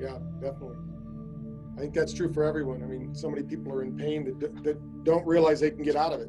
Yeah, 0.00 0.18
definitely. 0.40 0.76
I 1.76 1.80
think 1.80 1.94
that's 1.94 2.12
true 2.12 2.32
for 2.32 2.44
everyone. 2.44 2.82
I 2.82 2.86
mean, 2.86 3.14
so 3.14 3.28
many 3.28 3.42
people 3.42 3.72
are 3.72 3.82
in 3.82 3.96
pain 3.96 4.38
that, 4.40 4.64
that 4.64 5.04
don't 5.04 5.26
realize 5.26 5.60
they 5.60 5.70
can 5.70 5.82
get 5.82 5.96
out 5.96 6.12
of 6.12 6.20
it. 6.20 6.28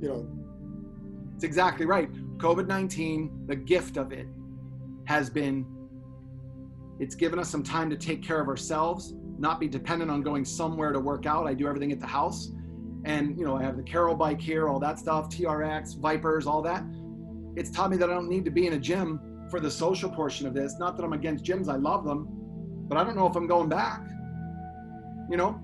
You 0.00 0.08
know, 0.08 0.28
it's 1.34 1.44
exactly 1.44 1.84
right. 1.84 2.10
COVID 2.38 2.66
19, 2.66 3.46
the 3.46 3.56
gift 3.56 3.96
of 3.96 4.12
it 4.12 4.26
has 5.04 5.28
been 5.28 5.66
it's 6.98 7.14
given 7.14 7.38
us 7.38 7.50
some 7.50 7.62
time 7.62 7.90
to 7.90 7.96
take 7.96 8.22
care 8.22 8.40
of 8.40 8.48
ourselves, 8.48 9.14
not 9.38 9.60
be 9.60 9.68
dependent 9.68 10.10
on 10.10 10.22
going 10.22 10.44
somewhere 10.44 10.92
to 10.92 11.00
work 11.00 11.26
out. 11.26 11.46
I 11.46 11.54
do 11.54 11.66
everything 11.68 11.92
at 11.92 12.00
the 12.00 12.06
house. 12.06 12.50
And, 13.04 13.38
you 13.38 13.44
know, 13.44 13.56
I 13.56 13.62
have 13.62 13.76
the 13.76 13.82
Carol 13.82 14.16
bike 14.16 14.40
here, 14.40 14.68
all 14.68 14.80
that 14.80 14.98
stuff, 14.98 15.28
TRX, 15.28 15.98
Vipers, 15.98 16.46
all 16.46 16.62
that. 16.62 16.82
It's 17.54 17.70
taught 17.70 17.90
me 17.90 17.96
that 17.98 18.10
I 18.10 18.14
don't 18.14 18.28
need 18.28 18.44
to 18.46 18.50
be 18.50 18.66
in 18.66 18.72
a 18.72 18.78
gym 18.78 19.20
for 19.50 19.60
the 19.60 19.70
social 19.70 20.10
portion 20.10 20.46
of 20.46 20.54
this. 20.54 20.78
Not 20.78 20.96
that 20.96 21.04
I'm 21.04 21.12
against 21.12 21.44
gyms, 21.44 21.68
I 21.68 21.76
love 21.76 22.04
them, 22.04 22.26
but 22.88 22.98
I 22.98 23.04
don't 23.04 23.16
know 23.16 23.26
if 23.26 23.36
I'm 23.36 23.46
going 23.46 23.68
back. 23.68 24.02
You 25.30 25.36
know, 25.36 25.60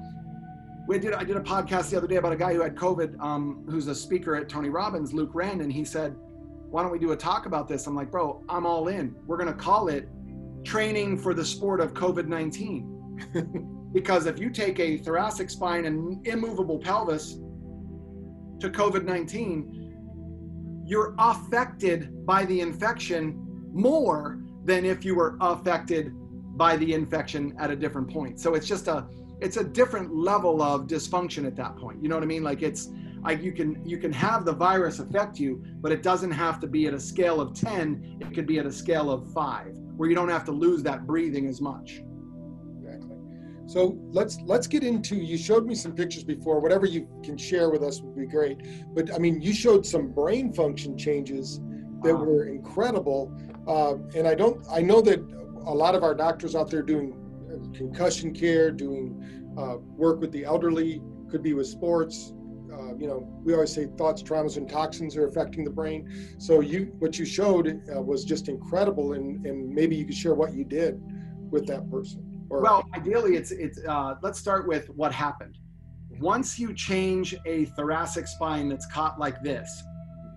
we 0.86 0.98
did 0.98 1.14
I 1.14 1.24
did 1.24 1.36
a 1.36 1.40
podcast 1.40 1.90
the 1.90 1.96
other 1.96 2.06
day 2.06 2.16
about 2.16 2.32
a 2.32 2.36
guy 2.36 2.52
who 2.52 2.60
had 2.60 2.74
COVID, 2.74 3.18
um, 3.20 3.64
who's 3.68 3.86
a 3.88 3.94
speaker 3.94 4.36
at 4.36 4.48
Tony 4.48 4.68
Robbins, 4.68 5.12
Luke 5.12 5.30
Rand, 5.32 5.60
and 5.60 5.72
he 5.72 5.84
said, 5.84 6.16
"Why 6.70 6.82
don't 6.82 6.90
we 6.90 6.98
do 6.98 7.12
a 7.12 7.16
talk 7.16 7.46
about 7.46 7.68
this?" 7.68 7.86
I'm 7.86 7.94
like, 7.94 8.10
"Bro, 8.10 8.42
I'm 8.48 8.66
all 8.66 8.88
in. 8.88 9.14
We're 9.26 9.36
gonna 9.36 9.52
call 9.52 9.88
it 9.88 10.08
training 10.64 11.18
for 11.18 11.34
the 11.34 11.44
sport 11.44 11.80
of 11.80 11.94
COVID 11.94 12.26
19." 12.26 13.90
because 13.92 14.26
if 14.26 14.38
you 14.38 14.50
take 14.50 14.80
a 14.80 14.96
thoracic 14.98 15.50
spine 15.50 15.84
and 15.84 16.26
immovable 16.26 16.78
pelvis 16.78 17.34
to 18.60 18.70
COVID 18.70 19.04
19, 19.04 20.84
you're 20.84 21.14
affected 21.18 22.24
by 22.26 22.44
the 22.44 22.60
infection 22.60 23.38
more 23.72 24.42
than 24.64 24.84
if 24.84 25.04
you 25.04 25.14
were 25.14 25.36
affected 25.40 26.12
by 26.56 26.76
the 26.76 26.92
infection 26.92 27.54
at 27.58 27.70
a 27.70 27.76
different 27.76 28.10
point. 28.10 28.38
So 28.38 28.54
it's 28.54 28.66
just 28.66 28.88
a 28.88 29.06
it's 29.40 29.56
a 29.56 29.64
different 29.64 30.14
level 30.14 30.62
of 30.62 30.86
dysfunction 30.86 31.46
at 31.46 31.56
that 31.56 31.76
point. 31.76 32.00
You 32.00 32.08
know 32.08 32.14
what 32.14 32.22
I 32.22 32.26
mean? 32.26 32.44
Like 32.44 32.62
it's 32.62 32.90
like 33.22 33.42
you 33.42 33.52
can 33.52 33.84
you 33.84 33.98
can 33.98 34.12
have 34.12 34.44
the 34.44 34.52
virus 34.52 35.00
affect 35.00 35.38
you, 35.38 35.62
but 35.80 35.90
it 35.92 36.02
doesn't 36.02 36.30
have 36.30 36.60
to 36.60 36.66
be 36.66 36.86
at 36.86 36.94
a 36.94 37.00
scale 37.00 37.40
of 37.40 37.54
10. 37.54 38.18
It 38.20 38.34
could 38.34 38.46
be 38.46 38.58
at 38.58 38.66
a 38.66 38.72
scale 38.72 39.10
of 39.10 39.32
five, 39.32 39.76
where 39.96 40.08
you 40.08 40.14
don't 40.14 40.28
have 40.28 40.44
to 40.44 40.52
lose 40.52 40.82
that 40.82 41.06
breathing 41.06 41.46
as 41.46 41.60
much. 41.60 42.02
Exactly. 42.78 43.16
So 43.66 43.98
let's 44.10 44.38
let's 44.42 44.66
get 44.66 44.82
into. 44.82 45.16
You 45.16 45.38
showed 45.38 45.66
me 45.66 45.74
some 45.74 45.92
pictures 45.92 46.24
before. 46.24 46.60
Whatever 46.60 46.86
you 46.86 47.08
can 47.22 47.36
share 47.36 47.70
with 47.70 47.82
us 47.82 48.00
would 48.00 48.16
be 48.16 48.26
great. 48.26 48.58
But 48.94 49.14
I 49.14 49.18
mean, 49.18 49.40
you 49.40 49.52
showed 49.52 49.86
some 49.86 50.12
brain 50.12 50.52
function 50.52 50.96
changes 50.96 51.60
that 52.02 52.14
wow. 52.14 52.24
were 52.24 52.44
incredible. 52.46 53.32
Uh, 53.66 53.94
and 54.16 54.26
I 54.26 54.34
don't. 54.34 54.64
I 54.70 54.82
know 54.82 55.00
that 55.02 55.20
a 55.66 55.74
lot 55.74 55.94
of 55.94 56.02
our 56.02 56.14
doctors 56.14 56.54
out 56.54 56.70
there 56.70 56.82
doing 56.82 57.18
concussion 57.74 58.34
care, 58.34 58.70
doing 58.70 59.54
uh, 59.56 59.76
work 59.78 60.20
with 60.20 60.32
the 60.32 60.44
elderly, 60.44 61.00
could 61.30 61.42
be 61.42 61.54
with 61.54 61.66
sports. 61.66 62.34
Uh, 62.92 62.96
you 62.98 63.06
know, 63.06 63.26
we 63.44 63.54
always 63.54 63.72
say 63.72 63.86
thoughts, 63.96 64.22
traumas, 64.22 64.56
and 64.56 64.68
toxins 64.68 65.16
are 65.16 65.26
affecting 65.26 65.64
the 65.64 65.70
brain. 65.70 66.36
So 66.38 66.60
you, 66.60 66.94
what 66.98 67.18
you 67.18 67.24
showed 67.24 67.82
uh, 67.94 68.00
was 68.00 68.24
just 68.24 68.48
incredible, 68.48 69.14
and, 69.14 69.44
and 69.46 69.68
maybe 69.68 69.96
you 69.96 70.04
could 70.04 70.14
share 70.14 70.34
what 70.34 70.54
you 70.54 70.64
did 70.64 71.00
with 71.50 71.66
that 71.66 71.90
person. 71.90 72.46
Or, 72.50 72.62
well, 72.62 72.88
ideally, 72.94 73.36
it's 73.36 73.50
it's. 73.50 73.78
Uh, 73.86 74.14
let's 74.22 74.38
start 74.38 74.68
with 74.68 74.88
what 74.90 75.12
happened. 75.12 75.58
Once 76.20 76.58
you 76.58 76.74
change 76.74 77.34
a 77.46 77.64
thoracic 77.76 78.26
spine 78.28 78.68
that's 78.68 78.86
caught 78.86 79.18
like 79.18 79.42
this, 79.42 79.82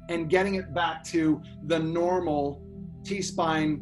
and 0.10 0.30
getting 0.30 0.56
it 0.56 0.74
back 0.74 1.04
to 1.04 1.42
the 1.68 1.78
normal 1.78 2.62
T 3.04 3.22
spine 3.22 3.82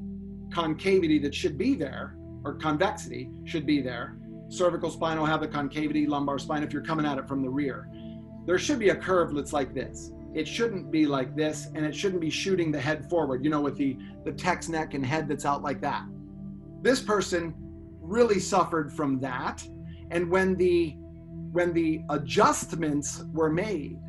concavity 0.52 1.20
that 1.20 1.34
should 1.34 1.58
be 1.58 1.76
there, 1.76 2.16
or 2.44 2.56
convexity 2.56 3.30
should 3.46 3.66
be 3.66 3.82
there. 3.82 4.18
Cervical 4.50 4.90
spine 4.90 5.18
will 5.18 5.26
have 5.26 5.42
the 5.42 5.48
concavity, 5.48 6.06
lumbar 6.06 6.38
spine 6.40 6.64
if 6.64 6.74
you're 6.74 6.84
coming 6.84 7.06
at 7.06 7.18
it 7.18 7.28
from 7.28 7.42
the 7.42 7.50
rear. 7.50 7.88
There 8.46 8.58
should 8.58 8.80
be 8.80 8.90
a 8.90 8.96
curve 8.96 9.34
that's 9.34 9.54
like 9.54 9.74
this. 9.74 10.12
It 10.34 10.48
shouldn't 10.48 10.92
be 10.92 11.06
like 11.06 11.36
this, 11.36 11.68
and 11.76 11.86
it 11.86 11.96
shouldn't 11.96 12.22
be 12.22 12.30
shooting 12.30 12.72
the 12.72 12.80
head 12.80 13.10
forward, 13.10 13.44
you 13.44 13.52
know, 13.52 13.62
with 13.62 13.78
the, 13.78 13.98
the 14.26 14.32
text 14.32 14.70
neck 14.70 14.94
and 14.94 15.06
head 15.06 15.28
that's 15.28 15.46
out 15.46 15.62
like 15.62 15.80
that. 15.82 16.04
This 16.82 17.02
person 17.02 17.54
really 18.02 18.40
suffered 18.40 18.92
from 18.92 19.20
that. 19.20 19.66
And 20.12 20.30
when 20.30 20.56
the 20.56 20.98
when 21.52 21.72
the 21.72 22.02
adjustments 22.10 23.24
were 23.32 23.52
made 23.52 24.00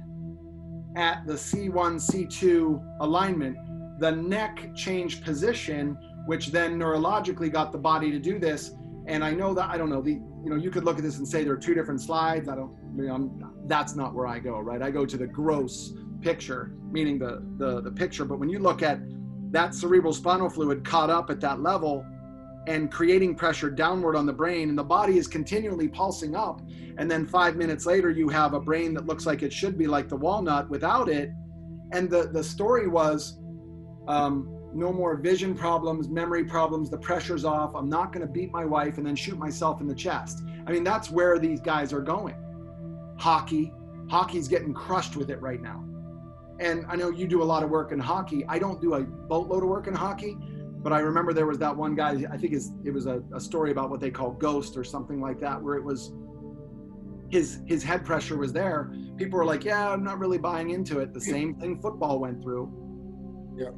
at 0.96 1.26
the 1.26 1.34
C1, 1.34 1.70
C2 2.00 2.98
alignment, 3.00 3.58
the 4.00 4.12
neck 4.12 4.74
changed 4.74 5.22
position 5.24 5.98
which 6.26 6.48
then 6.48 6.78
neurologically 6.78 7.52
got 7.52 7.72
the 7.72 7.78
body 7.78 8.10
to 8.10 8.18
do 8.18 8.38
this. 8.38 8.72
And 9.06 9.22
I 9.22 9.32
know 9.32 9.54
that 9.54 9.68
I 9.68 9.76
don't 9.76 9.90
know 9.90 10.00
the 10.00 10.20
you 10.44 10.50
know 10.50 10.56
you 10.56 10.70
could 10.70 10.84
look 10.84 10.98
at 10.98 11.02
this 11.02 11.18
and 11.18 11.26
say 11.26 11.42
there 11.42 11.54
are 11.54 11.58
two 11.58 11.74
different 11.74 12.00
slides. 12.00 12.48
I 12.48 12.54
don't 12.54 12.76
you 12.96 13.10
I'm, 13.12 13.52
that's 13.66 13.96
not 13.96 14.14
where 14.14 14.26
I 14.26 14.38
go, 14.38 14.60
right? 14.60 14.82
I 14.82 14.90
go 14.90 15.06
to 15.06 15.16
the 15.16 15.26
gross 15.26 15.94
picture, 16.20 16.72
meaning 16.90 17.18
the 17.18 17.42
the 17.56 17.80
the 17.80 17.90
picture. 17.90 18.24
But 18.24 18.38
when 18.38 18.50
you 18.50 18.58
look 18.58 18.82
at 18.82 19.00
that 19.52 19.74
cerebral 19.74 20.12
spinal 20.12 20.50
fluid 20.50 20.84
caught 20.84 21.10
up 21.10 21.30
at 21.30 21.40
that 21.40 21.60
level 21.60 22.04
and 22.66 22.90
creating 22.90 23.34
pressure 23.34 23.70
downward 23.70 24.16
on 24.16 24.26
the 24.26 24.32
brain 24.32 24.68
and 24.68 24.76
the 24.76 24.84
body 24.84 25.16
is 25.16 25.26
continually 25.28 25.86
pulsing 25.86 26.34
up 26.34 26.62
and 26.96 27.10
then 27.10 27.26
5 27.26 27.56
minutes 27.56 27.84
later 27.84 28.10
you 28.10 28.28
have 28.30 28.54
a 28.54 28.60
brain 28.60 28.94
that 28.94 29.06
looks 29.06 29.26
like 29.26 29.42
it 29.42 29.52
should 29.52 29.76
be 29.76 29.86
like 29.86 30.08
the 30.08 30.16
walnut 30.16 30.68
without 30.70 31.10
it 31.10 31.30
and 31.92 32.08
the 32.08 32.28
the 32.32 32.42
story 32.42 32.88
was 32.88 33.38
um, 34.08 34.53
no 34.74 34.92
more 34.92 35.16
vision 35.16 35.54
problems, 35.54 36.08
memory 36.08 36.44
problems, 36.44 36.90
the 36.90 36.98
pressure's 36.98 37.44
off. 37.44 37.74
I'm 37.74 37.88
not 37.88 38.12
going 38.12 38.26
to 38.26 38.32
beat 38.32 38.50
my 38.52 38.64
wife 38.64 38.98
and 38.98 39.06
then 39.06 39.16
shoot 39.16 39.38
myself 39.38 39.80
in 39.80 39.86
the 39.86 39.94
chest. 39.94 40.42
I 40.66 40.72
mean, 40.72 40.84
that's 40.84 41.10
where 41.10 41.38
these 41.38 41.60
guys 41.60 41.92
are 41.92 42.00
going. 42.00 42.36
Hockey, 43.18 43.72
hockey's 44.08 44.48
getting 44.48 44.74
crushed 44.74 45.16
with 45.16 45.30
it 45.30 45.40
right 45.40 45.62
now. 45.62 45.84
And 46.60 46.84
I 46.88 46.96
know 46.96 47.10
you 47.10 47.26
do 47.26 47.42
a 47.42 47.44
lot 47.44 47.62
of 47.62 47.70
work 47.70 47.92
in 47.92 47.98
hockey. 47.98 48.44
I 48.48 48.58
don't 48.58 48.80
do 48.80 48.94
a 48.94 49.02
boatload 49.02 49.62
of 49.62 49.68
work 49.68 49.86
in 49.86 49.94
hockey, 49.94 50.36
but 50.82 50.92
I 50.92 51.00
remember 51.00 51.32
there 51.32 51.46
was 51.46 51.58
that 51.58 51.76
one 51.76 51.94
guy, 51.94 52.24
I 52.30 52.36
think 52.36 52.52
it 52.84 52.90
was 52.92 53.06
a, 53.06 53.22
a 53.34 53.40
story 53.40 53.70
about 53.70 53.90
what 53.90 54.00
they 54.00 54.10
call 54.10 54.32
ghost 54.32 54.76
or 54.76 54.84
something 54.84 55.20
like 55.20 55.40
that, 55.40 55.60
where 55.60 55.76
it 55.76 55.82
was 55.82 56.12
his 57.30 57.60
his 57.66 57.82
head 57.82 58.04
pressure 58.04 58.36
was 58.36 58.52
there. 58.52 58.94
People 59.16 59.38
were 59.38 59.44
like, 59.44 59.64
"Yeah, 59.64 59.88
I'm 59.88 60.04
not 60.04 60.18
really 60.18 60.38
buying 60.38 60.70
into 60.70 61.00
it." 61.00 61.12
The 61.12 61.20
same 61.20 61.54
thing 61.54 61.80
football 61.80 62.20
went 62.20 62.42
through. 62.42 62.70
Yeah. 63.56 63.70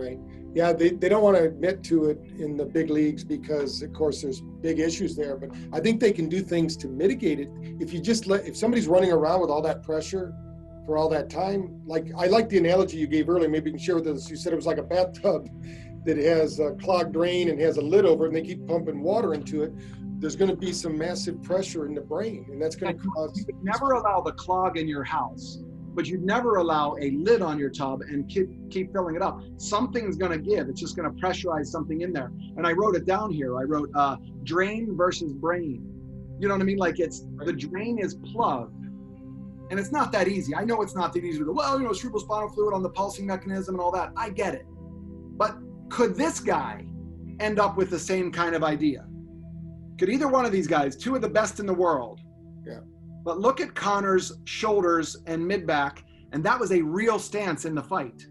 Right. 0.00 0.18
Yeah, 0.54 0.72
they, 0.72 0.90
they 0.90 1.08
don't 1.08 1.22
want 1.22 1.36
to 1.36 1.44
admit 1.44 1.84
to 1.84 2.06
it 2.06 2.18
in 2.38 2.56
the 2.56 2.64
big 2.64 2.90
leagues 2.90 3.22
because, 3.22 3.82
of 3.82 3.92
course, 3.92 4.22
there's 4.22 4.40
big 4.40 4.80
issues 4.80 5.14
there. 5.14 5.36
But 5.36 5.50
I 5.72 5.80
think 5.80 6.00
they 6.00 6.12
can 6.12 6.28
do 6.28 6.40
things 6.40 6.76
to 6.78 6.88
mitigate 6.88 7.38
it. 7.38 7.48
If 7.78 7.92
you 7.92 8.00
just 8.00 8.26
let, 8.26 8.46
if 8.46 8.56
somebody's 8.56 8.88
running 8.88 9.12
around 9.12 9.42
with 9.42 9.50
all 9.50 9.62
that 9.62 9.82
pressure 9.82 10.34
for 10.86 10.96
all 10.96 11.08
that 11.10 11.28
time, 11.30 11.82
like 11.84 12.06
I 12.16 12.26
like 12.26 12.48
the 12.48 12.58
analogy 12.58 12.96
you 12.96 13.06
gave 13.06 13.28
earlier. 13.28 13.48
Maybe 13.48 13.70
you 13.70 13.76
can 13.76 13.84
share 13.84 13.96
with 13.96 14.08
us. 14.08 14.28
You 14.28 14.36
said 14.36 14.52
it 14.52 14.56
was 14.56 14.66
like 14.66 14.78
a 14.78 14.82
bathtub 14.82 15.48
that 16.04 16.16
has 16.16 16.58
a 16.58 16.72
clogged 16.80 17.12
drain 17.12 17.50
and 17.50 17.60
has 17.60 17.76
a 17.76 17.82
lid 17.82 18.06
over 18.06 18.24
it, 18.24 18.28
and 18.28 18.36
they 18.36 18.42
keep 18.42 18.66
pumping 18.66 19.02
water 19.02 19.34
into 19.34 19.62
it. 19.62 19.72
There's 20.18 20.36
going 20.36 20.50
to 20.50 20.56
be 20.56 20.72
some 20.72 20.98
massive 20.98 21.42
pressure 21.42 21.86
in 21.86 21.94
the 21.94 22.00
brain, 22.00 22.46
and 22.50 22.60
that's 22.60 22.74
going 22.74 22.98
to 22.98 23.04
cause. 23.04 23.46
Never 23.62 23.92
allow 23.92 24.20
the 24.20 24.32
clog 24.32 24.78
in 24.78 24.88
your 24.88 25.04
house 25.04 25.58
but 26.00 26.06
you'd 26.06 26.24
never 26.24 26.56
allow 26.56 26.96
a 26.98 27.10
lid 27.10 27.42
on 27.42 27.58
your 27.58 27.68
tub 27.68 28.00
and 28.00 28.26
keep 28.26 28.48
keep 28.70 28.90
filling 28.90 29.16
it 29.16 29.20
up. 29.20 29.42
Something's 29.58 30.16
going 30.16 30.32
to 30.32 30.38
give. 30.38 30.70
It's 30.70 30.80
just 30.80 30.96
going 30.96 31.14
to 31.14 31.22
pressurize 31.22 31.66
something 31.66 32.00
in 32.00 32.10
there. 32.10 32.32
And 32.56 32.66
I 32.66 32.72
wrote 32.72 32.96
it 32.96 33.04
down 33.04 33.30
here. 33.30 33.58
I 33.58 33.64
wrote 33.64 33.90
uh, 33.94 34.16
drain 34.42 34.96
versus 34.96 35.34
brain. 35.34 35.84
You 36.38 36.48
know 36.48 36.54
what 36.54 36.62
I 36.62 36.64
mean? 36.64 36.78
Like 36.78 37.00
it's 37.00 37.26
the 37.44 37.52
drain 37.52 37.98
is 37.98 38.14
plugged, 38.32 38.82
and 39.70 39.78
it's 39.78 39.92
not 39.92 40.10
that 40.12 40.26
easy. 40.26 40.54
I 40.54 40.64
know 40.64 40.80
it's 40.80 40.94
not 40.94 41.12
that 41.12 41.22
easy 41.22 41.40
to 41.40 41.44
go. 41.44 41.52
Well, 41.52 41.78
you 41.78 41.84
know, 41.84 41.92
cerebral 41.92 42.22
spinal 42.22 42.48
fluid 42.48 42.72
on 42.72 42.82
the 42.82 42.88
pulsing 42.88 43.26
mechanism 43.26 43.74
and 43.74 43.82
all 43.82 43.92
that. 43.92 44.10
I 44.16 44.30
get 44.30 44.54
it, 44.54 44.64
but 45.36 45.58
could 45.90 46.14
this 46.14 46.40
guy 46.40 46.86
end 47.40 47.60
up 47.60 47.76
with 47.76 47.90
the 47.90 47.98
same 47.98 48.32
kind 48.32 48.54
of 48.54 48.64
idea? 48.64 49.06
Could 49.98 50.08
either 50.08 50.28
one 50.28 50.46
of 50.46 50.52
these 50.52 50.66
guys, 50.66 50.96
two 50.96 51.14
of 51.14 51.20
the 51.20 51.28
best 51.28 51.60
in 51.60 51.66
the 51.66 51.74
world, 51.74 52.20
but 53.22 53.38
look 53.38 53.60
at 53.60 53.74
Conor's 53.74 54.38
shoulders 54.44 55.16
and 55.26 55.46
mid 55.46 55.66
back, 55.66 56.04
and 56.32 56.42
that 56.44 56.58
was 56.58 56.72
a 56.72 56.80
real 56.80 57.18
stance 57.18 57.64
in 57.64 57.74
the 57.74 57.82
fight. 57.82 58.26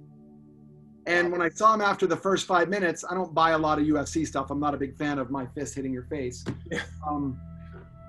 And 1.05 1.31
when 1.31 1.41
I 1.41 1.49
saw 1.49 1.73
him 1.73 1.81
after 1.81 2.05
the 2.05 2.15
first 2.15 2.45
five 2.45 2.69
minutes, 2.69 3.03
I 3.09 3.15
don't 3.15 3.33
buy 3.33 3.51
a 3.51 3.57
lot 3.57 3.79
of 3.79 3.85
UFC 3.85 4.27
stuff. 4.27 4.51
I'm 4.51 4.59
not 4.59 4.75
a 4.75 4.77
big 4.77 4.95
fan 4.95 5.17
of 5.17 5.31
my 5.31 5.45
fist 5.47 5.75
hitting 5.75 5.93
your 5.93 6.05
face. 6.05 6.43
Um, 7.07 7.39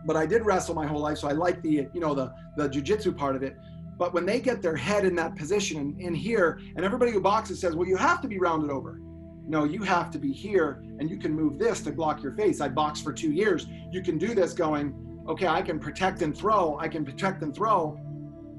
but 0.05 0.16
I 0.16 0.27
did 0.27 0.45
wrestle 0.45 0.75
my 0.75 0.87
whole 0.87 1.01
life, 1.01 1.19
so 1.19 1.29
I 1.29 1.33
like 1.33 1.62
the 1.62 1.87
you 1.95 2.01
know 2.01 2.14
the 2.14 2.33
the 2.57 2.69
jujitsu 2.69 3.16
part 3.16 3.37
of 3.37 3.43
it. 3.43 3.57
But 3.99 4.14
when 4.14 4.25
they 4.25 4.40
get 4.40 4.62
their 4.62 4.77
head 4.77 5.05
in 5.05 5.14
that 5.16 5.37
position 5.37 5.77
in, 5.79 6.01
in 6.01 6.14
here, 6.14 6.59
and 6.75 6.85
everybody 6.85 7.12
who 7.12 7.21
boxes 7.21 7.61
says, 7.61 7.77
well, 7.77 7.87
you 7.87 7.97
have 7.97 8.23
to 8.23 8.29
be 8.29 8.38
rounded 8.38 8.71
over. 8.71 8.99
No, 9.47 9.64
you 9.64 9.83
have 9.83 10.11
to 10.12 10.19
be 10.19 10.33
here, 10.33 10.83
and 10.99 11.11
you 11.11 11.19
can 11.19 11.35
move 11.35 11.59
this 11.59 11.81
to 11.83 11.93
block 11.93 12.23
your 12.23 12.33
face. 12.33 12.61
I 12.61 12.69
boxed 12.69 13.05
for 13.05 13.12
two 13.12 13.31
years. 13.31 13.66
You 13.90 14.03
can 14.03 14.16
do 14.16 14.35
this 14.35 14.55
going, 14.55 14.95
okay, 15.31 15.47
I 15.47 15.62
can 15.62 15.79
protect 15.79 16.23
and 16.23 16.37
throw. 16.37 16.79
I 16.79 16.88
can 16.88 17.05
protect 17.05 17.43
and 17.43 17.55
throw. 17.55 17.99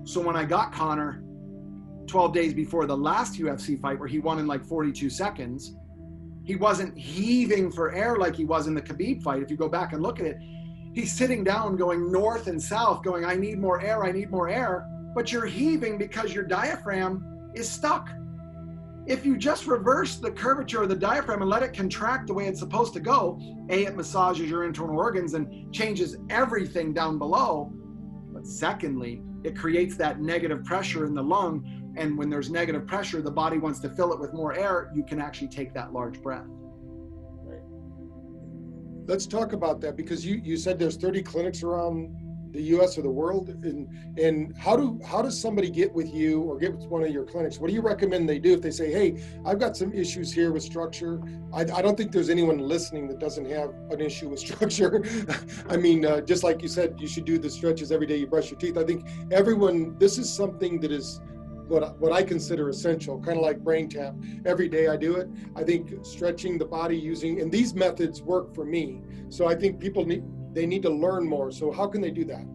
So 0.03 0.19
when 0.19 0.35
I 0.35 0.45
got 0.45 0.73
Conor 0.73 1.23
12 2.07 2.33
days 2.33 2.53
before 2.53 2.85
the 2.85 2.97
last 2.97 3.39
UFC 3.39 3.79
fight, 3.79 3.99
where 3.99 4.07
he 4.07 4.19
won 4.19 4.39
in 4.39 4.47
like 4.47 4.65
42 4.65 5.09
seconds, 5.09 5.75
he 6.43 6.55
wasn't 6.55 6.97
heaving 6.97 7.71
for 7.71 7.93
air 7.93 8.17
like 8.17 8.35
he 8.35 8.45
was 8.45 8.67
in 8.67 8.73
the 8.73 8.81
Khabib 8.81 9.21
fight. 9.21 9.43
If 9.43 9.51
you 9.51 9.57
go 9.57 9.69
back 9.69 9.93
and 9.93 10.01
look 10.01 10.19
at 10.19 10.25
it, 10.25 10.37
he's 10.93 11.13
sitting 11.13 11.43
down 11.43 11.77
going 11.77 12.11
north 12.11 12.47
and 12.47 12.61
south, 12.61 13.03
going, 13.03 13.23
I 13.23 13.35
need 13.35 13.59
more 13.59 13.79
air, 13.79 14.03
I 14.03 14.11
need 14.11 14.31
more 14.31 14.49
air 14.49 14.87
but 15.13 15.31
you're 15.31 15.45
heaving 15.45 15.97
because 15.97 16.33
your 16.33 16.43
diaphragm 16.43 17.51
is 17.53 17.69
stuck. 17.69 18.09
If 19.07 19.25
you 19.25 19.35
just 19.35 19.65
reverse 19.65 20.17
the 20.17 20.31
curvature 20.31 20.83
of 20.83 20.89
the 20.89 20.95
diaphragm 20.95 21.41
and 21.41 21.49
let 21.49 21.63
it 21.63 21.73
contract 21.73 22.27
the 22.27 22.33
way 22.33 22.45
it's 22.47 22.59
supposed 22.59 22.93
to 22.93 22.99
go, 22.99 23.39
A, 23.69 23.85
it 23.85 23.95
massages 23.95 24.49
your 24.49 24.63
internal 24.63 24.97
organs 24.97 25.33
and 25.33 25.73
changes 25.73 26.17
everything 26.29 26.93
down 26.93 27.17
below. 27.17 27.73
But 28.31 28.45
secondly, 28.45 29.23
it 29.43 29.57
creates 29.57 29.95
that 29.97 30.21
negative 30.21 30.63
pressure 30.63 31.05
in 31.05 31.15
the 31.15 31.23
lung. 31.23 31.93
And 31.97 32.17
when 32.17 32.29
there's 32.29 32.51
negative 32.51 32.85
pressure, 32.85 33.21
the 33.21 33.31
body 33.31 33.57
wants 33.57 33.79
to 33.79 33.89
fill 33.89 34.13
it 34.13 34.19
with 34.19 34.33
more 34.33 34.53
air. 34.53 34.91
You 34.95 35.03
can 35.03 35.19
actually 35.19 35.49
take 35.49 35.73
that 35.73 35.93
large 35.93 36.21
breath. 36.21 36.45
Right. 36.47 37.61
Let's 39.07 39.25
talk 39.25 39.53
about 39.53 39.81
that 39.81 39.97
because 39.97 40.23
you, 40.23 40.39
you 40.43 40.57
said 40.57 40.77
there's 40.77 40.95
30 40.95 41.23
clinics 41.23 41.63
around 41.63 42.15
the 42.51 42.61
U.S. 42.75 42.97
or 42.97 43.01
the 43.01 43.09
world? 43.09 43.49
And 43.49 43.87
and 44.17 44.55
how 44.57 44.75
do 44.75 44.99
how 45.05 45.21
does 45.21 45.39
somebody 45.39 45.69
get 45.69 45.93
with 45.93 46.13
you 46.13 46.41
or 46.41 46.57
get 46.57 46.75
with 46.75 46.85
one 46.87 47.03
of 47.03 47.09
your 47.09 47.23
clinics? 47.23 47.59
What 47.59 47.67
do 47.67 47.73
you 47.73 47.81
recommend 47.81 48.27
they 48.27 48.39
do 48.39 48.53
if 48.53 48.61
they 48.61 48.71
say, 48.71 48.91
"Hey, 48.91 49.23
I've 49.45 49.59
got 49.59 49.77
some 49.77 49.93
issues 49.93 50.31
here 50.31 50.51
with 50.51 50.63
structure"? 50.63 51.21
I, 51.53 51.61
I 51.61 51.81
don't 51.81 51.97
think 51.97 52.11
there's 52.11 52.29
anyone 52.29 52.59
listening 52.59 53.07
that 53.09 53.19
doesn't 53.19 53.49
have 53.49 53.73
an 53.89 54.01
issue 54.01 54.29
with 54.29 54.39
structure. 54.47 55.03
I 55.69 55.77
mean, 55.77 56.05
uh, 56.05 56.21
just 56.21 56.43
like 56.43 56.61
you 56.61 56.67
said, 56.67 56.95
you 56.99 57.07
should 57.07 57.25
do 57.25 57.37
the 57.37 57.49
stretches 57.49 57.91
every 57.91 58.07
day 58.07 58.17
you 58.17 58.27
brush 58.27 58.51
your 58.51 58.59
teeth. 58.59 58.77
I 58.77 58.83
think 58.83 59.07
everyone. 59.31 59.97
This 59.97 60.17
is 60.17 60.31
something 60.31 60.79
that 60.81 60.91
is 60.91 61.21
what 61.71 61.97
what 61.99 62.11
I 62.11 62.21
consider 62.21 62.69
essential, 62.69 63.19
kind 63.19 63.37
of 63.37 63.43
like 63.43 63.59
BrainTap. 63.59 64.45
Every 64.45 64.67
day 64.67 64.87
I 64.87 64.97
do 64.97 65.15
it. 65.15 65.29
I 65.55 65.63
think 65.63 66.05
stretching 66.05 66.57
the 66.57 66.65
body 66.65 66.97
using 66.97 67.39
and 67.39 67.51
these 67.51 67.73
methods 67.73 68.21
work 68.21 68.53
for 68.53 68.65
me. 68.65 69.01
So 69.29 69.47
I 69.47 69.55
think 69.55 69.79
people 69.79 70.05
need 70.05 70.23
they 70.53 70.65
need 70.65 70.81
to 70.83 70.89
learn 70.89 71.27
more. 71.27 71.51
So 71.51 71.71
how 71.71 71.87
can 71.87 72.01
they 72.01 72.11
do 72.11 72.25
that? 72.25 72.45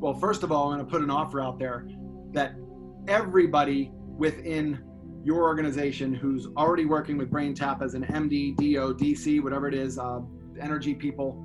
Well, 0.00 0.14
first 0.14 0.42
of 0.42 0.52
all, 0.52 0.70
I'm 0.70 0.76
going 0.76 0.86
to 0.86 0.90
put 0.90 1.02
an 1.02 1.10
offer 1.10 1.40
out 1.40 1.58
there 1.58 1.88
that 2.32 2.54
everybody 3.08 3.90
within 4.16 4.80
your 5.24 5.42
organization 5.42 6.14
who's 6.14 6.46
already 6.56 6.84
working 6.84 7.18
with 7.18 7.30
BrainTap 7.30 7.82
as 7.82 7.94
an 7.94 8.04
MD, 8.04 8.56
DO, 8.56 8.94
DC, 8.94 9.42
whatever 9.42 9.68
it 9.68 9.74
is, 9.74 9.98
uh, 9.98 10.20
energy 10.60 10.94
people, 10.94 11.44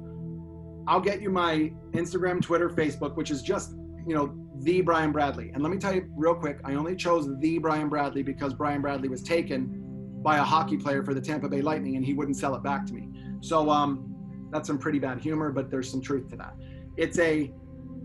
I'll 0.87 1.01
get 1.01 1.21
you 1.21 1.29
my 1.29 1.71
Instagram, 1.91 2.41
Twitter, 2.41 2.69
Facebook, 2.69 3.15
which 3.15 3.31
is 3.31 3.41
just 3.41 3.73
you 4.05 4.13
know 4.13 4.35
the 4.61 4.81
Brian 4.81 5.11
Bradley. 5.11 5.51
And 5.53 5.63
let 5.63 5.71
me 5.71 5.77
tell 5.77 5.93
you 5.93 6.09
real 6.15 6.35
quick, 6.35 6.59
I 6.63 6.75
only 6.75 6.95
chose 6.95 7.27
the 7.39 7.57
Brian 7.57 7.89
Bradley 7.89 8.23
because 8.23 8.53
Brian 8.53 8.81
Bradley 8.81 9.09
was 9.09 9.23
taken 9.23 9.79
by 10.21 10.37
a 10.37 10.43
hockey 10.43 10.77
player 10.77 11.03
for 11.03 11.13
the 11.13 11.21
Tampa 11.21 11.49
Bay 11.49 11.61
Lightning, 11.61 11.95
and 11.95 12.05
he 12.05 12.13
wouldn't 12.13 12.37
sell 12.37 12.55
it 12.55 12.63
back 12.63 12.85
to 12.87 12.93
me. 12.93 13.09
So 13.41 13.69
um, 13.69 14.12
that's 14.53 14.67
some 14.67 14.77
pretty 14.77 14.99
bad 14.99 15.19
humor, 15.19 15.51
but 15.51 15.71
there's 15.71 15.89
some 15.89 15.99
truth 15.99 16.29
to 16.29 16.37
that. 16.37 16.55
It's 16.95 17.17
a, 17.17 17.51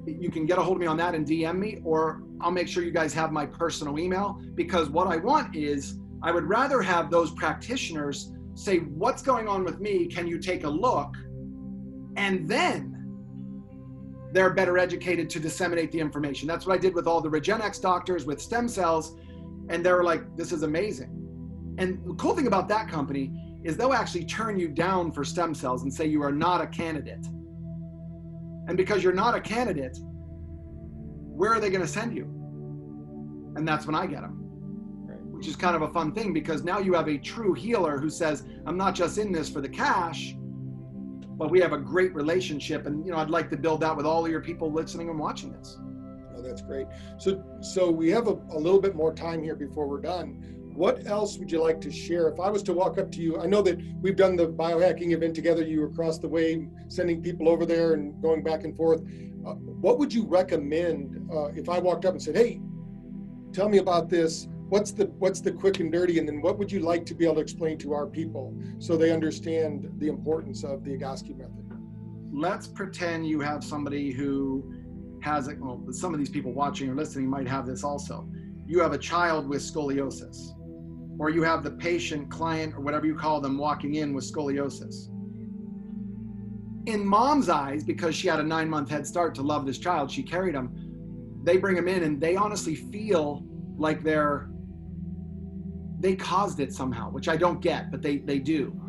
you 0.06 0.30
can 0.30 0.46
get 0.46 0.56
a 0.56 0.62
hold 0.62 0.78
of 0.78 0.80
me 0.80 0.86
on 0.86 0.96
that 0.96 1.14
and 1.14 1.26
DM 1.26 1.58
me, 1.58 1.80
or 1.84 2.22
I'll 2.40 2.50
make 2.50 2.68
sure 2.68 2.82
you 2.82 2.90
guys 2.90 3.12
have 3.12 3.32
my 3.32 3.44
personal 3.44 3.98
email 3.98 4.40
because 4.54 4.88
what 4.88 5.06
I 5.08 5.18
want 5.18 5.54
is 5.54 5.98
I 6.22 6.32
would 6.32 6.44
rather 6.44 6.80
have 6.80 7.10
those 7.10 7.32
practitioners 7.32 8.32
say, 8.54 8.78
What's 8.78 9.20
going 9.20 9.46
on 9.46 9.62
with 9.62 9.78
me? 9.78 10.06
Can 10.06 10.26
you 10.26 10.38
take 10.38 10.64
a 10.64 10.70
look? 10.70 11.14
And 12.16 12.48
then 12.48 12.94
they're 14.32 14.54
better 14.54 14.78
educated 14.78 15.28
to 15.30 15.40
disseminate 15.40 15.92
the 15.92 16.00
information. 16.00 16.48
That's 16.48 16.66
what 16.66 16.74
I 16.74 16.78
did 16.78 16.94
with 16.94 17.06
all 17.06 17.20
the 17.20 17.28
Regenexx 17.28 17.80
doctors 17.82 18.24
with 18.24 18.40
stem 18.40 18.68
cells. 18.68 19.16
And 19.68 19.84
they 19.84 19.92
were 19.92 20.04
like, 20.04 20.34
This 20.34 20.50
is 20.52 20.62
amazing. 20.62 21.14
And 21.76 22.02
the 22.06 22.14
cool 22.14 22.34
thing 22.34 22.46
about 22.46 22.68
that 22.68 22.88
company 22.88 23.47
is 23.64 23.76
they'll 23.76 23.92
actually 23.92 24.24
turn 24.24 24.58
you 24.58 24.68
down 24.68 25.12
for 25.12 25.24
stem 25.24 25.54
cells 25.54 25.82
and 25.82 25.92
say 25.92 26.06
you 26.06 26.22
are 26.22 26.32
not 26.32 26.60
a 26.60 26.66
candidate. 26.66 27.26
And 28.68 28.76
because 28.76 29.02
you're 29.02 29.12
not 29.12 29.34
a 29.34 29.40
candidate, 29.40 29.98
where 30.02 31.52
are 31.52 31.60
they 31.60 31.70
going 31.70 31.82
to 31.82 31.88
send 31.88 32.16
you? 32.16 32.24
And 33.56 33.66
that's 33.66 33.86
when 33.86 33.94
I 33.94 34.06
get 34.06 34.20
them. 34.20 34.44
Which 35.30 35.46
is 35.46 35.56
kind 35.56 35.76
of 35.76 35.82
a 35.82 35.88
fun 35.92 36.12
thing 36.12 36.32
because 36.32 36.64
now 36.64 36.80
you 36.80 36.94
have 36.94 37.08
a 37.08 37.16
true 37.16 37.54
healer 37.54 37.98
who 37.98 38.10
says, 38.10 38.44
I'm 38.66 38.76
not 38.76 38.94
just 38.94 39.18
in 39.18 39.30
this 39.30 39.48
for 39.48 39.60
the 39.60 39.68
cash, 39.68 40.34
but 41.38 41.50
we 41.50 41.60
have 41.60 41.72
a 41.72 41.78
great 41.78 42.12
relationship. 42.12 42.86
And, 42.86 43.06
you 43.06 43.12
know, 43.12 43.18
I'd 43.18 43.30
like 43.30 43.48
to 43.50 43.56
build 43.56 43.80
that 43.82 43.96
with 43.96 44.04
all 44.04 44.24
of 44.24 44.30
your 44.30 44.40
people 44.40 44.72
listening 44.72 45.08
and 45.08 45.18
watching 45.18 45.52
this. 45.52 45.78
Oh, 46.36 46.42
that's 46.42 46.60
great. 46.60 46.88
So, 47.18 47.44
so 47.60 47.88
we 47.88 48.10
have 48.10 48.26
a, 48.26 48.32
a 48.50 48.58
little 48.58 48.80
bit 48.80 48.96
more 48.96 49.14
time 49.14 49.42
here 49.42 49.54
before 49.54 49.86
we're 49.86 50.00
done 50.00 50.57
what 50.78 51.08
else 51.08 51.38
would 51.38 51.50
you 51.50 51.60
like 51.60 51.80
to 51.80 51.90
share? 51.90 52.28
If 52.28 52.38
I 52.38 52.48
was 52.50 52.62
to 52.62 52.72
walk 52.72 52.98
up 52.98 53.10
to 53.10 53.20
you, 53.20 53.40
I 53.40 53.46
know 53.46 53.62
that 53.62 53.80
we've 54.00 54.14
done 54.14 54.36
the 54.36 54.46
biohacking 54.46 55.10
event 55.10 55.34
together. 55.34 55.64
You 55.64 55.80
were 55.80 55.88
across 55.88 56.18
the 56.18 56.28
way, 56.28 56.68
sending 56.86 57.20
people 57.20 57.48
over 57.48 57.66
there 57.66 57.94
and 57.94 58.22
going 58.22 58.44
back 58.44 58.62
and 58.62 58.76
forth. 58.76 59.00
Uh, 59.44 59.54
what 59.54 59.98
would 59.98 60.14
you 60.14 60.24
recommend 60.24 61.28
uh, 61.32 61.46
if 61.46 61.68
I 61.68 61.80
walked 61.80 62.04
up 62.04 62.12
and 62.12 62.22
said, 62.22 62.36
"Hey, 62.36 62.60
tell 63.52 63.68
me 63.68 63.78
about 63.78 64.08
this"? 64.08 64.46
What's 64.68 64.92
the 64.92 65.06
what's 65.18 65.40
the 65.40 65.50
quick 65.50 65.80
and 65.80 65.90
dirty, 65.90 66.20
and 66.20 66.28
then 66.28 66.40
what 66.40 66.58
would 66.58 66.70
you 66.70 66.78
like 66.78 67.04
to 67.06 67.14
be 67.14 67.24
able 67.24 67.36
to 67.36 67.40
explain 67.40 67.76
to 67.78 67.92
our 67.92 68.06
people 68.06 68.56
so 68.78 68.96
they 68.96 69.10
understand 69.10 69.90
the 69.98 70.06
importance 70.06 70.62
of 70.62 70.84
the 70.84 70.90
Egoscue 70.96 71.36
method? 71.36 71.66
Let's 72.32 72.68
pretend 72.68 73.26
you 73.26 73.40
have 73.40 73.64
somebody 73.64 74.12
who 74.12 74.72
has 75.22 75.48
it. 75.48 75.58
Well, 75.58 75.84
some 75.90 76.14
of 76.14 76.20
these 76.20 76.30
people 76.30 76.52
watching 76.52 76.88
or 76.88 76.94
listening 76.94 77.28
might 77.28 77.48
have 77.48 77.66
this 77.66 77.82
also. 77.82 78.28
You 78.64 78.78
have 78.80 78.92
a 78.92 78.98
child 78.98 79.48
with 79.48 79.62
scoliosis 79.62 80.52
or 81.18 81.30
you 81.30 81.42
have 81.42 81.64
the 81.64 81.70
patient, 81.70 82.30
client, 82.30 82.74
or 82.74 82.80
whatever 82.80 83.06
you 83.06 83.14
call 83.14 83.40
them 83.40 83.58
walking 83.58 83.96
in 83.96 84.12
with 84.12 84.24
scoliosis. 84.24 85.08
In 86.86 87.04
mom's 87.04 87.48
eyes, 87.48 87.84
because 87.84 88.14
she 88.14 88.28
had 88.28 88.40
a 88.40 88.42
nine 88.42 88.68
month 88.70 88.88
head 88.88 89.06
start 89.06 89.34
to 89.34 89.42
love 89.42 89.66
this 89.66 89.78
child, 89.78 90.10
she 90.10 90.22
carried 90.22 90.54
him. 90.54 90.70
They 91.42 91.56
bring 91.56 91.76
him 91.76 91.88
in 91.88 92.04
and 92.04 92.20
they 92.20 92.36
honestly 92.36 92.74
feel 92.74 93.44
like 93.76 94.02
they're, 94.02 94.48
they 96.00 96.14
caused 96.14 96.60
it 96.60 96.72
somehow, 96.72 97.10
which 97.10 97.28
I 97.28 97.36
don't 97.36 97.60
get, 97.60 97.90
but 97.90 98.00
they, 98.00 98.18
they 98.18 98.38
do. 98.38 98.80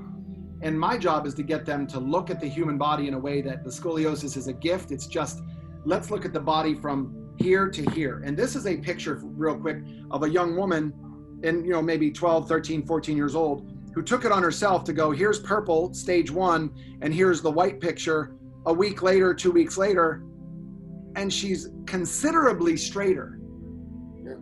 And 0.61 0.79
my 0.79 0.97
job 0.97 1.25
is 1.25 1.33
to 1.35 1.43
get 1.43 1.65
them 1.65 1.87
to 1.87 1.99
look 1.99 2.29
at 2.29 2.39
the 2.39 2.47
human 2.47 2.77
body 2.77 3.07
in 3.07 3.13
a 3.13 3.19
way 3.19 3.41
that 3.41 3.63
the 3.63 3.69
scoliosis 3.69 4.37
is 4.37 4.47
a 4.47 4.53
gift. 4.53 4.91
It's 4.91 5.07
just, 5.07 5.41
let's 5.85 6.11
look 6.11 6.25
at 6.25 6.33
the 6.33 6.39
body 6.39 6.75
from 6.75 7.33
here 7.37 7.69
to 7.69 7.89
here. 7.91 8.21
And 8.25 8.37
this 8.37 8.55
is 8.55 8.67
a 8.67 8.77
picture, 8.77 9.19
real 9.23 9.57
quick, 9.57 9.77
of 10.11 10.23
a 10.23 10.29
young 10.29 10.55
woman 10.55 10.93
and 11.43 11.65
you 11.65 11.71
know 11.71 11.81
maybe 11.81 12.11
12 12.11 12.47
13 12.47 12.85
14 12.85 13.15
years 13.15 13.35
old 13.35 13.71
who 13.93 14.01
took 14.01 14.25
it 14.25 14.31
on 14.31 14.43
herself 14.43 14.83
to 14.83 14.93
go 14.93 15.11
here's 15.11 15.39
purple 15.39 15.93
stage 15.93 16.31
one 16.31 16.71
and 17.01 17.13
here's 17.13 17.41
the 17.41 17.51
white 17.51 17.79
picture 17.79 18.35
a 18.65 18.73
week 18.73 19.01
later 19.01 19.33
two 19.33 19.51
weeks 19.51 19.77
later 19.77 20.23
and 21.15 21.33
she's 21.33 21.69
considerably 21.85 22.77
straighter. 22.77 23.39
Yeah. 24.23 24.33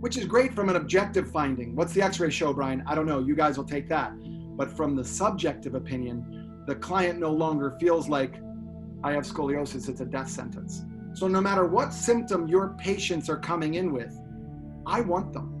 which 0.00 0.16
is 0.16 0.24
great 0.24 0.54
from 0.54 0.68
an 0.68 0.76
objective 0.76 1.30
finding. 1.30 1.74
What's 1.74 1.92
the 1.92 2.02
x-ray 2.02 2.30
show 2.30 2.52
brian? 2.52 2.82
I 2.86 2.94
don't 2.94 3.06
know. 3.06 3.18
You 3.18 3.34
guys 3.34 3.56
will 3.56 3.64
take 3.64 3.88
that. 3.88 4.12
But 4.56 4.74
from 4.76 4.94
the 4.96 5.04
subjective 5.04 5.74
opinion 5.74 6.64
the 6.66 6.74
client 6.74 7.20
no 7.20 7.30
longer 7.30 7.76
feels 7.78 8.08
like 8.08 8.34
i 9.04 9.12
have 9.12 9.24
scoliosis 9.24 9.88
it's 9.88 10.00
a 10.00 10.04
death 10.04 10.28
sentence. 10.28 10.84
So 11.14 11.28
no 11.28 11.40
matter 11.40 11.64
what 11.64 11.92
symptom 11.92 12.46
your 12.46 12.76
patients 12.78 13.30
are 13.30 13.38
coming 13.38 13.74
in 13.74 13.92
with 13.92 14.18
i 14.86 15.00
want 15.00 15.32
them 15.32 15.55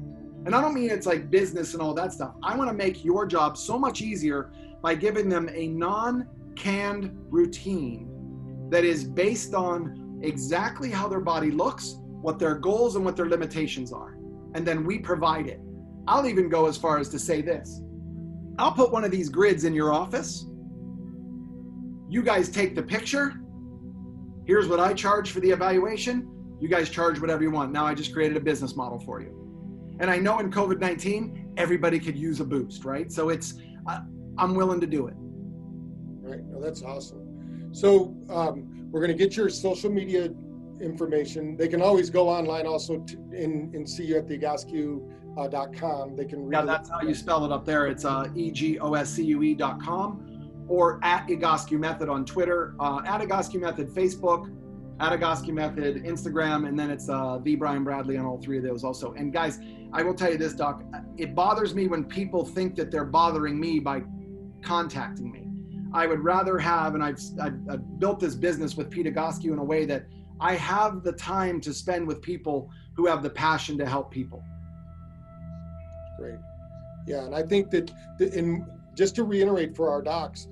and 0.46 0.54
I 0.54 0.60
don't 0.60 0.74
mean 0.74 0.90
it's 0.90 1.06
like 1.06 1.28
business 1.28 1.74
and 1.74 1.82
all 1.82 1.92
that 1.94 2.12
stuff. 2.12 2.34
I 2.44 2.56
want 2.56 2.70
to 2.70 2.74
make 2.74 3.04
your 3.04 3.26
job 3.26 3.58
so 3.58 3.76
much 3.76 4.00
easier 4.00 4.52
by 4.80 4.94
giving 4.94 5.28
them 5.28 5.50
a 5.52 5.66
non 5.66 6.28
canned 6.54 7.10
routine 7.28 8.68
that 8.70 8.84
is 8.84 9.02
based 9.02 9.54
on 9.54 10.20
exactly 10.22 10.88
how 10.88 11.08
their 11.08 11.20
body 11.20 11.50
looks, 11.50 11.96
what 11.98 12.38
their 12.38 12.54
goals 12.54 12.94
and 12.94 13.04
what 13.04 13.16
their 13.16 13.26
limitations 13.28 13.92
are. 13.92 14.18
And 14.54 14.64
then 14.64 14.84
we 14.84 15.00
provide 15.00 15.48
it. 15.48 15.60
I'll 16.06 16.28
even 16.28 16.48
go 16.48 16.66
as 16.66 16.76
far 16.76 16.98
as 16.98 17.08
to 17.08 17.18
say 17.18 17.42
this 17.42 17.82
I'll 18.56 18.72
put 18.72 18.92
one 18.92 19.02
of 19.02 19.10
these 19.10 19.28
grids 19.28 19.64
in 19.64 19.74
your 19.74 19.92
office. 19.92 20.46
You 22.08 22.22
guys 22.22 22.48
take 22.48 22.76
the 22.76 22.82
picture. 22.84 23.34
Here's 24.44 24.68
what 24.68 24.78
I 24.78 24.94
charge 24.94 25.32
for 25.32 25.40
the 25.40 25.50
evaluation. 25.50 26.30
You 26.60 26.68
guys 26.68 26.88
charge 26.88 27.20
whatever 27.20 27.42
you 27.42 27.50
want. 27.50 27.72
Now 27.72 27.84
I 27.84 27.94
just 27.94 28.12
created 28.12 28.36
a 28.36 28.40
business 28.40 28.76
model 28.76 29.00
for 29.00 29.20
you. 29.20 29.45
And 29.98 30.10
I 30.10 30.18
know 30.18 30.38
in 30.40 30.50
COVID 30.50 30.80
19, 30.80 31.54
everybody 31.56 31.98
could 31.98 32.16
use 32.16 32.40
a 32.40 32.44
boost, 32.44 32.84
right? 32.84 33.10
So 33.10 33.30
it's, 33.30 33.54
uh, 33.86 34.00
I'm 34.38 34.54
willing 34.54 34.80
to 34.80 34.86
do 34.86 35.06
it. 35.06 35.14
Right. 35.16 36.44
No, 36.44 36.60
that's 36.60 36.82
awesome. 36.82 37.70
So 37.72 38.16
um, 38.28 38.88
we're 38.90 39.00
going 39.00 39.16
to 39.16 39.18
get 39.18 39.36
your 39.36 39.48
social 39.48 39.90
media 39.90 40.30
information. 40.80 41.56
They 41.56 41.68
can 41.68 41.80
always 41.80 42.10
go 42.10 42.28
online 42.28 42.66
also 42.66 42.98
to, 42.98 43.16
and, 43.32 43.74
and 43.74 43.88
see 43.88 44.04
you 44.04 44.18
at 44.18 44.28
the 44.28 44.38
egoscue.com. 44.38 46.12
Uh, 46.12 46.14
they 46.14 46.24
can 46.24 46.44
read 46.44 46.58
Yeah, 46.58 46.64
that's 46.64 46.90
how 46.90 47.02
you 47.02 47.14
spell 47.14 47.44
it 47.44 47.52
up 47.52 47.64
there. 47.64 47.86
It's 47.86 48.04
uh, 48.04 48.28
E-G-O-S-C-U-E.com 48.34 50.22
or 50.68 50.98
at 51.02 51.28
Egoscue 51.28 51.78
Method 51.78 52.08
on 52.08 52.24
Twitter, 52.24 52.74
uh, 52.80 53.00
at 53.06 53.20
Egoscue 53.20 53.60
Method 53.60 53.88
Facebook, 53.88 54.50
Egoscue 54.98 55.52
Method 55.52 56.04
Instagram, 56.04 56.68
and 56.68 56.78
then 56.78 56.90
it's 56.90 57.08
uh, 57.08 57.38
the 57.42 57.54
Brian 57.54 57.84
Bradley 57.84 58.16
on 58.16 58.24
all 58.24 58.38
three 58.38 58.58
of 58.58 58.64
those 58.64 58.84
also. 58.84 59.12
And 59.12 59.32
guys, 59.32 59.60
I 59.92 60.02
will 60.02 60.14
tell 60.14 60.30
you 60.30 60.38
this, 60.38 60.54
Doc. 60.54 60.82
It 61.16 61.34
bothers 61.34 61.74
me 61.74 61.86
when 61.86 62.04
people 62.04 62.44
think 62.44 62.74
that 62.76 62.90
they're 62.90 63.04
bothering 63.04 63.58
me 63.60 63.78
by 63.78 64.02
contacting 64.62 65.30
me. 65.30 65.42
I 65.92 66.06
would 66.06 66.20
rather 66.20 66.58
have, 66.58 66.94
and 66.94 67.02
I've, 67.02 67.20
I've, 67.40 67.58
I've 67.70 68.00
built 68.00 68.20
this 68.20 68.34
business 68.34 68.76
with 68.76 68.90
Pete 68.90 69.06
Egoscue 69.06 69.52
in 69.52 69.58
a 69.58 69.64
way 69.64 69.84
that 69.86 70.06
I 70.40 70.54
have 70.54 71.02
the 71.02 71.12
time 71.12 71.60
to 71.62 71.72
spend 71.72 72.06
with 72.06 72.20
people 72.20 72.70
who 72.94 73.06
have 73.06 73.22
the 73.22 73.30
passion 73.30 73.78
to 73.78 73.86
help 73.86 74.10
people. 74.10 74.42
Great. 76.18 76.38
Yeah, 77.06 77.24
and 77.24 77.34
I 77.34 77.42
think 77.42 77.70
that, 77.70 77.92
in 78.20 78.66
just 78.94 79.14
to 79.16 79.24
reiterate 79.24 79.76
for 79.76 79.90
our 79.90 80.02
docs, 80.02 80.48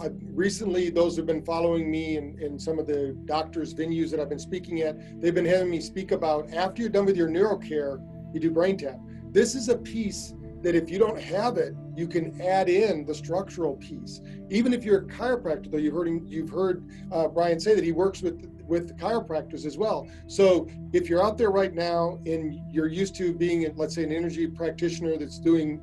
I've 0.00 0.16
recently, 0.32 0.90
those 0.90 1.16
who've 1.16 1.26
been 1.26 1.44
following 1.44 1.90
me 1.90 2.16
in 2.16 2.58
some 2.58 2.78
of 2.78 2.86
the 2.86 3.16
doctors' 3.24 3.74
venues 3.74 4.10
that 4.10 4.20
I've 4.20 4.28
been 4.28 4.38
speaking 4.38 4.82
at, 4.82 5.20
they've 5.20 5.34
been 5.34 5.44
having 5.44 5.70
me 5.70 5.80
speak 5.80 6.12
about 6.12 6.52
after 6.52 6.82
you're 6.82 6.90
done 6.90 7.04
with 7.04 7.16
your 7.16 7.28
neurocare, 7.28 8.00
you 8.32 8.40
do 8.40 8.50
BrainTap. 8.50 9.00
This 9.32 9.54
is 9.54 9.68
a 9.68 9.76
piece 9.76 10.34
that 10.62 10.74
if 10.74 10.90
you 10.90 10.98
don't 10.98 11.20
have 11.20 11.56
it, 11.56 11.74
you 11.96 12.08
can 12.08 12.40
add 12.40 12.68
in 12.68 13.04
the 13.04 13.14
structural 13.14 13.76
piece. 13.76 14.20
Even 14.50 14.72
if 14.72 14.84
you're 14.84 14.98
a 14.98 15.04
chiropractor, 15.04 15.70
though 15.70 15.78
you've 15.78 15.94
heard 15.94 16.08
him, 16.08 16.26
you've 16.26 16.50
heard 16.50 16.84
uh, 17.12 17.28
Brian 17.28 17.60
say 17.60 17.74
that 17.74 17.84
he 17.84 17.92
works 17.92 18.22
with 18.22 18.50
with 18.68 18.98
chiropractors 18.98 19.64
as 19.64 19.78
well. 19.78 20.06
So 20.26 20.68
if 20.92 21.08
you're 21.08 21.24
out 21.24 21.38
there 21.38 21.50
right 21.50 21.72
now 21.72 22.20
and 22.26 22.60
you're 22.70 22.86
used 22.86 23.14
to 23.16 23.32
being, 23.32 23.66
let's 23.76 23.94
say, 23.94 24.04
an 24.04 24.12
energy 24.12 24.46
practitioner 24.46 25.16
that's 25.16 25.38
doing 25.38 25.80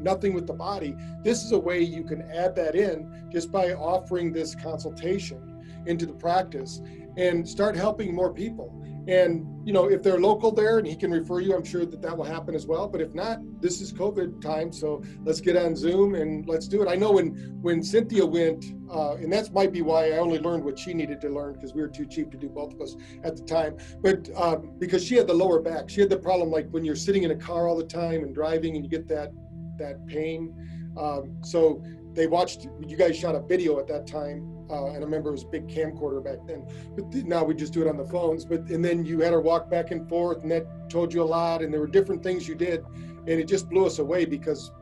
nothing 0.00 0.34
with 0.34 0.46
the 0.46 0.52
body, 0.52 0.96
this 1.22 1.44
is 1.44 1.52
a 1.52 1.58
way 1.58 1.80
you 1.80 2.04
can 2.04 2.22
add 2.30 2.54
that 2.56 2.74
in 2.74 3.28
just 3.32 3.50
by 3.50 3.72
offering 3.72 4.32
this 4.32 4.54
consultation 4.54 5.50
into 5.86 6.06
the 6.06 6.14
practice 6.14 6.80
and 7.16 7.48
start 7.48 7.76
helping 7.76 8.14
more 8.14 8.32
people. 8.32 8.80
And 9.06 9.46
you 9.66 9.72
know, 9.72 9.90
if 9.90 10.02
they're 10.02 10.18
local 10.18 10.50
there 10.50 10.78
and 10.78 10.86
he 10.86 10.96
can 10.96 11.10
refer 11.10 11.40
you, 11.40 11.54
I'm 11.54 11.64
sure 11.64 11.84
that 11.84 12.00
that 12.00 12.16
will 12.16 12.24
happen 12.24 12.54
as 12.54 12.66
well. 12.66 12.88
But 12.88 13.02
if 13.02 13.14
not, 13.14 13.38
this 13.60 13.80
is 13.82 13.92
COVID 13.92 14.40
time, 14.40 14.72
so 14.72 15.02
let's 15.24 15.40
get 15.40 15.56
on 15.56 15.76
Zoom 15.76 16.14
and 16.14 16.46
let's 16.46 16.68
do 16.68 16.82
it. 16.82 16.88
I 16.88 16.94
know 16.94 17.12
when 17.12 17.58
when 17.60 17.82
Cynthia 17.82 18.24
went, 18.24 18.64
uh, 18.90 19.16
and 19.16 19.30
that 19.32 19.52
might 19.52 19.72
be 19.72 19.82
why 19.82 20.12
I 20.12 20.18
only 20.18 20.38
learned 20.38 20.64
what 20.64 20.78
she 20.78 20.94
needed 20.94 21.20
to 21.22 21.28
learn 21.28 21.54
because 21.54 21.74
we 21.74 21.82
were 21.82 21.88
too 21.88 22.06
cheap 22.06 22.30
to 22.30 22.38
do 22.38 22.48
both 22.48 22.72
of 22.72 22.80
us 22.80 22.96
at 23.24 23.36
the 23.36 23.42
time. 23.44 23.76
But 24.02 24.30
um, 24.36 24.72
because 24.78 25.04
she 25.04 25.16
had 25.16 25.26
the 25.26 25.34
lower 25.34 25.60
back, 25.60 25.90
she 25.90 26.00
had 26.00 26.08
the 26.08 26.18
problem 26.18 26.50
like 26.50 26.68
when 26.70 26.84
you're 26.84 26.96
sitting 26.96 27.24
in 27.24 27.30
a 27.30 27.36
car 27.36 27.68
all 27.68 27.76
the 27.76 27.84
time 27.84 28.22
and 28.22 28.34
driving 28.34 28.74
and 28.74 28.84
you 28.84 28.90
get 28.90 29.06
that 29.08 29.32
that 29.78 30.06
pain. 30.06 30.54
Um, 30.96 31.36
so 31.42 31.82
they 32.12 32.26
watched 32.26 32.68
you 32.86 32.96
guys 32.96 33.16
shot 33.16 33.34
a 33.34 33.40
video 33.40 33.78
at 33.78 33.88
that 33.88 34.06
time 34.06 34.54
uh, 34.70 34.86
and 34.86 34.96
I 34.96 35.00
remember 35.00 35.28
it 35.28 35.32
was 35.32 35.42
a 35.42 35.48
big 35.48 35.68
camcorder 35.68 36.24
back 36.24 36.38
then. 36.46 36.66
But 36.96 37.12
now 37.26 37.44
we 37.44 37.54
just 37.54 37.72
do 37.72 37.82
it 37.82 37.88
on 37.88 37.96
the 37.96 38.04
phones. 38.04 38.44
But 38.44 38.60
and 38.70 38.84
then 38.84 39.04
you 39.04 39.20
had 39.20 39.32
her 39.32 39.40
walk 39.40 39.70
back 39.70 39.90
and 39.90 40.08
forth, 40.08 40.42
and 40.42 40.50
that 40.50 40.66
told 40.88 41.12
you 41.12 41.22
a 41.22 41.24
lot. 41.24 41.62
And 41.62 41.72
there 41.72 41.80
were 41.80 41.86
different 41.86 42.22
things 42.22 42.48
you 42.48 42.54
did, 42.54 42.84
and 42.94 43.28
it 43.28 43.46
just 43.46 43.68
blew 43.68 43.86
us 43.86 43.98
away 43.98 44.24
because 44.24 44.72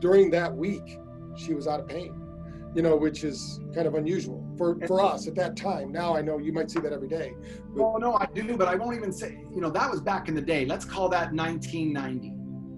during 0.00 0.30
that 0.30 0.54
week 0.54 0.98
she 1.36 1.54
was 1.54 1.66
out 1.66 1.80
of 1.80 1.88
pain. 1.88 2.22
You 2.74 2.82
know, 2.82 2.96
which 2.96 3.24
is 3.24 3.60
kind 3.74 3.86
of 3.86 3.94
unusual 3.94 4.46
for 4.58 4.78
for 4.86 5.02
us 5.02 5.26
at 5.26 5.34
that 5.36 5.56
time. 5.56 5.92
Now 5.92 6.14
I 6.14 6.22
know 6.22 6.38
you 6.38 6.52
might 6.52 6.70
see 6.70 6.80
that 6.80 6.92
every 6.92 7.08
day. 7.08 7.34
But, 7.74 7.82
oh 7.82 7.96
no, 7.96 8.14
I 8.14 8.26
do, 8.34 8.56
but 8.56 8.68
I 8.68 8.74
won't 8.74 8.96
even 8.96 9.12
say. 9.12 9.38
You 9.54 9.60
know, 9.60 9.70
that 9.70 9.90
was 9.90 10.00
back 10.00 10.28
in 10.28 10.34
the 10.34 10.42
day. 10.42 10.64
Let's 10.66 10.84
call 10.84 11.08
that 11.10 11.32
1990. 11.32 12.35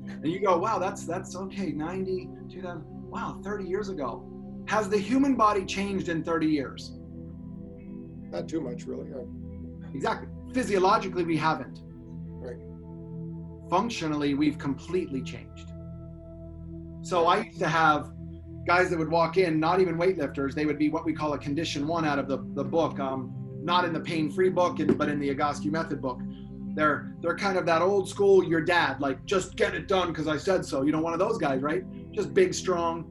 And 0.09 0.27
you 0.27 0.41
go, 0.41 0.59
wow, 0.59 0.79
that's 0.79 1.05
that's 1.05 1.37
okay. 1.37 1.73
90, 1.73 2.29
2000. 2.51 2.85
Wow, 3.11 3.41
30 3.43 3.65
years 3.65 3.89
ago 3.89 4.29
has 4.69 4.89
the 4.89 4.99
human 4.99 5.35
body 5.35 5.65
changed 5.65 6.11
in 6.11 6.23
30 6.23 6.47
years? 6.47 6.93
Not 8.31 8.49
too 8.49 8.61
much, 8.61 8.85
really. 8.85 9.09
Exactly. 9.95 10.29
Physiologically, 10.53 11.25
we 11.25 11.39
haven't. 11.39 11.81
Right. 12.29 12.59
Functionally, 13.71 14.35
we've 14.35 14.59
completely 14.59 15.23
changed. 15.23 15.73
So 17.01 17.27
I 17.27 17.45
used 17.45 17.59
to 17.61 17.69
have 17.69 18.13
guys 18.67 18.91
that 18.91 18.99
would 18.99 19.11
walk 19.11 19.39
in, 19.39 19.59
not 19.59 19.81
even 19.81 19.97
weightlifters. 19.97 20.53
They 20.53 20.67
would 20.67 20.79
be 20.79 20.91
what 20.91 21.07
we 21.07 21.15
call 21.15 21.33
a 21.33 21.39
condition 21.39 21.87
one 21.87 22.05
out 22.05 22.19
of 22.19 22.29
the, 22.29 22.45
the 22.55 22.65
book, 22.65 23.01
um, 23.01 23.33
not 23.63 23.87
in 23.87 23.95
the 23.95 24.01
pain-free 24.01 24.51
book, 24.51 24.77
but 24.99 25.09
in 25.09 25.19
the 25.19 25.35
Egoscue 25.35 25.71
method 25.71 26.03
book. 26.03 26.21
They're 26.79 27.13
they're 27.21 27.37
kind 27.37 27.59
of 27.59 27.67
that 27.67 27.83
old 27.83 28.09
school 28.09 28.45
your 28.45 28.61
dad, 28.61 29.01
like 29.01 29.25
just 29.27 29.57
get 29.57 29.75
it 29.75 29.89
done 29.89 30.09
because 30.09 30.29
I 30.29 30.37
said 30.37 30.65
so. 30.65 30.83
You 30.83 30.93
know, 30.93 31.01
one 31.01 31.13
of 31.13 31.19
those 31.19 31.37
guys, 31.37 31.61
right? 31.61 31.83
Just 32.13 32.33
big, 32.33 32.55
strong, 32.55 33.05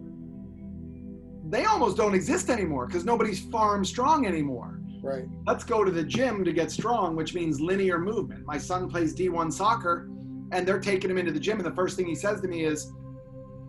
they 1.50 1.66
almost 1.66 1.98
don't 1.98 2.16
exist 2.16 2.50
anymore 2.50 2.88
because 2.88 3.04
nobody's 3.04 3.42
farm 3.42 3.84
strong 3.84 4.26
anymore. 4.26 4.80
Right. 5.04 5.26
Let's 5.46 5.66
go 5.66 5.84
to 5.84 5.92
the 5.92 6.04
gym 6.04 6.46
to 6.46 6.54
get 6.54 6.72
strong, 6.72 7.18
which 7.18 7.34
means 7.34 7.60
linear 7.60 8.00
movement. 8.00 8.46
My 8.46 8.58
son 8.58 8.90
plays 8.90 9.14
D1 9.14 9.52
soccer 9.52 10.08
and 10.54 10.66
they're 10.66 10.80
taking 10.80 11.10
him 11.12 11.18
into 11.18 11.34
the 11.34 11.40
gym. 11.40 11.58
And 11.58 11.66
the 11.66 11.76
first 11.76 11.98
thing 11.98 12.06
he 12.06 12.16
says 12.16 12.40
to 12.42 12.48
me 12.48 12.64
is, 12.64 12.94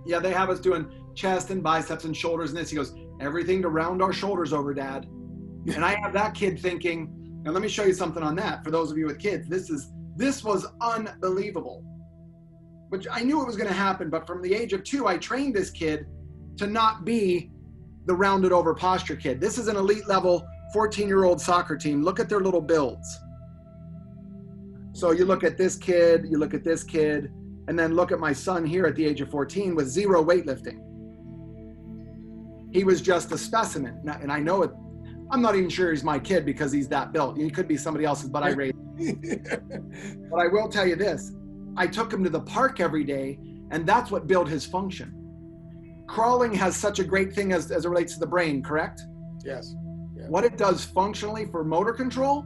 Yeah, 0.07 0.21
they 0.21 0.33
have 0.33 0.49
us 0.49 0.61
doing 0.61 0.89
chest 1.17 1.51
and 1.51 1.61
biceps 1.61 2.05
and 2.05 2.17
shoulders 2.17 2.51
and 2.51 2.59
this. 2.59 2.71
He 2.71 2.77
goes, 2.77 2.95
Everything 3.21 3.63
to 3.63 3.69
round 3.69 4.01
our 4.01 4.13
shoulders 4.13 4.53
over, 4.53 4.73
dad. 4.73 5.07
and 5.75 5.85
I 5.85 5.97
have 6.01 6.13
that 6.13 6.35
kid 6.35 6.61
thinking, 6.61 7.28
and 7.49 7.55
let 7.55 7.63
me 7.63 7.69
show 7.69 7.85
you 7.85 7.95
something 7.95 8.23
on 8.23 8.37
that 8.37 8.63
for 8.63 8.71
those 8.71 8.91
of 8.91 8.99
you 8.99 9.07
with 9.07 9.19
kids. 9.19 9.49
This 9.49 9.71
is 9.71 9.91
this 10.17 10.45
was 10.45 10.67
unbelievable. 10.83 11.83
Which 12.91 13.07
I 13.11 13.23
knew 13.23 13.41
it 13.41 13.47
was 13.47 13.57
going 13.57 13.69
to 13.69 13.75
happen, 13.75 14.11
but 14.11 14.27
from 14.27 14.43
the 14.43 14.53
age 14.53 14.75
of 14.75 14.85
two, 14.85 15.07
I 15.07 15.17
trained 15.17 15.55
this 15.55 15.71
kid 15.71 16.07
to 16.59 16.67
not 16.67 17.07
be 17.07 17.51
the 18.05 18.15
rounded 18.15 18.53
over 18.53 18.75
posture 18.75 19.17
kid. 19.17 19.41
This 19.41 19.57
is 19.57 19.67
an 19.67 19.77
elite 19.77 20.07
level 20.07 20.47
14 20.75 21.09
year 21.09 21.25
old 21.25 21.41
soccer 21.41 21.75
team. 21.75 22.05
Look 22.05 22.21
at 22.21 22.29
their 22.29 22.41
little 22.41 22.61
builds. 22.61 23.19
So 24.93 25.13
you 25.13 25.25
look 25.25 25.43
at 25.43 25.57
this 25.57 25.75
kid, 25.75 26.27
you 26.29 26.37
look 26.37 26.53
at 26.53 26.65
this 26.65 26.85
kid, 26.85 27.33
and 27.67 27.79
then 27.79 27.95
look 27.95 28.13
at 28.13 28.19
my 28.19 28.35
son 28.35 28.67
here 28.67 28.85
at 28.85 28.95
the 28.95 29.07
age 29.07 29.23
of 29.23 29.31
14 29.31 29.75
with 29.75 29.89
zero 29.89 30.23
weightlifting. 30.23 30.81
He 32.75 32.85
was 32.85 33.01
just 33.01 33.33
a 33.33 33.39
specimen. 33.39 34.03
And 34.21 34.31
I 34.31 34.39
know 34.39 34.65
it, 34.65 34.71
I'm 35.31 35.43
not 35.43 35.57
even 35.57 35.69
sure 35.69 35.91
he's 35.91 36.05
my 36.05 36.19
kid 36.19 36.47
because 36.47 36.73
he's 36.73 36.89
that 36.89 37.13
built. 37.13 37.37
He 37.37 37.51
could 37.51 37.69
be 37.69 37.77
somebody 37.77 38.05
else's, 38.05 38.31
but 38.31 38.43
I 38.43 38.51
raised 38.51 38.77
but 40.31 40.39
I 40.39 40.49
will 40.49 40.69
tell 40.69 40.87
you 40.87 40.97
this 40.97 41.33
I 41.77 41.87
took 41.87 42.13
him 42.13 42.25
to 42.25 42.31
the 42.31 42.41
park 42.41 42.81
every 42.81 43.05
day, 43.05 43.39
and 43.71 43.87
that's 43.87 44.11
what 44.11 44.27
built 44.27 44.49
his 44.49 44.65
function 44.67 45.19
crawling 46.09 46.53
has 46.55 46.77
such 46.77 46.99
a 46.99 47.05
great 47.05 47.33
thing 47.33 47.53
as, 47.53 47.71
as 47.71 47.85
it 47.85 47.89
relates 47.89 48.15
to 48.15 48.19
the 48.21 48.27
brain, 48.27 48.63
correct? 48.63 49.03
Yes. 49.45 49.77
Yeah. 50.17 50.27
What 50.29 50.43
it 50.43 50.57
does 50.57 50.85
functionally 50.85 51.47
for 51.47 51.63
motor 51.63 51.93
control 51.93 52.45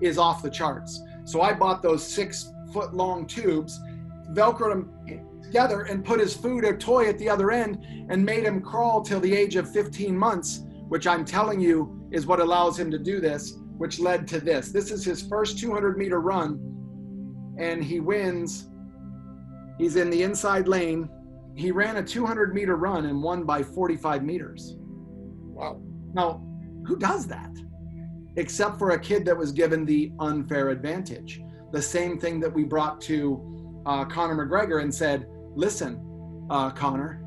is 0.00 0.18
off 0.18 0.42
the 0.42 0.50
charts. 0.50 1.00
So 1.24 1.42
I 1.42 1.52
bought 1.52 1.82
those 1.82 2.04
six 2.04 2.50
foot 2.72 2.94
long 2.94 3.26
tubes, 3.26 3.78
velcroed 4.32 4.70
them 5.06 5.22
together, 5.42 5.82
and 5.82 6.04
put 6.04 6.18
his 6.18 6.34
food 6.34 6.64
or 6.64 6.76
toy 6.76 7.08
at 7.08 7.18
the 7.18 7.28
other 7.28 7.52
end 7.52 7.84
and 8.08 8.24
made 8.24 8.44
him 8.44 8.60
crawl 8.60 9.02
till 9.02 9.20
the 9.20 9.32
age 9.32 9.54
of 9.54 9.70
15 9.70 10.16
months, 10.16 10.64
which 10.88 11.06
I'm 11.06 11.24
telling 11.24 11.60
you 11.60 12.01
is 12.12 12.26
what 12.26 12.40
allows 12.40 12.78
him 12.78 12.90
to 12.90 12.98
do 12.98 13.20
this, 13.20 13.58
which 13.76 13.98
led 13.98 14.28
to 14.28 14.40
this. 14.40 14.70
This 14.70 14.90
is 14.90 15.04
his 15.04 15.22
first 15.22 15.58
200 15.58 15.98
meter 15.98 16.20
run, 16.20 16.60
and 17.58 17.82
he 17.82 18.00
wins. 18.00 18.68
He's 19.78 19.96
in 19.96 20.10
the 20.10 20.22
inside 20.22 20.68
lane 20.68 21.08
he 21.54 21.70
ran 21.70 21.96
a 21.96 22.02
200 22.02 22.54
meter 22.54 22.76
run 22.76 23.06
and 23.06 23.22
won 23.22 23.44
by 23.44 23.62
45 23.62 24.22
meters. 24.22 24.76
Wow. 24.78 25.80
Now, 26.14 26.42
who 26.86 26.96
does 26.98 27.26
that? 27.26 27.50
Except 28.36 28.78
for 28.78 28.90
a 28.90 28.98
kid 28.98 29.24
that 29.26 29.36
was 29.36 29.52
given 29.52 29.84
the 29.84 30.12
unfair 30.18 30.70
advantage. 30.70 31.42
The 31.72 31.82
same 31.82 32.18
thing 32.18 32.40
that 32.40 32.52
we 32.52 32.64
brought 32.64 33.00
to 33.02 33.82
uh, 33.84 34.04
Conor 34.06 34.46
McGregor 34.46 34.82
and 34.82 34.94
said, 34.94 35.26
listen, 35.54 36.46
uh, 36.50 36.70
Conor, 36.70 37.18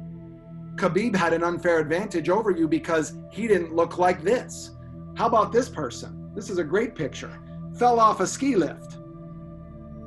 Khabib 0.76 1.16
had 1.16 1.34
an 1.34 1.44
unfair 1.44 1.80
advantage 1.80 2.30
over 2.30 2.52
you 2.52 2.68
because 2.68 3.18
he 3.32 3.48
didn't 3.48 3.76
look 3.76 3.98
like 3.98 4.24
this. 4.24 4.75
How 5.16 5.28
about 5.28 5.52
this 5.52 5.70
person? 5.70 6.32
This 6.36 6.50
is 6.50 6.58
a 6.58 6.64
great 6.64 6.94
picture. 6.94 7.40
Fell 7.78 8.00
off 8.00 8.20
a 8.20 8.28
ski 8.28 8.56
lift. 8.56 8.98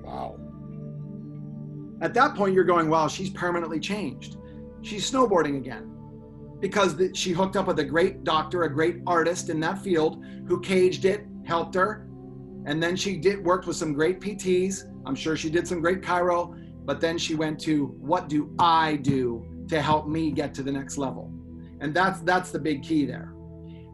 Wow. 0.02 0.38
At 2.00 2.14
that 2.14 2.34
point, 2.34 2.54
you're 2.54 2.64
going, 2.64 2.88
wow, 2.88 3.08
she's 3.08 3.30
permanently 3.30 3.80
changed. 3.80 4.36
She's 4.82 5.10
snowboarding 5.10 5.56
again 5.56 5.94
because 6.60 6.96
the, 6.96 7.14
she 7.14 7.32
hooked 7.32 7.56
up 7.56 7.66
with 7.66 7.78
a 7.78 7.84
great 7.84 8.24
doctor, 8.24 8.64
a 8.64 8.72
great 8.72 9.00
artist 9.06 9.48
in 9.48 9.60
that 9.60 9.80
field 9.82 10.24
who 10.46 10.60
caged 10.60 11.04
it, 11.04 11.24
helped 11.44 11.74
her. 11.74 12.06
And 12.66 12.82
then 12.82 12.96
she 12.96 13.16
did 13.16 13.42
worked 13.42 13.66
with 13.66 13.76
some 13.76 13.94
great 13.94 14.20
PTs. 14.20 14.84
I'm 15.06 15.14
sure 15.14 15.36
she 15.36 15.48
did 15.48 15.66
some 15.66 15.80
great 15.80 16.02
chiro. 16.02 16.54
but 16.84 17.00
then 17.00 17.16
she 17.16 17.34
went 17.34 17.58
to 17.60 17.86
what 17.98 18.28
do 18.28 18.54
I 18.58 18.96
do 18.96 19.64
to 19.68 19.80
help 19.80 20.06
me 20.06 20.30
get 20.30 20.54
to 20.54 20.62
the 20.62 20.72
next 20.72 20.98
level? 20.98 21.32
And 21.80 21.94
that's 21.94 22.20
that's 22.20 22.50
the 22.50 22.58
big 22.58 22.82
key 22.82 23.06
there. 23.06 23.32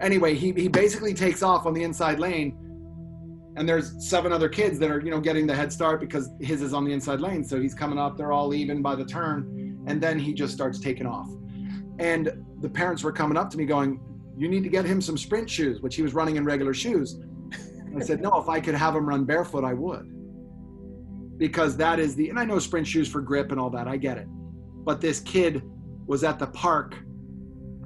Anyway, 0.05 0.35
he, 0.35 0.53
he 0.53 0.69
basically 0.69 1.15
takes 1.15 1.43
off 1.43 1.67
on 1.67 1.75
the 1.75 1.83
inside 1.83 2.21
lane 2.21 2.57
and 3.57 3.69
there's 3.69 4.07
seven 4.07 4.33
other 4.33 4.49
kids 4.49 4.79
that 4.79 4.91
are, 4.91 5.01
you 5.01 5.11
know, 5.11 5.21
getting 5.21 5.47
the 5.47 5.55
head 5.55 5.73
start 5.73 6.01
because 6.01 6.31
his 6.41 6.61
is 6.61 6.75
on 6.75 6.85
the 6.85 6.93
inside 6.93 7.21
lane. 7.21 7.45
So 7.45 7.61
he's 7.61 7.75
coming 7.75 7.99
up, 7.99 8.17
they're 8.17 8.33
all 8.33 8.53
even 8.53 8.83
by 8.83 8.97
the 8.97 9.05
turn, 9.05 9.83
and 9.87 10.01
then 10.01 10.19
he 10.19 10.33
just 10.33 10.53
starts 10.53 10.81
taking 10.81 11.07
off. 11.07 11.29
And 11.99 12.33
the 12.61 12.69
parents 12.69 13.05
were 13.05 13.13
coming 13.13 13.37
up 13.37 13.51
to 13.51 13.57
me 13.57 13.65
going, 13.65 14.01
You 14.37 14.49
need 14.49 14.65
to 14.65 14.69
get 14.69 14.85
him 14.85 15.01
some 15.01 15.17
sprint 15.17 15.49
shoes, 15.49 15.81
which 15.81 15.95
he 15.95 16.03
was 16.03 16.15
running 16.15 16.37
in 16.37 16.45
regular 16.45 16.75
shoes. 16.75 17.21
I 17.97 18.01
said, 18.01 18.21
No, 18.21 18.41
if 18.41 18.49
I 18.49 18.61
could 18.61 18.75
have 18.75 18.97
him 18.97 19.09
run 19.09 19.25
barefoot, 19.25 19.65
I 19.65 19.73
would. 19.73 20.11
Because 21.39 21.77
that 21.77 22.01
is 22.01 22.17
the, 22.17 22.29
and 22.29 22.39
I 22.39 22.45
know 22.45 22.59
sprint 22.59 22.87
shoes 22.87 23.09
for 23.09 23.21
grip 23.21 23.53
and 23.53 23.61
all 23.61 23.71
that, 23.71 23.87
I 23.87 23.97
get 23.97 24.19
it. 24.19 24.27
But 24.29 25.01
this 25.01 25.21
kid 25.21 25.63
was 26.07 26.25
at 26.25 26.39
the 26.39 26.49
park 26.49 26.97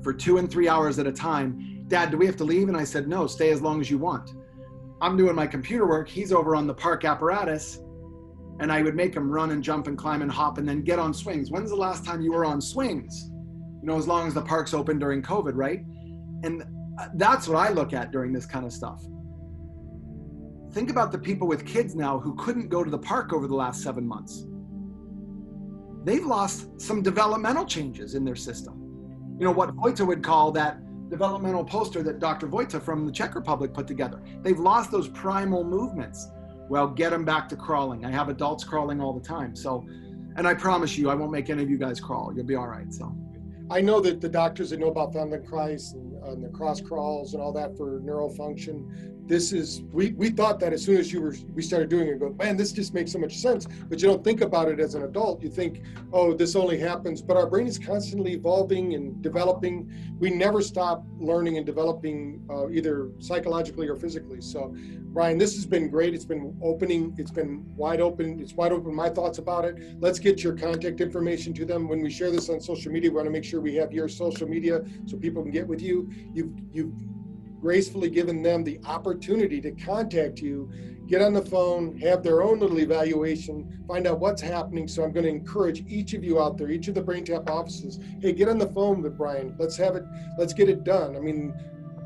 for 0.02 0.14
two 0.14 0.38
and 0.38 0.50
three 0.50 0.68
hours 0.68 0.98
at 0.98 1.06
a 1.06 1.12
time. 1.12 1.77
Dad, 1.88 2.10
do 2.10 2.18
we 2.18 2.26
have 2.26 2.36
to 2.36 2.44
leave? 2.44 2.68
And 2.68 2.76
I 2.76 2.84
said, 2.84 3.08
No, 3.08 3.26
stay 3.26 3.50
as 3.50 3.62
long 3.62 3.80
as 3.80 3.90
you 3.90 3.98
want. 3.98 4.34
I'm 5.00 5.16
doing 5.16 5.34
my 5.34 5.46
computer 5.46 5.86
work. 5.86 6.08
He's 6.08 6.32
over 6.32 6.54
on 6.54 6.66
the 6.66 6.74
park 6.74 7.04
apparatus. 7.04 7.80
And 8.60 8.72
I 8.72 8.82
would 8.82 8.96
make 8.96 9.14
him 9.14 9.30
run 9.30 9.52
and 9.52 9.62
jump 9.62 9.86
and 9.86 9.96
climb 9.96 10.20
and 10.20 10.30
hop 10.30 10.58
and 10.58 10.68
then 10.68 10.82
get 10.82 10.98
on 10.98 11.14
swings. 11.14 11.50
When's 11.50 11.70
the 11.70 11.76
last 11.76 12.04
time 12.04 12.20
you 12.20 12.32
were 12.32 12.44
on 12.44 12.60
swings? 12.60 13.30
You 13.80 13.86
know, 13.86 13.96
as 13.96 14.08
long 14.08 14.26
as 14.26 14.34
the 14.34 14.42
park's 14.42 14.74
open 14.74 14.98
during 14.98 15.22
COVID, 15.22 15.52
right? 15.54 15.84
And 16.42 16.62
uh, 16.98 17.08
that's 17.14 17.46
what 17.46 17.56
I 17.56 17.70
look 17.70 17.92
at 17.92 18.10
during 18.10 18.32
this 18.32 18.46
kind 18.46 18.66
of 18.66 18.72
stuff. 18.72 19.00
Think 20.72 20.90
about 20.90 21.12
the 21.12 21.18
people 21.18 21.46
with 21.46 21.64
kids 21.64 21.94
now 21.94 22.18
who 22.18 22.34
couldn't 22.34 22.68
go 22.68 22.82
to 22.82 22.90
the 22.90 22.98
park 22.98 23.32
over 23.32 23.46
the 23.46 23.54
last 23.54 23.82
seven 23.82 24.06
months. 24.06 24.44
They've 26.04 26.26
lost 26.26 26.80
some 26.80 27.02
developmental 27.02 27.64
changes 27.64 28.14
in 28.14 28.24
their 28.24 28.36
system. 28.36 28.74
You 29.38 29.44
know, 29.44 29.52
what 29.52 29.74
Vojta 29.76 30.04
would 30.04 30.22
call 30.22 30.50
that 30.52 30.80
developmental 31.08 31.64
poster 31.64 32.02
that 32.02 32.18
Dr. 32.18 32.46
Vojta 32.46 32.80
from 32.80 33.06
the 33.06 33.12
Czech 33.12 33.34
Republic 33.34 33.72
put 33.72 33.86
together. 33.86 34.20
They've 34.42 34.58
lost 34.58 34.90
those 34.90 35.08
primal 35.08 35.64
movements. 35.64 36.28
Well, 36.68 36.88
get 36.88 37.10
them 37.10 37.24
back 37.24 37.48
to 37.50 37.56
crawling. 37.56 38.04
I 38.04 38.10
have 38.10 38.28
adults 38.28 38.64
crawling 38.64 39.00
all 39.00 39.12
the 39.12 39.26
time. 39.26 39.56
So, 39.56 39.86
and 40.36 40.46
I 40.46 40.54
promise 40.54 40.98
you, 40.98 41.08
I 41.10 41.14
won't 41.14 41.32
make 41.32 41.48
any 41.48 41.62
of 41.62 41.70
you 41.70 41.78
guys 41.78 41.98
crawl. 41.98 42.32
You'll 42.34 42.44
be 42.44 42.56
all 42.56 42.68
right. 42.68 42.92
So, 42.92 43.16
I 43.70 43.80
know 43.80 44.00
that 44.00 44.20
the 44.20 44.28
doctors 44.28 44.70
that 44.70 44.80
know 44.80 44.88
about 44.88 45.12
Feldenkrais 45.12 45.94
and, 45.94 46.22
and 46.24 46.44
the 46.44 46.48
cross 46.48 46.80
crawls 46.80 47.34
and 47.34 47.42
all 47.42 47.52
that 47.52 47.76
for 47.76 48.00
neural 48.02 48.30
function, 48.34 49.17
this 49.28 49.52
is 49.52 49.82
we, 49.92 50.12
we 50.12 50.30
thought 50.30 50.58
that 50.58 50.72
as 50.72 50.82
soon 50.82 50.96
as 50.96 51.12
you 51.12 51.20
were 51.20 51.36
we 51.54 51.62
started 51.62 51.88
doing 51.88 52.08
it 52.08 52.18
go 52.18 52.30
man 52.38 52.56
this 52.56 52.72
just 52.72 52.94
makes 52.94 53.12
so 53.12 53.18
much 53.18 53.36
sense. 53.36 53.66
But 53.88 54.00
you 54.00 54.08
don't 54.08 54.24
think 54.24 54.40
about 54.40 54.68
it 54.68 54.80
as 54.80 54.94
an 54.94 55.02
adult. 55.04 55.42
You 55.42 55.50
think 55.50 55.82
oh 56.12 56.32
this 56.32 56.56
only 56.56 56.78
happens 56.78 57.20
but 57.20 57.36
our 57.36 57.46
brain 57.46 57.66
is 57.66 57.78
constantly 57.78 58.32
evolving 58.32 58.94
and 58.94 59.20
developing. 59.22 59.92
We 60.18 60.30
never 60.30 60.62
stop 60.62 61.04
learning 61.18 61.58
and 61.58 61.66
developing 61.66 62.42
uh, 62.50 62.70
either 62.70 63.10
psychologically 63.18 63.86
or 63.86 63.96
physically. 63.96 64.40
So 64.40 64.74
brian 65.12 65.36
this 65.36 65.54
has 65.54 65.66
been 65.66 65.90
great. 65.90 66.14
It's 66.14 66.24
been 66.24 66.56
opening 66.62 67.14
it's 67.18 67.30
been 67.30 67.64
wide 67.76 68.00
open 68.00 68.40
it's 68.40 68.54
wide 68.54 68.72
open 68.72 68.94
my 68.94 69.10
thoughts 69.10 69.38
about 69.38 69.64
it. 69.66 69.76
Let's 70.00 70.18
get 70.18 70.42
your 70.42 70.54
contact 70.54 71.00
information 71.02 71.52
to 71.54 71.66
them. 71.66 71.86
When 71.86 72.00
we 72.00 72.10
share 72.10 72.30
this 72.30 72.48
on 72.48 72.60
social 72.60 72.90
media 72.90 73.10
we 73.10 73.16
want 73.16 73.26
to 73.26 73.30
make 73.32 73.44
sure 73.44 73.60
we 73.60 73.74
have 73.76 73.92
your 73.92 74.08
social 74.08 74.48
media 74.48 74.82
so 75.06 75.18
people 75.18 75.42
can 75.42 75.52
get 75.52 75.66
with 75.66 75.82
you. 75.82 76.10
You've 76.32 76.52
you've 76.72 76.94
gracefully 77.60 78.10
given 78.10 78.42
them 78.42 78.64
the 78.64 78.80
opportunity 78.84 79.60
to 79.60 79.72
contact 79.72 80.40
you, 80.40 80.70
get 81.06 81.22
on 81.22 81.32
the 81.32 81.42
phone, 81.42 81.98
have 81.98 82.22
their 82.22 82.42
own 82.42 82.60
little 82.60 82.78
evaluation, 82.80 83.82
find 83.88 84.06
out 84.06 84.20
what's 84.20 84.42
happening. 84.42 84.86
So 84.86 85.02
I'm 85.02 85.12
going 85.12 85.24
to 85.24 85.30
encourage 85.30 85.84
each 85.88 86.14
of 86.14 86.22
you 86.22 86.40
out 86.40 86.58
there, 86.58 86.70
each 86.70 86.88
of 86.88 86.94
the 86.94 87.02
BrainTap 87.02 87.48
offices, 87.48 87.98
hey, 88.20 88.32
get 88.32 88.48
on 88.48 88.58
the 88.58 88.68
phone 88.68 89.02
with 89.02 89.16
Brian. 89.16 89.56
Let's 89.58 89.76
have 89.76 89.96
it, 89.96 90.04
let's 90.38 90.52
get 90.52 90.68
it 90.68 90.84
done. 90.84 91.16
I 91.16 91.20
mean, 91.20 91.54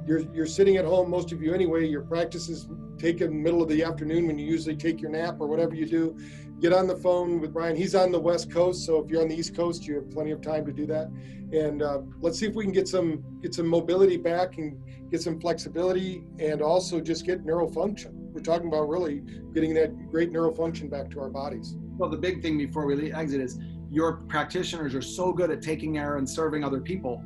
you're 0.06 0.20
you're 0.32 0.46
sitting 0.46 0.76
at 0.76 0.84
home, 0.84 1.10
most 1.10 1.32
of 1.32 1.42
you 1.42 1.54
anyway. 1.54 1.86
Your 1.86 2.02
practice 2.02 2.48
is 2.48 2.68
taken 2.98 3.42
middle 3.42 3.62
of 3.62 3.68
the 3.68 3.84
afternoon 3.84 4.26
when 4.26 4.38
you 4.38 4.46
usually 4.46 4.76
take 4.76 5.00
your 5.00 5.10
nap 5.10 5.36
or 5.38 5.46
whatever 5.46 5.74
you 5.74 5.86
do. 5.86 6.16
Get 6.62 6.72
on 6.72 6.86
the 6.86 6.94
phone 6.94 7.40
with 7.40 7.52
Brian. 7.52 7.74
He's 7.74 7.96
on 7.96 8.12
the 8.12 8.20
West 8.20 8.48
Coast, 8.48 8.86
so 8.86 9.02
if 9.02 9.10
you're 9.10 9.20
on 9.20 9.26
the 9.26 9.34
East 9.34 9.52
Coast, 9.52 9.84
you 9.84 9.96
have 9.96 10.08
plenty 10.12 10.30
of 10.30 10.40
time 10.40 10.64
to 10.64 10.72
do 10.72 10.86
that. 10.86 11.08
And 11.52 11.82
uh, 11.82 12.02
let's 12.20 12.38
see 12.38 12.46
if 12.46 12.54
we 12.54 12.62
can 12.62 12.72
get 12.72 12.86
some 12.86 13.24
get 13.42 13.52
some 13.52 13.66
mobility 13.66 14.16
back 14.16 14.58
and 14.58 14.80
get 15.10 15.20
some 15.20 15.40
flexibility, 15.40 16.22
and 16.38 16.62
also 16.62 17.00
just 17.00 17.26
get 17.26 17.44
neural 17.44 17.68
function. 17.68 18.12
We're 18.32 18.42
talking 18.42 18.68
about 18.68 18.88
really 18.88 19.24
getting 19.52 19.74
that 19.74 20.08
great 20.12 20.30
neural 20.30 20.54
function 20.54 20.88
back 20.88 21.10
to 21.10 21.20
our 21.20 21.30
bodies. 21.30 21.74
Well, 21.98 22.08
the 22.08 22.16
big 22.16 22.42
thing 22.42 22.58
before 22.58 22.86
we 22.86 23.12
exit 23.12 23.40
is 23.40 23.58
your 23.90 24.18
practitioners 24.28 24.94
are 24.94 25.02
so 25.02 25.32
good 25.32 25.50
at 25.50 25.62
taking 25.62 25.94
care 25.94 26.18
and 26.18 26.30
serving 26.30 26.62
other 26.62 26.80
people. 26.80 27.24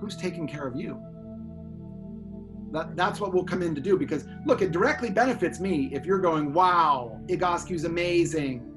Who's 0.00 0.16
taking 0.16 0.48
care 0.48 0.66
of 0.66 0.74
you? 0.74 0.98
That, 2.72 2.96
that's 2.96 3.20
what 3.20 3.32
we'll 3.32 3.44
come 3.44 3.62
in 3.62 3.74
to 3.74 3.80
do 3.80 3.96
because 3.96 4.26
look, 4.44 4.60
it 4.60 4.72
directly 4.72 5.10
benefits 5.10 5.58
me 5.58 5.88
if 5.92 6.04
you're 6.04 6.18
going, 6.18 6.52
wow, 6.52 7.18
Egoscue's 7.28 7.84
amazing. 7.84 8.74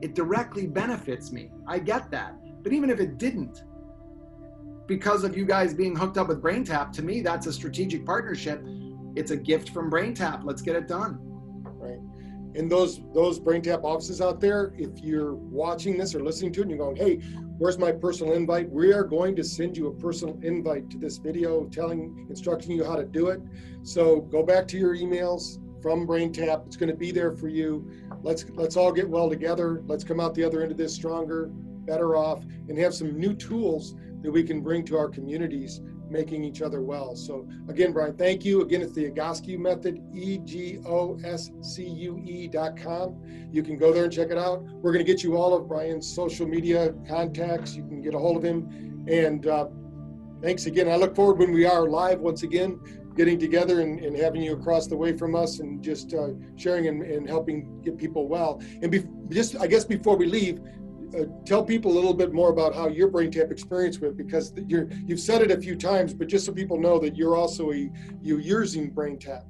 It 0.00 0.14
directly 0.14 0.66
benefits 0.66 1.32
me. 1.32 1.50
I 1.66 1.78
get 1.78 2.10
that. 2.10 2.34
But 2.62 2.72
even 2.72 2.90
if 2.90 3.00
it 3.00 3.18
didn't, 3.18 3.64
because 4.86 5.24
of 5.24 5.36
you 5.36 5.44
guys 5.44 5.74
being 5.74 5.96
hooked 5.96 6.18
up 6.18 6.28
with 6.28 6.42
BrainTap, 6.42 6.92
to 6.92 7.02
me, 7.02 7.20
that's 7.20 7.46
a 7.46 7.52
strategic 7.52 8.04
partnership. 8.04 8.64
It's 9.16 9.30
a 9.30 9.36
gift 9.36 9.70
from 9.70 9.90
BrainTap. 9.90 10.44
Let's 10.44 10.62
get 10.62 10.76
it 10.76 10.88
done. 10.88 11.18
Right. 11.20 11.98
And 12.54 12.70
those 12.70 13.00
those 13.14 13.40
BrainTap 13.40 13.84
offices 13.84 14.20
out 14.20 14.40
there, 14.40 14.74
if 14.76 15.00
you're 15.00 15.34
watching 15.34 15.96
this 15.96 16.14
or 16.14 16.22
listening 16.22 16.52
to 16.52 16.60
it 16.60 16.62
and 16.62 16.70
you're 16.70 16.78
going, 16.78 16.96
hey, 16.96 17.20
where's 17.62 17.78
my 17.78 17.92
personal 17.92 18.32
invite? 18.32 18.68
We 18.68 18.92
are 18.92 19.04
going 19.04 19.36
to 19.36 19.44
send 19.44 19.76
you 19.76 19.86
a 19.86 19.94
personal 19.94 20.36
invite 20.42 20.90
to 20.90 20.98
this 20.98 21.18
video 21.18 21.64
telling, 21.66 22.26
instructing 22.28 22.72
you 22.72 22.82
how 22.82 22.96
to 22.96 23.04
do 23.04 23.28
it. 23.28 23.40
So 23.84 24.22
go 24.22 24.42
back 24.42 24.66
to 24.68 24.78
your 24.78 24.96
emails 24.96 25.60
from 25.80 26.04
BrainTap. 26.04 26.66
It's 26.66 26.74
going 26.74 26.88
to 26.88 26.96
be 26.96 27.12
there 27.12 27.30
for 27.36 27.46
you. 27.46 27.88
Let's 28.24 28.46
let's 28.54 28.76
all 28.76 28.90
get 28.90 29.08
well 29.08 29.30
together. 29.30 29.80
Let's 29.86 30.02
come 30.02 30.18
out 30.18 30.34
the 30.34 30.42
other 30.42 30.60
end 30.62 30.72
of 30.72 30.76
this 30.76 30.92
stronger, 30.92 31.50
better 31.86 32.16
off, 32.16 32.42
and 32.68 32.76
have 32.78 32.94
some 32.94 33.16
new 33.16 33.32
tools 33.32 33.94
that 34.22 34.32
we 34.32 34.42
can 34.42 34.60
bring 34.60 34.84
to 34.86 34.98
our 34.98 35.08
communities 35.08 35.80
making 36.12 36.44
each 36.44 36.62
other 36.62 36.82
well. 36.82 37.16
So 37.16 37.48
again, 37.68 37.92
Brian, 37.92 38.14
thank 38.14 38.44
you. 38.44 38.60
Again, 38.60 38.82
it's 38.82 38.92
the 38.92 39.10
Egoscue 39.10 39.58
method, 39.58 40.00
E-G-O-S-C-U-E 40.14 40.78
dot 42.48 42.76
com. 42.76 43.20
You 43.50 43.62
can 43.62 43.76
go 43.76 43.92
there 43.92 44.04
and 44.04 44.12
check 44.12 44.30
it 44.30 44.38
out. 44.38 44.62
We're 44.62 44.92
going 44.92 45.04
to 45.04 45.10
get 45.10 45.24
you 45.24 45.36
all 45.36 45.54
of 45.54 45.66
Brian's 45.66 46.06
social 46.14 46.46
media 46.46 46.94
contacts. 47.08 47.74
You 47.74 47.82
can 47.84 48.02
get 48.02 48.14
a 48.14 48.18
hold 48.18 48.36
of 48.36 48.42
him. 48.42 49.04
And 49.08 49.46
uh, 49.46 49.66
thanks 50.42 50.66
again. 50.66 50.88
I 50.88 50.96
look 50.96 51.16
forward 51.16 51.38
when 51.38 51.52
we 51.52 51.64
are 51.64 51.88
live 51.88 52.20
once 52.20 52.42
again, 52.42 52.78
getting 53.16 53.38
together 53.38 53.80
and, 53.80 54.00
and 54.00 54.16
having 54.16 54.42
you 54.42 54.52
across 54.54 54.86
the 54.86 54.96
way 54.96 55.16
from 55.16 55.34
us 55.34 55.60
and 55.60 55.82
just 55.82 56.14
uh, 56.14 56.28
sharing 56.56 56.88
and, 56.88 57.02
and, 57.02 57.28
helping 57.28 57.80
get 57.82 57.98
people 57.98 58.28
well. 58.28 58.62
And 58.80 58.90
be, 58.90 59.04
just, 59.28 59.56
I 59.56 59.66
guess 59.66 59.84
before 59.84 60.16
we 60.16 60.26
leave, 60.26 60.60
uh, 61.14 61.24
tell 61.44 61.64
people 61.64 61.92
a 61.92 61.94
little 61.94 62.14
bit 62.14 62.32
more 62.32 62.50
about 62.50 62.74
how 62.74 62.88
your 62.88 63.08
BrainTap 63.08 63.50
experience 63.50 63.98
went 63.98 64.16
because 64.16 64.52
you're 64.66 64.88
you've 65.06 65.20
said 65.20 65.42
it 65.42 65.50
a 65.50 65.60
few 65.60 65.76
times, 65.76 66.14
but 66.14 66.28
just 66.28 66.46
so 66.46 66.52
people 66.52 66.78
know 66.78 66.98
that 66.98 67.16
you're 67.16 67.36
also 67.36 67.72
a 67.72 67.90
you 68.22 68.38
using 68.38 68.90
BrainTap. 68.90 69.44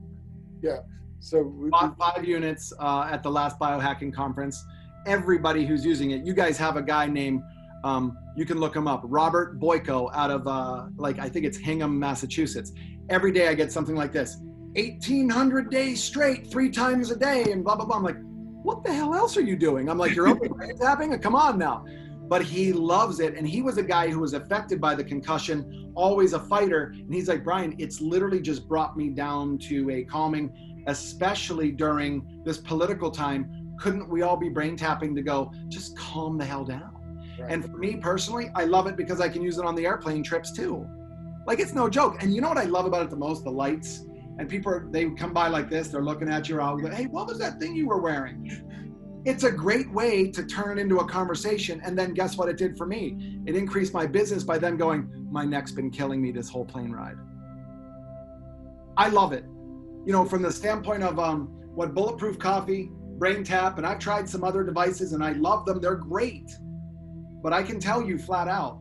Yeah. 0.60 0.78
So 1.20 1.42
we, 1.42 1.70
five, 1.70 1.96
five 1.96 2.24
units 2.24 2.72
uh, 2.80 3.08
at 3.10 3.22
the 3.22 3.30
last 3.30 3.58
biohacking 3.58 4.12
conference. 4.12 4.64
Everybody 5.06 5.64
who's 5.64 5.84
using 5.84 6.10
it, 6.12 6.24
you 6.24 6.34
guys 6.34 6.56
have 6.58 6.76
a 6.76 6.82
guy 6.82 7.06
named. 7.06 7.42
Um, 7.84 8.16
you 8.36 8.46
can 8.46 8.58
look 8.58 8.74
him 8.74 8.86
up, 8.86 9.02
Robert 9.04 9.58
Boyko, 9.58 10.10
out 10.14 10.30
of 10.30 10.46
uh, 10.46 10.86
like 10.96 11.18
I 11.18 11.28
think 11.28 11.46
it's 11.46 11.58
Hingham, 11.58 11.98
Massachusetts. 11.98 12.72
Every 13.08 13.32
day 13.32 13.48
I 13.48 13.54
get 13.54 13.72
something 13.72 13.96
like 13.96 14.12
this: 14.12 14.36
1,800 14.74 15.70
days 15.70 16.02
straight, 16.02 16.46
three 16.46 16.70
times 16.70 17.10
a 17.10 17.16
day, 17.16 17.52
and 17.52 17.62
blah 17.62 17.76
blah 17.76 17.84
blah. 17.84 17.96
I'm 17.96 18.02
like, 18.02 18.16
what 18.62 18.84
the 18.84 18.92
hell 18.92 19.14
else 19.14 19.36
are 19.36 19.42
you 19.42 19.56
doing? 19.56 19.88
I'm 19.88 19.98
like, 19.98 20.14
you're 20.14 20.28
only 20.28 20.48
tapping? 20.80 21.16
Come 21.18 21.34
on 21.34 21.58
now. 21.58 21.84
But 22.28 22.42
he 22.42 22.72
loves 22.72 23.20
it. 23.20 23.36
And 23.36 23.46
he 23.46 23.60
was 23.62 23.78
a 23.78 23.82
guy 23.82 24.08
who 24.08 24.20
was 24.20 24.32
affected 24.32 24.80
by 24.80 24.94
the 24.94 25.04
concussion, 25.04 25.92
always 25.94 26.32
a 26.32 26.40
fighter. 26.40 26.94
And 26.96 27.12
he's 27.12 27.28
like, 27.28 27.44
Brian, 27.44 27.74
it's 27.78 28.00
literally 28.00 28.40
just 28.40 28.68
brought 28.68 28.96
me 28.96 29.10
down 29.10 29.58
to 29.68 29.90
a 29.90 30.04
calming, 30.04 30.84
especially 30.86 31.72
during 31.72 32.40
this 32.44 32.58
political 32.58 33.10
time. 33.10 33.74
Couldn't 33.78 34.08
we 34.08 34.22
all 34.22 34.36
be 34.36 34.48
brain 34.48 34.76
tapping 34.76 35.14
to 35.16 35.22
go, 35.22 35.52
just 35.68 35.98
calm 35.98 36.38
the 36.38 36.44
hell 36.44 36.64
down? 36.64 36.92
Right. 37.38 37.50
And 37.50 37.64
for 37.64 37.76
me 37.76 37.96
personally, 37.96 38.50
I 38.54 38.64
love 38.64 38.86
it 38.86 38.96
because 38.96 39.20
I 39.20 39.28
can 39.28 39.42
use 39.42 39.58
it 39.58 39.64
on 39.64 39.74
the 39.74 39.84
airplane 39.84 40.22
trips 40.22 40.52
too. 40.52 40.86
Like 41.46 41.58
it's 41.58 41.74
no 41.74 41.88
joke. 41.88 42.22
And 42.22 42.32
you 42.32 42.40
know 42.40 42.48
what 42.48 42.58
I 42.58 42.64
love 42.64 42.86
about 42.86 43.02
it 43.02 43.10
the 43.10 43.16
most? 43.16 43.42
The 43.44 43.50
lights 43.50 44.04
and 44.42 44.50
people 44.50 44.72
are, 44.72 44.84
they 44.90 45.08
come 45.10 45.32
by 45.32 45.46
like 45.46 45.70
this 45.70 45.86
they're 45.88 46.02
looking 46.02 46.28
at 46.28 46.48
you 46.48 46.60
all 46.60 46.76
hey 46.90 47.06
what 47.06 47.28
was 47.28 47.38
that 47.38 47.60
thing 47.60 47.76
you 47.76 47.86
were 47.86 48.00
wearing 48.00 48.50
it's 49.24 49.44
a 49.44 49.52
great 49.52 49.88
way 49.92 50.28
to 50.28 50.44
turn 50.44 50.80
into 50.80 50.98
a 50.98 51.04
conversation 51.06 51.80
and 51.84 51.96
then 51.96 52.12
guess 52.12 52.36
what 52.36 52.48
it 52.48 52.56
did 52.56 52.76
for 52.76 52.84
me 52.84 53.40
it 53.46 53.54
increased 53.54 53.94
my 53.94 54.04
business 54.04 54.42
by 54.42 54.58
them 54.58 54.76
going 54.76 55.08
my 55.30 55.44
neck's 55.44 55.70
been 55.70 55.92
killing 55.92 56.20
me 56.20 56.32
this 56.32 56.48
whole 56.48 56.64
plane 56.64 56.90
ride 56.90 57.16
i 58.96 59.08
love 59.08 59.32
it 59.32 59.44
you 60.04 60.12
know 60.12 60.24
from 60.24 60.42
the 60.42 60.50
standpoint 60.50 61.04
of 61.04 61.20
um, 61.20 61.46
what 61.76 61.94
bulletproof 61.94 62.36
coffee 62.36 62.90
BrainTap, 63.22 63.76
and 63.76 63.86
I've 63.86 64.00
tried 64.00 64.28
some 64.28 64.42
other 64.42 64.64
devices, 64.64 65.12
and 65.12 65.22
I 65.22 65.32
love 65.34 65.64
them. 65.64 65.80
They're 65.80 65.94
great, 65.94 66.50
but 67.40 67.52
I 67.52 67.62
can 67.62 67.78
tell 67.78 68.02
you 68.02 68.18
flat 68.18 68.48
out, 68.48 68.80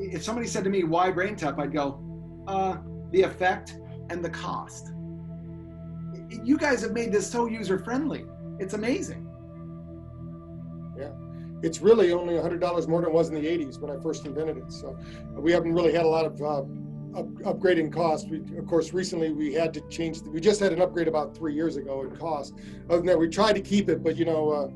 if 0.00 0.24
somebody 0.24 0.48
said 0.48 0.64
to 0.64 0.70
me, 0.70 0.82
"Why 0.82 1.12
BrainTap?" 1.12 1.56
I'd 1.56 1.72
go, 1.72 2.02
uh, 2.48 2.78
"The 3.12 3.22
effect 3.22 3.78
and 4.10 4.24
the 4.24 4.30
cost." 4.30 4.92
You 6.30 6.58
guys 6.58 6.82
have 6.82 6.92
made 6.92 7.12
this 7.12 7.26
so 7.30 7.46
user 7.46 7.78
friendly. 7.78 8.26
It's 8.58 8.74
amazing. 8.74 9.26
Yeah, 10.98 11.12
it's 11.62 11.80
really 11.80 12.12
only 12.12 12.34
$100 12.34 12.88
more 12.88 13.00
than 13.00 13.10
it 13.10 13.14
was 13.14 13.28
in 13.28 13.34
the 13.34 13.46
80s 13.46 13.78
when 13.78 13.90
I 13.90 14.00
first 14.00 14.26
invented 14.26 14.58
it. 14.58 14.72
So 14.72 14.98
we 15.32 15.52
haven't 15.52 15.72
really 15.72 15.92
had 15.92 16.04
a 16.04 16.08
lot 16.08 16.26
of 16.26 16.42
uh, 16.42 16.62
up, 17.18 17.28
upgrading 17.44 17.92
costs. 17.92 18.28
We, 18.28 18.38
of 18.58 18.66
course, 18.66 18.92
recently 18.92 19.32
we 19.32 19.52
had 19.52 19.72
to 19.74 19.80
change. 19.88 20.22
The, 20.22 20.30
we 20.30 20.40
just 20.40 20.60
had 20.60 20.72
an 20.72 20.80
upgrade 20.80 21.08
about 21.08 21.36
three 21.36 21.54
years 21.54 21.76
ago 21.76 22.02
in 22.02 22.16
cost. 22.16 22.54
Other 22.88 22.98
than 22.98 23.06
that, 23.06 23.18
we 23.18 23.28
tried 23.28 23.54
to 23.54 23.60
keep 23.60 23.88
it, 23.88 24.02
but 24.02 24.16
you 24.16 24.24
know, 24.24 24.50
uh, 24.50 24.68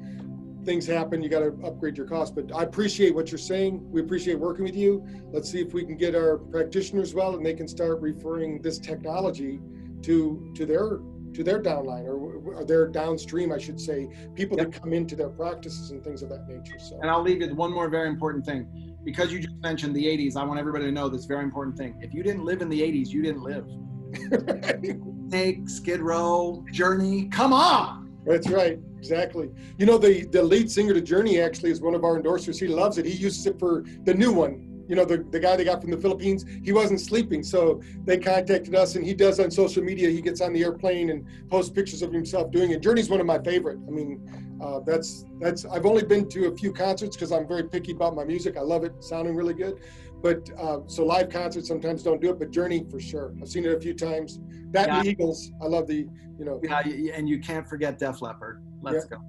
things 0.64 0.86
happen. 0.86 1.22
You 1.22 1.28
got 1.28 1.40
to 1.40 1.66
upgrade 1.66 1.96
your 1.96 2.06
cost. 2.06 2.34
But 2.34 2.54
I 2.54 2.62
appreciate 2.62 3.14
what 3.14 3.30
you're 3.30 3.38
saying. 3.38 3.90
We 3.90 4.00
appreciate 4.00 4.38
working 4.38 4.64
with 4.64 4.76
you. 4.76 5.06
Let's 5.32 5.50
see 5.50 5.60
if 5.60 5.72
we 5.72 5.84
can 5.84 5.96
get 5.96 6.14
our 6.14 6.38
practitioners 6.38 7.14
well, 7.14 7.34
and 7.34 7.44
they 7.44 7.54
can 7.54 7.68
start 7.68 8.00
referring 8.00 8.62
this 8.62 8.78
technology 8.78 9.60
to 10.02 10.52
to 10.56 10.66
their 10.66 11.00
to 11.34 11.42
their 11.42 11.62
downline 11.62 12.04
or, 12.06 12.58
or 12.58 12.64
their 12.64 12.86
downstream, 12.86 13.52
I 13.52 13.58
should 13.58 13.80
say, 13.80 14.08
people 14.34 14.58
yep. 14.58 14.70
that 14.70 14.82
come 14.82 14.92
into 14.92 15.16
their 15.16 15.30
practices 15.30 15.90
and 15.90 16.04
things 16.04 16.22
of 16.22 16.28
that 16.28 16.46
nature. 16.46 16.78
So, 16.78 17.00
and 17.00 17.10
I'll 17.10 17.22
leave 17.22 17.40
you 17.40 17.46
with 17.46 17.56
one 17.56 17.72
more 17.72 17.88
very 17.88 18.08
important 18.08 18.44
thing 18.44 18.94
because 19.04 19.32
you 19.32 19.40
just 19.40 19.56
mentioned 19.56 19.96
the 19.96 20.04
80s, 20.04 20.36
I 20.36 20.44
want 20.44 20.60
everybody 20.60 20.84
to 20.84 20.92
know 20.92 21.08
this 21.08 21.24
very 21.24 21.42
important 21.42 21.76
thing. 21.76 21.98
If 22.00 22.12
you 22.14 22.22
didn't 22.22 22.44
live 22.44 22.62
in 22.62 22.68
the 22.68 22.80
80s, 22.80 23.08
you 23.08 23.22
didn't 23.22 23.42
live. 23.42 23.66
Snake, 25.30 25.68
Skid 25.68 26.00
Row, 26.00 26.64
Journey, 26.70 27.28
come 27.28 27.52
on. 27.52 28.01
That's 28.24 28.48
right, 28.48 28.78
exactly. 28.96 29.50
You 29.78 29.86
know, 29.86 29.98
the, 29.98 30.24
the 30.26 30.42
lead 30.42 30.70
singer 30.70 30.94
to 30.94 31.00
Journey 31.00 31.40
actually 31.40 31.70
is 31.70 31.80
one 31.80 31.94
of 31.94 32.04
our 32.04 32.20
endorsers. 32.20 32.60
He 32.60 32.68
loves 32.68 32.98
it. 32.98 33.04
He 33.04 33.12
uses 33.12 33.46
it 33.46 33.58
for 33.58 33.84
the 34.04 34.14
new 34.14 34.32
one, 34.32 34.72
you 34.88 34.96
know, 34.96 35.04
the, 35.04 35.24
the 35.30 35.40
guy 35.40 35.56
they 35.56 35.64
got 35.64 35.80
from 35.80 35.90
the 35.90 35.96
Philippines, 35.96 36.44
he 36.62 36.72
wasn't 36.72 37.00
sleeping. 37.00 37.42
So 37.42 37.80
they 38.04 38.18
contacted 38.18 38.74
us 38.74 38.94
and 38.94 39.04
he 39.04 39.14
does 39.14 39.40
on 39.40 39.50
social 39.50 39.82
media. 39.82 40.10
He 40.10 40.20
gets 40.20 40.40
on 40.40 40.52
the 40.52 40.62
airplane 40.62 41.10
and 41.10 41.26
posts 41.48 41.70
pictures 41.70 42.02
of 42.02 42.12
himself 42.12 42.50
doing 42.50 42.72
it. 42.72 42.82
Journey's 42.82 43.08
one 43.08 43.20
of 43.20 43.26
my 43.26 43.38
favorite. 43.38 43.78
I 43.86 43.90
mean, 43.90 44.58
uh, 44.62 44.80
that's, 44.80 45.24
that's, 45.40 45.64
I've 45.64 45.86
only 45.86 46.04
been 46.04 46.28
to 46.30 46.46
a 46.46 46.56
few 46.56 46.72
concerts 46.72 47.16
because 47.16 47.32
I'm 47.32 47.48
very 47.48 47.64
picky 47.64 47.92
about 47.92 48.14
my 48.14 48.24
music. 48.24 48.56
I 48.56 48.60
love 48.60 48.84
it 48.84 48.92
sounding 49.02 49.34
really 49.34 49.54
good. 49.54 49.80
But 50.22 50.48
uh, 50.58 50.80
so 50.86 51.04
live 51.04 51.30
concerts 51.30 51.66
sometimes 51.66 52.02
don't 52.02 52.20
do 52.20 52.30
it, 52.30 52.38
but 52.38 52.50
Journey 52.50 52.86
for 52.90 53.00
sure. 53.00 53.34
I've 53.40 53.48
seen 53.48 53.64
it 53.64 53.76
a 53.76 53.80
few 53.80 53.94
times. 53.94 54.40
That 54.70 54.88
yeah. 54.88 55.02
Eagles, 55.02 55.50
I 55.60 55.66
love 55.66 55.88
the, 55.88 56.06
you 56.38 56.44
know. 56.44 56.60
Yeah, 56.62 56.80
and 57.14 57.28
you 57.28 57.40
can't 57.40 57.68
forget 57.68 57.98
Def 57.98 58.22
Leppard. 58.22 58.64
Let's 58.82 59.06
yeah. 59.10 59.18
go. 59.18 59.24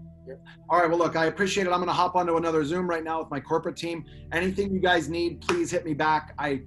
All 0.70 0.80
right. 0.80 0.89
Well, 0.89 1.00
look, 1.00 1.16
I 1.16 1.26
appreciate 1.26 1.68
it. 1.68 1.72
I'm 1.72 1.78
going 1.78 1.88
to 1.88 1.94
hop 1.94 2.16
onto 2.16 2.38
another 2.38 2.64
Zoom 2.64 2.89
right 2.89 3.04
now 3.04 3.20
with 3.20 3.30
my 3.30 3.39
corporate 3.39 3.76
team. 3.76 4.06
Anything 4.32 4.74
you 4.74 4.80
guys 4.80 5.10
need, 5.10 5.41
please 5.41 5.70
hit 5.70 5.84
me 5.84 5.94
back. 5.94 6.34
I, 6.38 6.62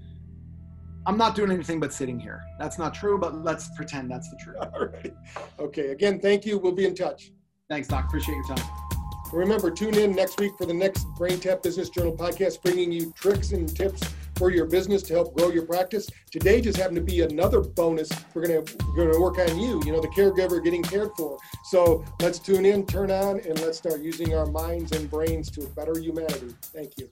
I'm 1.06 1.16
not 1.16 1.34
doing 1.34 1.50
anything 1.50 1.80
but 1.80 1.92
sitting 1.92 2.18
here. 2.18 2.42
That's 2.58 2.78
not 2.78 2.94
true, 2.94 3.18
but 3.18 3.44
let's 3.44 3.74
pretend 3.76 4.10
that's 4.10 4.28
the 4.28 4.36
truth. 4.36 4.56
All 4.74 4.86
right. 4.86 5.14
Okay. 5.58 5.88
Again, 5.88 6.20
thank 6.20 6.44
you. 6.44 6.58
We'll 6.58 6.72
be 6.72 6.84
in 6.84 6.94
touch. 6.94 7.32
Thanks, 7.68 7.88
Doc. 7.88 8.06
Appreciate 8.06 8.34
your 8.34 8.56
time. 8.56 8.95
Remember, 9.32 9.70
tune 9.70 9.96
in 9.96 10.14
next 10.14 10.40
week 10.40 10.52
for 10.56 10.66
the 10.66 10.74
next 10.74 11.06
BrainTap 11.18 11.62
Business 11.62 11.88
Journal 11.90 12.16
podcast, 12.16 12.62
bringing 12.62 12.92
you 12.92 13.12
tricks 13.12 13.52
and 13.52 13.68
tips 13.74 14.02
for 14.36 14.50
your 14.50 14.66
business 14.66 15.02
to 15.04 15.14
help 15.14 15.36
grow 15.36 15.50
your 15.50 15.64
practice. 15.66 16.08
Today 16.30 16.60
just 16.60 16.76
happened 16.76 16.96
to 16.96 17.02
be 17.02 17.22
another 17.22 17.60
bonus. 17.60 18.08
We're 18.34 18.46
gonna 18.46 18.62
we're 18.94 19.06
gonna 19.06 19.20
work 19.20 19.38
on 19.38 19.58
you, 19.58 19.82
you 19.84 19.92
know, 19.92 20.00
the 20.00 20.08
caregiver 20.08 20.62
getting 20.62 20.82
cared 20.82 21.10
for. 21.16 21.38
So 21.64 22.04
let's 22.20 22.38
tune 22.38 22.66
in, 22.66 22.86
turn 22.86 23.10
on, 23.10 23.40
and 23.40 23.58
let's 23.60 23.78
start 23.78 24.00
using 24.00 24.34
our 24.34 24.46
minds 24.46 24.92
and 24.92 25.10
brains 25.10 25.50
to 25.52 25.66
better 25.68 25.98
humanity. 25.98 26.54
Thank 26.72 26.98
you. 26.98 27.08